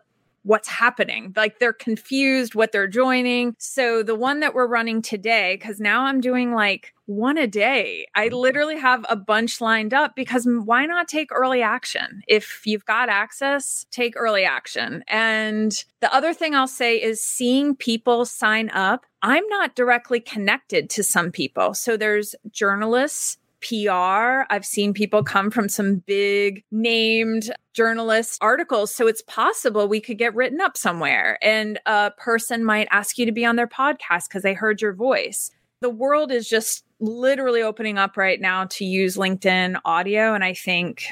what's 0.48 0.68
happening. 0.68 1.32
Like 1.36 1.58
they're 1.58 1.74
confused 1.74 2.54
what 2.54 2.72
they're 2.72 2.88
joining. 2.88 3.54
So 3.58 4.02
the 4.02 4.14
one 4.14 4.40
that 4.40 4.54
we're 4.54 4.66
running 4.66 5.02
today, 5.02 5.56
because 5.56 5.78
now 5.78 6.04
I'm 6.04 6.22
doing 6.22 6.54
like 6.54 6.94
one 7.04 7.36
a 7.36 7.46
day. 7.46 8.06
I 8.14 8.28
mm-hmm. 8.28 8.36
literally 8.36 8.78
have 8.78 9.04
a 9.10 9.16
bunch 9.16 9.60
lined 9.60 9.92
up 9.92 10.16
because 10.16 10.48
why 10.48 10.86
not 10.86 11.06
take 11.06 11.30
early 11.32 11.60
action? 11.60 12.22
If 12.26 12.62
you've 12.66 12.86
got 12.86 13.10
access, 13.10 13.84
take 13.90 14.14
early 14.16 14.44
action. 14.44 15.04
And 15.06 15.84
the 16.00 16.12
other 16.14 16.32
thing 16.32 16.54
I'll 16.54 16.66
say 16.66 16.96
is 16.96 17.22
seeing 17.22 17.76
people 17.76 18.24
sign 18.24 18.70
up. 18.70 19.04
I'm 19.20 19.46
not 19.48 19.76
directly 19.76 20.20
connected 20.20 20.88
to 20.90 21.02
some 21.02 21.30
people. 21.30 21.74
So 21.74 21.98
there's 21.98 22.34
journalists 22.50 23.36
PR. 23.60 24.44
I've 24.50 24.64
seen 24.64 24.92
people 24.92 25.22
come 25.22 25.50
from 25.50 25.68
some 25.68 25.96
big 26.06 26.64
named 26.70 27.50
journalist 27.74 28.38
articles. 28.40 28.94
So 28.94 29.06
it's 29.06 29.22
possible 29.22 29.88
we 29.88 30.00
could 30.00 30.18
get 30.18 30.34
written 30.34 30.60
up 30.60 30.76
somewhere 30.76 31.38
and 31.42 31.78
a 31.86 32.12
person 32.16 32.64
might 32.64 32.88
ask 32.90 33.18
you 33.18 33.26
to 33.26 33.32
be 33.32 33.44
on 33.44 33.56
their 33.56 33.66
podcast 33.66 34.28
because 34.28 34.42
they 34.42 34.54
heard 34.54 34.80
your 34.80 34.92
voice. 34.92 35.50
The 35.80 35.90
world 35.90 36.32
is 36.32 36.48
just 36.48 36.84
literally 37.00 37.62
opening 37.62 37.98
up 37.98 38.16
right 38.16 38.40
now 38.40 38.64
to 38.64 38.84
use 38.84 39.16
LinkedIn 39.16 39.80
audio. 39.84 40.34
And 40.34 40.42
I 40.42 40.54
think 40.54 41.04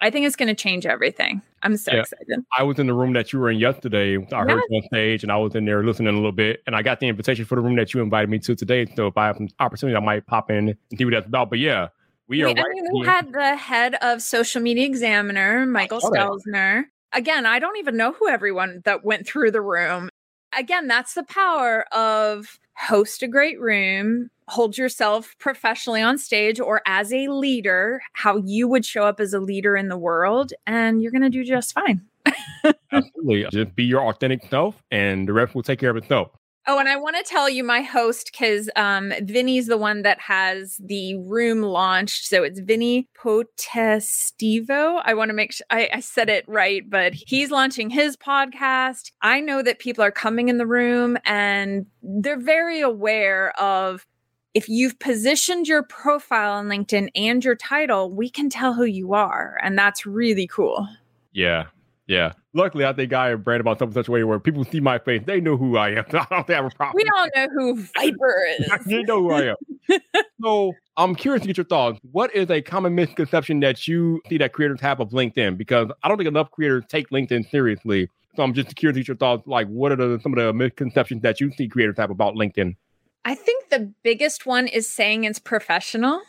I 0.00 0.10
think 0.10 0.26
it's 0.26 0.36
going 0.36 0.48
to 0.48 0.54
change 0.54 0.84
everything. 0.84 1.42
I'm 1.62 1.76
so 1.76 1.92
yeah. 1.92 2.00
excited. 2.00 2.44
I 2.56 2.62
was 2.62 2.78
in 2.78 2.86
the 2.86 2.94
room 2.94 3.12
that 3.12 3.32
you 3.32 3.38
were 3.38 3.50
in 3.50 3.58
yesterday. 3.58 4.16
I 4.32 4.40
heard 4.42 4.62
you 4.68 4.76
on 4.76 4.82
stage 4.84 5.22
and 5.22 5.30
I 5.30 5.36
was 5.36 5.54
in 5.54 5.64
there 5.64 5.84
listening 5.84 6.12
a 6.12 6.16
little 6.16 6.32
bit. 6.32 6.62
And 6.66 6.74
I 6.74 6.82
got 6.82 7.00
the 7.00 7.08
invitation 7.08 7.44
for 7.44 7.54
the 7.54 7.62
room 7.62 7.76
that 7.76 7.94
you 7.94 8.02
invited 8.02 8.28
me 8.30 8.38
to 8.40 8.54
today. 8.54 8.86
So 8.96 9.06
if 9.06 9.16
I 9.16 9.26
have 9.26 9.38
an 9.38 9.48
opportunity, 9.60 9.96
I 9.96 10.00
might 10.00 10.26
pop 10.26 10.50
in 10.50 10.70
and 10.70 10.76
see 10.96 11.04
what 11.04 11.12
that's 11.12 11.26
about. 11.26 11.50
But 11.50 11.60
yeah, 11.60 11.88
we 12.28 12.42
are 12.42 12.48
we, 12.48 12.54
right. 12.54 12.66
We 12.92 13.06
had 13.06 13.32
the 13.32 13.56
head 13.56 13.94
of 13.96 14.22
Social 14.22 14.60
Media 14.60 14.86
Examiner, 14.86 15.66
Michael 15.66 16.00
Stelzner. 16.00 16.84
Again, 17.12 17.46
I 17.46 17.58
don't 17.58 17.76
even 17.76 17.96
know 17.96 18.12
who 18.12 18.28
everyone 18.28 18.82
that 18.84 19.04
went 19.04 19.26
through 19.26 19.50
the 19.50 19.60
room. 19.60 20.08
Again, 20.56 20.88
that's 20.88 21.14
the 21.14 21.24
power 21.24 21.84
of 21.92 22.58
host 22.74 23.22
a 23.22 23.28
great 23.28 23.60
room, 23.60 24.30
hold 24.48 24.76
yourself 24.76 25.34
professionally 25.38 26.02
on 26.02 26.18
stage 26.18 26.60
or 26.60 26.82
as 26.86 27.12
a 27.12 27.28
leader, 27.28 28.02
how 28.12 28.36
you 28.38 28.68
would 28.68 28.84
show 28.84 29.04
up 29.04 29.20
as 29.20 29.32
a 29.32 29.40
leader 29.40 29.76
in 29.76 29.88
the 29.88 29.98
world, 29.98 30.52
and 30.66 31.02
you're 31.02 31.12
going 31.12 31.22
to 31.22 31.30
do 31.30 31.44
just 31.44 31.72
fine. 31.72 32.02
Absolutely. 32.92 33.46
Just 33.50 33.74
be 33.74 33.84
your 33.84 34.02
authentic 34.08 34.42
self, 34.50 34.82
and 34.90 35.26
the 35.26 35.32
rest 35.32 35.54
will 35.54 35.62
take 35.62 35.80
care 35.80 35.90
of 35.90 35.96
itself. 35.96 36.28
Oh, 36.64 36.78
and 36.78 36.88
I 36.88 36.94
want 36.94 37.16
to 37.16 37.24
tell 37.24 37.50
you 37.50 37.64
my 37.64 37.80
host 37.80 38.30
because 38.30 38.70
um, 38.76 39.12
Vinny's 39.22 39.66
the 39.66 39.76
one 39.76 40.02
that 40.02 40.20
has 40.20 40.76
the 40.78 41.16
room 41.16 41.62
launched. 41.62 42.28
So 42.28 42.44
it's 42.44 42.60
Vinny 42.60 43.08
Potestivo. 43.18 45.02
I 45.04 45.14
want 45.14 45.30
to 45.30 45.34
make 45.34 45.52
sure 45.52 45.66
I, 45.70 45.88
I 45.94 45.98
said 46.00 46.28
it 46.28 46.44
right, 46.46 46.88
but 46.88 47.14
he's 47.14 47.50
launching 47.50 47.90
his 47.90 48.16
podcast. 48.16 49.10
I 49.22 49.40
know 49.40 49.60
that 49.62 49.80
people 49.80 50.04
are 50.04 50.12
coming 50.12 50.48
in 50.48 50.58
the 50.58 50.66
room 50.66 51.18
and 51.24 51.86
they're 52.00 52.38
very 52.38 52.80
aware 52.80 53.58
of 53.60 54.06
if 54.54 54.68
you've 54.68 54.98
positioned 54.98 55.66
your 55.66 55.82
profile 55.82 56.52
on 56.52 56.66
LinkedIn 56.66 57.08
and 57.14 57.44
your 57.44 57.56
title, 57.56 58.10
we 58.10 58.28
can 58.28 58.50
tell 58.50 58.74
who 58.74 58.84
you 58.84 59.14
are. 59.14 59.58
And 59.62 59.78
that's 59.78 60.04
really 60.04 60.46
cool. 60.46 60.86
Yeah. 61.32 61.66
Yeah. 62.06 62.32
Luckily, 62.52 62.84
I 62.84 62.92
think 62.92 63.12
I 63.14 63.30
am 63.30 63.40
branded 63.42 63.62
about 63.62 63.78
something 63.78 63.94
such 63.94 64.08
a 64.08 64.10
way 64.10 64.24
where 64.24 64.38
people 64.38 64.64
see 64.64 64.80
my 64.80 64.98
face, 64.98 65.22
they 65.24 65.40
know 65.40 65.56
who 65.56 65.78
I 65.78 65.90
am. 65.90 66.04
I 66.12 66.26
don't 66.28 66.50
have 66.50 66.64
a 66.66 66.70
problem. 66.70 66.94
We 66.94 67.08
all 67.16 67.28
know 67.34 67.48
who 67.54 67.82
Viper 67.94 68.46
is. 68.58 68.86
you 68.86 69.02
know 69.04 69.22
who 69.22 69.32
I 69.32 69.54
am. 69.54 70.00
so 70.42 70.72
I'm 70.96 71.14
curious 71.14 71.42
to 71.42 71.46
get 71.46 71.56
your 71.56 71.64
thoughts. 71.64 71.98
What 72.10 72.34
is 72.34 72.50
a 72.50 72.60
common 72.60 72.94
misconception 72.94 73.60
that 73.60 73.88
you 73.88 74.20
see 74.28 74.36
that 74.38 74.52
creators 74.52 74.80
have 74.80 75.00
of 75.00 75.10
LinkedIn? 75.10 75.56
Because 75.56 75.90
I 76.02 76.08
don't 76.08 76.18
think 76.18 76.28
enough 76.28 76.50
creators 76.50 76.84
take 76.88 77.08
LinkedIn 77.08 77.50
seriously. 77.50 78.10
So 78.36 78.42
I'm 78.42 78.52
just 78.52 78.74
curious 78.76 78.94
to 78.96 79.00
get 79.00 79.08
your 79.08 79.16
thoughts. 79.16 79.46
Like, 79.46 79.68
what 79.68 79.92
are 79.92 79.96
the, 79.96 80.18
some 80.22 80.32
of 80.32 80.38
the 80.44 80.52
misconceptions 80.52 81.22
that 81.22 81.40
you 81.40 81.52
see 81.52 81.68
creators 81.68 81.96
have 81.98 82.10
about 82.10 82.34
LinkedIn? 82.34 82.76
I 83.24 83.34
think 83.34 83.68
the 83.68 83.92
biggest 84.02 84.46
one 84.46 84.66
is 84.66 84.88
saying 84.88 85.24
it's 85.24 85.38
professional. 85.38 86.22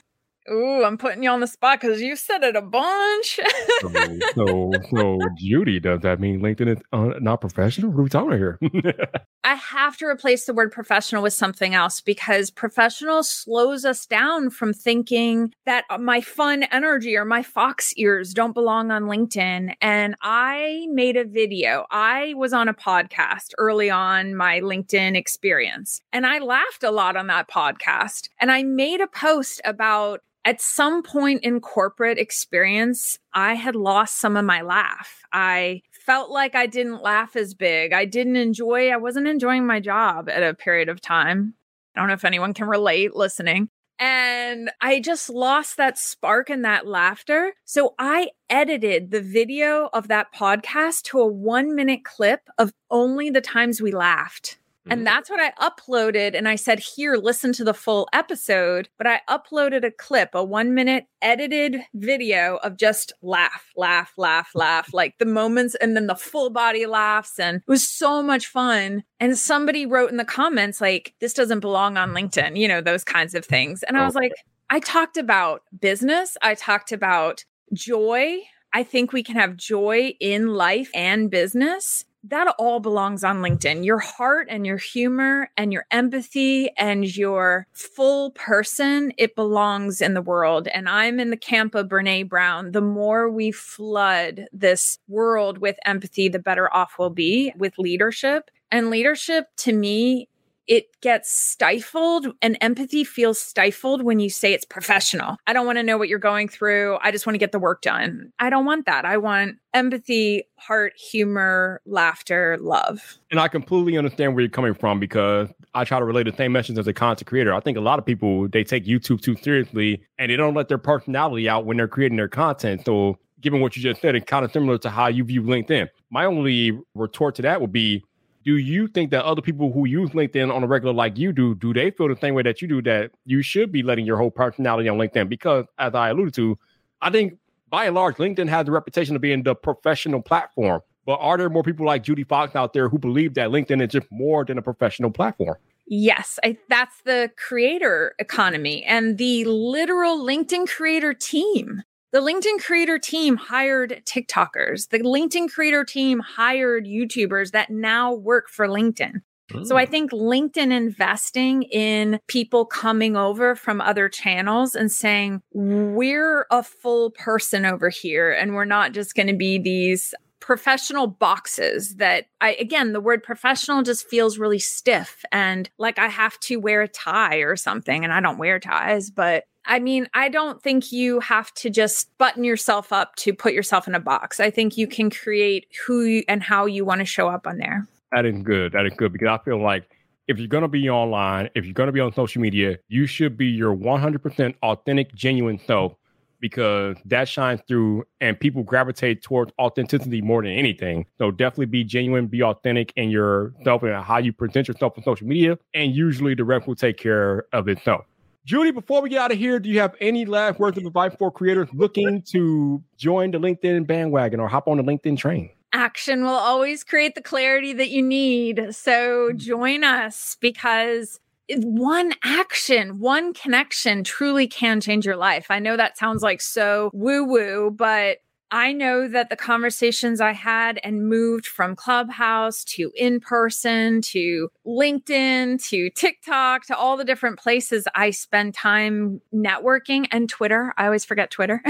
Ooh, 0.51 0.83
I'm 0.83 0.97
putting 0.97 1.23
you 1.23 1.29
on 1.29 1.39
the 1.39 1.47
spot 1.47 1.79
because 1.79 2.01
you 2.01 2.17
said 2.17 2.43
it 2.43 2.55
a 2.57 2.61
bunch. 2.61 3.39
so, 3.79 4.19
so, 4.35 4.71
so, 4.93 5.19
Judy, 5.37 5.79
does 5.79 6.01
that 6.01 6.19
mean 6.19 6.41
LinkedIn 6.41 6.75
is 6.75 6.81
uh, 6.91 7.11
not 7.21 7.39
professional? 7.39 7.91
What 7.91 7.99
are 7.99 8.03
we 8.03 8.09
talking 8.09 8.31
here? 8.37 8.59
I 9.45 9.55
have 9.55 9.97
to 9.97 10.05
replace 10.05 10.45
the 10.45 10.53
word 10.53 10.71
professional 10.71 11.23
with 11.23 11.33
something 11.33 11.73
else 11.73 12.01
because 12.01 12.51
professional 12.51 13.23
slows 13.23 13.85
us 13.85 14.05
down 14.05 14.49
from 14.49 14.73
thinking 14.73 15.53
that 15.65 15.85
my 15.99 16.19
fun 16.19 16.63
energy 16.63 17.15
or 17.15 17.23
my 17.23 17.41
fox 17.41 17.93
ears 17.95 18.33
don't 18.33 18.53
belong 18.53 18.91
on 18.91 19.03
LinkedIn. 19.03 19.75
And 19.81 20.15
I 20.21 20.87
made 20.91 21.15
a 21.15 21.25
video. 21.25 21.85
I 21.89 22.33
was 22.35 22.51
on 22.51 22.67
a 22.67 22.73
podcast 22.73 23.51
early 23.57 23.89
on 23.89 24.35
my 24.35 24.59
LinkedIn 24.59 25.15
experience, 25.15 26.01
and 26.11 26.25
I 26.25 26.39
laughed 26.39 26.83
a 26.83 26.91
lot 26.91 27.15
on 27.15 27.27
that 27.27 27.49
podcast. 27.49 28.27
And 28.41 28.51
I 28.51 28.63
made 28.63 28.99
a 28.99 29.07
post 29.07 29.61
about 29.63 30.21
at 30.45 30.61
some 30.61 31.03
point 31.03 31.43
in 31.43 31.61
corporate 31.61 32.17
experience, 32.17 33.19
I 33.33 33.53
had 33.53 33.75
lost 33.75 34.19
some 34.19 34.35
of 34.35 34.45
my 34.45 34.61
laugh. 34.61 35.21
I 35.31 35.81
felt 35.91 36.31
like 36.31 36.53
I 36.53 36.67
didn't 36.67 37.01
laugh 37.01 37.35
as 37.35 37.53
big. 37.53 37.93
I 37.93 38.05
didn't 38.05 38.35
enjoy, 38.35 38.89
I 38.89 38.97
wasn't 38.97 39.27
enjoying 39.27 39.65
my 39.65 39.79
job 39.79 40.29
at 40.29 40.43
a 40.43 40.53
period 40.53 40.89
of 40.89 40.99
time. 40.99 41.53
I 41.95 41.99
don't 41.99 42.07
know 42.07 42.15
if 42.15 42.25
anyone 42.25 42.53
can 42.53 42.67
relate 42.67 43.15
listening. 43.15 43.69
And 43.99 44.71
I 44.81 44.99
just 44.99 45.29
lost 45.29 45.77
that 45.77 45.97
spark 45.97 46.49
and 46.49 46.65
that 46.65 46.87
laughter. 46.87 47.53
So 47.63 47.93
I 47.97 48.31
edited 48.49 49.11
the 49.11 49.21
video 49.21 49.89
of 49.93 50.09
that 50.09 50.33
podcast 50.33 51.03
to 51.03 51.19
a 51.19 51.27
one 51.27 51.73
minute 51.75 52.03
clip 52.03 52.41
of 52.57 52.73
only 52.89 53.29
the 53.29 53.39
times 53.39 53.81
we 53.81 53.91
laughed. 53.91 54.57
And 54.85 54.99
mm-hmm. 54.99 55.05
that's 55.05 55.29
what 55.29 55.39
I 55.39 55.51
uploaded. 55.69 56.35
And 56.35 56.47
I 56.47 56.55
said, 56.55 56.79
here, 56.79 57.15
listen 57.15 57.53
to 57.53 57.63
the 57.63 57.73
full 57.73 58.07
episode. 58.11 58.89
But 58.97 59.07
I 59.07 59.21
uploaded 59.29 59.85
a 59.85 59.91
clip, 59.91 60.29
a 60.33 60.43
one 60.43 60.73
minute 60.73 61.05
edited 61.21 61.81
video 61.93 62.57
of 62.57 62.77
just 62.77 63.13
laugh, 63.21 63.71
laugh, 63.77 64.13
laugh, 64.17 64.49
laugh, 64.53 64.93
like 64.93 65.17
the 65.19 65.25
moments 65.25 65.75
and 65.75 65.95
then 65.95 66.07
the 66.07 66.15
full 66.15 66.49
body 66.49 66.85
laughs. 66.85 67.39
And 67.39 67.57
it 67.57 67.63
was 67.67 67.89
so 67.89 68.21
much 68.21 68.47
fun. 68.47 69.03
And 69.19 69.37
somebody 69.37 69.85
wrote 69.85 70.11
in 70.11 70.17
the 70.17 70.25
comments, 70.25 70.81
like, 70.81 71.13
this 71.21 71.33
doesn't 71.33 71.61
belong 71.61 71.97
on 71.97 72.11
LinkedIn, 72.11 72.57
you 72.59 72.67
know, 72.67 72.81
those 72.81 73.03
kinds 73.03 73.35
of 73.35 73.45
things. 73.45 73.83
And 73.83 73.97
I 73.97 74.05
was 74.05 74.15
like, 74.15 74.33
I 74.69 74.79
talked 74.79 75.17
about 75.17 75.61
business, 75.79 76.35
I 76.41 76.55
talked 76.55 76.91
about 76.91 77.45
joy. 77.73 78.39
I 78.75 78.83
think 78.83 79.13
we 79.13 79.21
can 79.21 79.35
have 79.35 79.55
joy 79.55 80.15
in 80.19 80.47
life 80.47 80.89
and 80.95 81.29
business 81.29 82.05
that 82.25 82.55
all 82.57 82.79
belongs 82.79 83.23
on 83.23 83.41
LinkedIn. 83.41 83.83
Your 83.83 83.99
heart 83.99 84.47
and 84.49 84.65
your 84.65 84.77
humor 84.77 85.49
and 85.57 85.73
your 85.73 85.85
empathy 85.91 86.69
and 86.77 87.05
your 87.15 87.67
full 87.73 88.31
person, 88.31 89.11
it 89.17 89.35
belongs 89.35 90.01
in 90.01 90.13
the 90.13 90.21
world. 90.21 90.67
And 90.69 90.87
I'm 90.87 91.19
in 91.19 91.31
the 91.31 91.37
camp 91.37 91.75
of 91.75 91.87
Brene 91.87 92.29
Brown. 92.29 92.71
The 92.71 92.81
more 92.81 93.29
we 93.29 93.51
flood 93.51 94.45
this 94.53 94.99
world 95.07 95.57
with 95.57 95.75
empathy, 95.85 96.29
the 96.29 96.39
better 96.39 96.73
off 96.73 96.93
we'll 96.97 97.09
be 97.09 97.51
with 97.57 97.77
leadership. 97.77 98.49
And 98.71 98.89
leadership 98.89 99.49
to 99.57 99.73
me 99.73 100.29
it 100.67 100.85
gets 101.01 101.31
stifled 101.31 102.27
and 102.41 102.57
empathy 102.61 103.03
feels 103.03 103.39
stifled 103.39 104.03
when 104.03 104.19
you 104.19 104.29
say 104.29 104.53
it's 104.53 104.65
professional. 104.65 105.37
I 105.47 105.53
don't 105.53 105.65
want 105.65 105.77
to 105.77 105.83
know 105.83 105.97
what 105.97 106.07
you're 106.07 106.19
going 106.19 106.47
through. 106.47 106.97
I 107.01 107.11
just 107.11 107.25
want 107.25 107.35
to 107.35 107.39
get 107.39 107.51
the 107.51 107.59
work 107.59 107.81
done. 107.81 108.31
I 108.39 108.49
don't 108.49 108.65
want 108.65 108.85
that. 108.85 109.05
I 109.05 109.17
want 109.17 109.57
empathy, 109.73 110.43
heart, 110.57 110.93
humor, 110.95 111.81
laughter, 111.85 112.57
love. 112.61 113.19
And 113.31 113.39
I 113.39 113.47
completely 113.47 113.97
understand 113.97 114.35
where 114.35 114.41
you're 114.41 114.49
coming 114.49 114.73
from 114.73 114.99
because 114.99 115.49
I 115.73 115.83
try 115.83 115.99
to 115.99 116.05
relate 116.05 116.23
the 116.23 116.35
same 116.35 116.51
message 116.51 116.77
as 116.77 116.87
a 116.87 116.93
content 116.93 117.27
creator. 117.27 117.53
I 117.53 117.59
think 117.59 117.77
a 117.77 117.81
lot 117.81 117.99
of 117.99 118.05
people 118.05 118.47
they 118.47 118.63
take 118.63 118.85
YouTube 118.85 119.21
too 119.21 119.35
seriously 119.35 120.01
and 120.17 120.31
they 120.31 120.35
don't 120.35 120.53
let 120.53 120.69
their 120.69 120.77
personality 120.77 121.49
out 121.49 121.65
when 121.65 121.77
they're 121.77 121.87
creating 121.87 122.17
their 122.17 122.29
content. 122.29 122.85
So 122.85 123.17
given 123.41 123.59
what 123.59 123.75
you 123.75 123.83
just 123.83 124.01
said, 124.01 124.15
it's 124.15 124.25
kind 124.25 124.45
of 124.45 124.51
similar 124.51 124.77
to 124.79 124.89
how 124.89 125.07
you 125.07 125.23
view 125.23 125.41
LinkedIn. 125.41 125.89
My 126.09 126.25
only 126.25 126.79
retort 126.95 127.35
to 127.35 127.41
that 127.41 127.59
would 127.59 127.73
be 127.73 128.03
do 128.43 128.57
you 128.57 128.87
think 128.87 129.11
that 129.11 129.23
other 129.25 129.41
people 129.41 129.71
who 129.71 129.85
use 129.85 130.09
LinkedIn 130.11 130.53
on 130.53 130.63
a 130.63 130.67
regular 130.67 130.93
like 130.93 131.17
you 131.17 131.31
do, 131.31 131.55
do 131.55 131.73
they 131.73 131.91
feel 131.91 132.07
the 132.07 132.17
same 132.19 132.33
way 132.33 132.43
that 132.43 132.61
you 132.61 132.67
do 132.67 132.81
that 132.83 133.11
you 133.25 133.41
should 133.41 133.71
be 133.71 133.83
letting 133.83 134.05
your 134.05 134.17
whole 134.17 134.31
personality 134.31 134.89
on 134.89 134.97
LinkedIn? 134.97 135.29
Because 135.29 135.65
as 135.79 135.95
I 135.95 136.09
alluded 136.09 136.33
to, 136.35 136.57
I 137.01 137.09
think 137.09 137.37
by 137.69 137.85
and 137.85 137.95
large, 137.95 138.17
LinkedIn 138.17 138.49
has 138.49 138.65
the 138.65 138.71
reputation 138.71 139.15
of 139.15 139.21
being 139.21 139.43
the 139.43 139.55
professional 139.55 140.21
platform. 140.21 140.81
But 141.05 141.15
are 141.15 141.37
there 141.37 141.49
more 141.49 141.63
people 141.63 141.85
like 141.85 142.03
Judy 142.03 142.23
Fox 142.23 142.55
out 142.55 142.73
there 142.73 142.87
who 142.87 142.97
believe 142.97 143.33
that 143.33 143.49
LinkedIn 143.49 143.81
is 143.81 143.89
just 143.89 144.07
more 144.11 144.45
than 144.45 144.57
a 144.57 144.61
professional 144.61 145.11
platform? 145.11 145.57
Yes, 145.85 146.39
I, 146.43 146.57
that's 146.69 147.01
the 147.03 147.29
creator 147.37 148.15
economy 148.19 148.83
and 148.83 149.17
the 149.17 149.43
literal 149.45 150.17
LinkedIn 150.17 150.67
creator 150.67 151.13
team. 151.13 151.83
The 152.13 152.21
LinkedIn 152.21 152.63
creator 152.63 152.99
team 152.99 153.37
hired 153.37 154.03
TikTokers. 154.05 154.89
The 154.89 154.99
LinkedIn 154.99 155.51
creator 155.51 155.83
team 155.83 156.19
hired 156.19 156.85
YouTubers 156.85 157.51
that 157.51 157.71
now 157.71 158.13
work 158.13 158.49
for 158.49 158.67
LinkedIn. 158.67 159.21
So 159.63 159.77
I 159.77 159.87
mm. 159.87 159.89
think 159.89 160.11
LinkedIn 160.11 160.71
investing 160.71 161.63
in 161.63 162.19
people 162.27 162.65
coming 162.65 163.17
over 163.17 163.55
from 163.55 163.81
other 163.81 164.09
channels 164.09 164.75
and 164.75 164.91
saying, 164.91 165.41
we're 165.53 166.45
a 166.51 166.61
full 166.61 167.09
person 167.11 167.65
over 167.65 167.89
here 167.89 168.31
and 168.31 168.53
we're 168.53 168.65
not 168.65 168.93
just 168.93 169.15
going 169.15 169.27
to 169.27 169.35
be 169.35 169.57
these 169.57 170.13
professional 170.39 171.07
boxes 171.07 171.95
that 171.95 172.25
I, 172.41 172.53
again, 172.55 172.93
the 172.93 173.01
word 173.01 173.23
professional 173.23 173.81
just 173.81 174.07
feels 174.07 174.37
really 174.37 174.59
stiff 174.59 175.23
and 175.31 175.69
like 175.79 175.97
I 175.97 176.09
have 176.09 176.39
to 176.41 176.57
wear 176.57 176.81
a 176.83 176.87
tie 176.87 177.37
or 177.37 177.55
something. 177.55 178.03
And 178.03 178.13
I 178.13 178.19
don't 178.19 178.37
wear 178.37 178.59
ties, 178.59 179.09
but 179.09 179.45
I 179.65 179.79
mean, 179.79 180.07
I 180.13 180.29
don't 180.29 180.61
think 180.61 180.91
you 180.91 181.19
have 181.21 181.53
to 181.55 181.69
just 181.69 182.15
button 182.17 182.43
yourself 182.43 182.91
up 182.91 183.15
to 183.17 183.33
put 183.33 183.53
yourself 183.53 183.87
in 183.87 183.95
a 183.95 183.99
box. 183.99 184.39
I 184.39 184.49
think 184.49 184.77
you 184.77 184.87
can 184.87 185.09
create 185.09 185.67
who 185.85 186.03
you, 186.03 186.23
and 186.27 186.43
how 186.43 186.65
you 186.65 186.83
want 186.85 186.99
to 186.99 187.05
show 187.05 187.29
up 187.29 187.47
on 187.47 187.57
there. 187.57 187.87
That 188.11 188.25
is 188.25 188.41
good. 188.43 188.73
That 188.73 188.85
is 188.85 188.93
good 188.95 189.13
because 189.13 189.27
I 189.27 189.43
feel 189.43 189.61
like 189.61 189.89
if 190.27 190.37
you're 190.37 190.47
going 190.47 190.63
to 190.63 190.67
be 190.67 190.89
online, 190.89 191.49
if 191.55 191.65
you're 191.65 191.73
going 191.73 191.87
to 191.87 191.93
be 191.93 191.99
on 191.99 192.13
social 192.13 192.41
media, 192.41 192.77
you 192.87 193.05
should 193.05 193.37
be 193.37 193.47
your 193.47 193.75
100% 193.75 194.55
authentic, 194.61 195.13
genuine 195.15 195.59
self 195.65 195.93
because 196.39 196.97
that 197.05 197.29
shines 197.29 197.61
through 197.69 198.03
and 198.19 198.37
people 198.37 198.63
gravitate 198.63 199.21
towards 199.23 199.51
authenticity 199.59 200.21
more 200.21 200.41
than 200.41 200.51
anything. 200.51 201.05
So 201.17 201.31
definitely 201.31 201.67
be 201.67 201.85
genuine, 201.85 202.27
be 202.27 202.43
authentic 202.43 202.91
in 202.97 203.09
yourself 203.09 203.83
and 203.83 204.03
how 204.03 204.17
you 204.17 204.33
present 204.33 204.67
yourself 204.67 204.93
on 204.97 205.03
social 205.05 205.25
media. 205.25 205.57
And 205.73 205.95
usually 205.95 206.35
the 206.35 206.43
rest 206.43 206.67
will 206.67 206.75
take 206.75 206.97
care 206.97 207.45
of 207.53 207.69
itself. 207.69 208.05
Judy, 208.45 208.71
before 208.71 209.01
we 209.01 209.09
get 209.09 209.19
out 209.19 209.31
of 209.31 209.37
here, 209.37 209.57
do 209.57 209.69
you 209.69 209.79
have 209.79 209.95
any 210.01 210.25
last 210.25 210.59
words 210.59 210.77
of 210.77 210.85
advice 210.85 211.13
for 211.17 211.31
creators 211.31 211.69
looking 211.73 212.21
to 212.23 212.83
join 212.97 213.31
the 213.31 213.37
LinkedIn 213.37 213.87
bandwagon 213.87 214.41
or 214.41 214.49
hop 214.49 214.67
on 214.67 214.77
the 214.77 214.83
LinkedIn 214.83 215.17
train? 215.17 215.49
Action 215.71 216.23
will 216.23 216.31
always 216.31 216.83
create 216.83 217.15
the 217.15 217.21
clarity 217.21 217.71
that 217.71 217.89
you 217.89 218.01
need. 218.01 218.75
So 218.75 219.29
mm-hmm. 219.29 219.37
join 219.37 219.83
us 219.85 220.35
because 220.41 221.21
one 221.49 222.13
action, 222.23 222.99
one 222.99 223.33
connection 223.33 224.03
truly 224.03 224.47
can 224.47 224.81
change 224.81 225.05
your 225.05 225.15
life. 225.15 225.45
I 225.49 225.59
know 225.59 225.77
that 225.77 225.97
sounds 225.97 226.21
like 226.21 226.41
so 226.41 226.89
woo 226.93 227.23
woo, 227.23 227.71
but 227.71 228.17
I 228.53 228.71
know 228.71 229.07
that 229.07 229.31
the 229.31 229.35
conversations 229.35 230.21
I 230.21 230.33
had 230.33 230.79
and 230.83 231.09
moved 231.09 231.47
from 231.47 231.75
Clubhouse 231.75 232.63
to 232.65 232.91
in 232.95 233.19
person 233.19 233.99
to 234.03 234.51
LinkedIn 234.63 235.67
to 235.69 235.89
TikTok 235.89 236.67
to 236.67 236.77
all 236.77 236.95
the 236.95 237.03
different 237.03 237.39
places 237.39 237.87
I 237.95 238.11
spend 238.11 238.53
time 238.53 239.21
networking 239.33 240.05
and 240.11 240.29
Twitter. 240.29 240.71
I 240.77 240.85
always 240.85 241.03
forget 241.03 241.31
Twitter. 241.31 241.63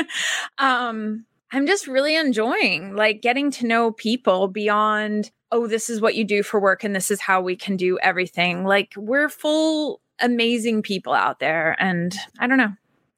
um, 0.58 1.26
I'm 1.52 1.66
just 1.66 1.86
really 1.86 2.16
enjoying 2.16 2.96
like 2.96 3.20
getting 3.20 3.50
to 3.50 3.66
know 3.66 3.92
people 3.92 4.48
beyond, 4.48 5.30
oh, 5.50 5.66
this 5.66 5.90
is 5.90 6.00
what 6.00 6.14
you 6.14 6.24
do 6.24 6.42
for 6.42 6.58
work 6.58 6.82
and 6.82 6.96
this 6.96 7.10
is 7.10 7.20
how 7.20 7.42
we 7.42 7.56
can 7.56 7.76
do 7.76 7.98
everything. 7.98 8.64
Like 8.64 8.94
we're 8.96 9.28
full 9.28 10.00
amazing 10.18 10.80
people 10.80 11.12
out 11.12 11.40
there. 11.40 11.76
And 11.78 12.14
I 12.38 12.46
don't 12.46 12.56
know 12.56 12.72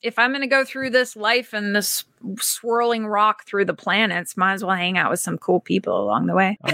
if 0.05 0.19
I'm 0.19 0.31
going 0.31 0.43
to 0.43 0.47
go 0.47 0.65
through 0.65 0.91
this 0.91 1.17
life 1.17 1.55
and 1.55 1.75
this 1.75 2.05
swirling 2.39 3.07
rock 3.07 3.47
through 3.47 3.65
the 3.65 3.75
planets, 3.75 4.37
might 4.37 4.53
as 4.53 4.65
well 4.65 4.77
hang 4.77 4.99
out 4.99 5.11
with 5.11 5.19
some 5.19 5.39
cool 5.39 5.61
people 5.61 5.99
along 6.01 6.27
the 6.27 6.35
way. 6.35 6.59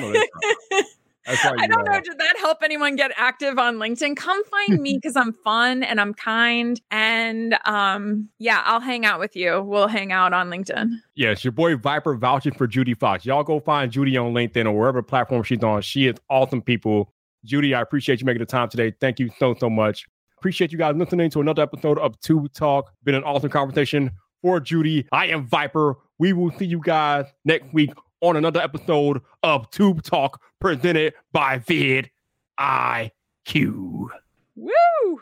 I 1.26 1.66
don't 1.68 1.84
know. 1.84 2.00
Did 2.00 2.18
that 2.18 2.36
help 2.38 2.58
anyone 2.62 2.96
get 2.96 3.12
active 3.16 3.56
on 3.56 3.76
LinkedIn? 3.76 4.16
Come 4.16 4.42
find 4.46 4.80
me 4.80 4.94
because 5.00 5.14
I'm 5.14 5.32
fun 5.32 5.84
and 5.84 6.00
I'm 6.00 6.12
kind. 6.12 6.80
And 6.90 7.56
um, 7.66 8.28
yeah, 8.38 8.62
I'll 8.64 8.80
hang 8.80 9.06
out 9.06 9.20
with 9.20 9.36
you. 9.36 9.62
We'll 9.62 9.86
hang 9.86 10.10
out 10.10 10.32
on 10.32 10.50
LinkedIn. 10.50 10.90
Yes, 11.14 11.44
your 11.44 11.52
boy 11.52 11.76
Viper 11.76 12.16
vouching 12.16 12.54
for 12.54 12.66
Judy 12.66 12.94
Fox. 12.94 13.24
Y'all 13.24 13.44
go 13.44 13.60
find 13.60 13.92
Judy 13.92 14.16
on 14.16 14.34
LinkedIn 14.34 14.66
or 14.66 14.72
wherever 14.72 15.02
platform 15.02 15.44
she's 15.44 15.62
on. 15.62 15.82
She 15.82 16.08
is 16.08 16.16
awesome 16.28 16.62
people. 16.62 17.12
Judy, 17.44 17.74
I 17.74 17.80
appreciate 17.80 18.20
you 18.20 18.26
making 18.26 18.40
the 18.40 18.46
time 18.46 18.68
today. 18.68 18.92
Thank 19.00 19.20
you 19.20 19.30
so, 19.38 19.54
so 19.54 19.70
much. 19.70 20.08
Appreciate 20.40 20.72
you 20.72 20.78
guys 20.78 20.96
listening 20.96 21.28
to 21.32 21.42
another 21.42 21.62
episode 21.62 21.98
of 21.98 22.18
Tube 22.20 22.50
Talk. 22.54 22.94
Been 23.04 23.14
an 23.14 23.24
awesome 23.24 23.50
conversation 23.50 24.10
for 24.40 24.58
Judy. 24.58 25.06
I 25.12 25.26
am 25.26 25.46
Viper. 25.46 25.98
We 26.18 26.32
will 26.32 26.50
see 26.52 26.64
you 26.64 26.80
guys 26.82 27.26
next 27.44 27.70
week 27.74 27.90
on 28.22 28.38
another 28.38 28.58
episode 28.58 29.20
of 29.42 29.70
Tube 29.70 30.02
Talk 30.02 30.40
presented 30.58 31.12
by 31.30 31.58
vid 31.58 32.10
IQ. 32.58 34.08
Woo! 34.56 35.20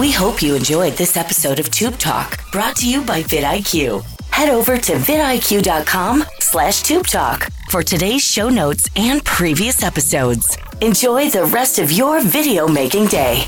We 0.00 0.10
hope 0.10 0.42
you 0.42 0.56
enjoyed 0.56 0.94
this 0.94 1.16
episode 1.16 1.60
of 1.60 1.70
Tube 1.70 1.98
Talk 1.98 2.40
brought 2.50 2.74
to 2.78 2.90
you 2.90 3.02
by 3.02 3.22
vidIQ. 3.22 4.02
Head 4.32 4.48
over 4.48 4.78
to 4.78 4.94
vidIQ.com 4.94 6.24
slash 6.40 6.82
Tube 6.82 7.06
Talk 7.06 7.46
for 7.70 7.84
today's 7.84 8.24
show 8.24 8.48
notes 8.48 8.90
and 8.96 9.24
previous 9.24 9.84
episodes. 9.84 10.58
Enjoy 10.80 11.30
the 11.30 11.44
rest 11.44 11.78
of 11.78 11.92
your 11.92 12.20
video 12.20 12.66
making 12.66 13.06
day. 13.06 13.44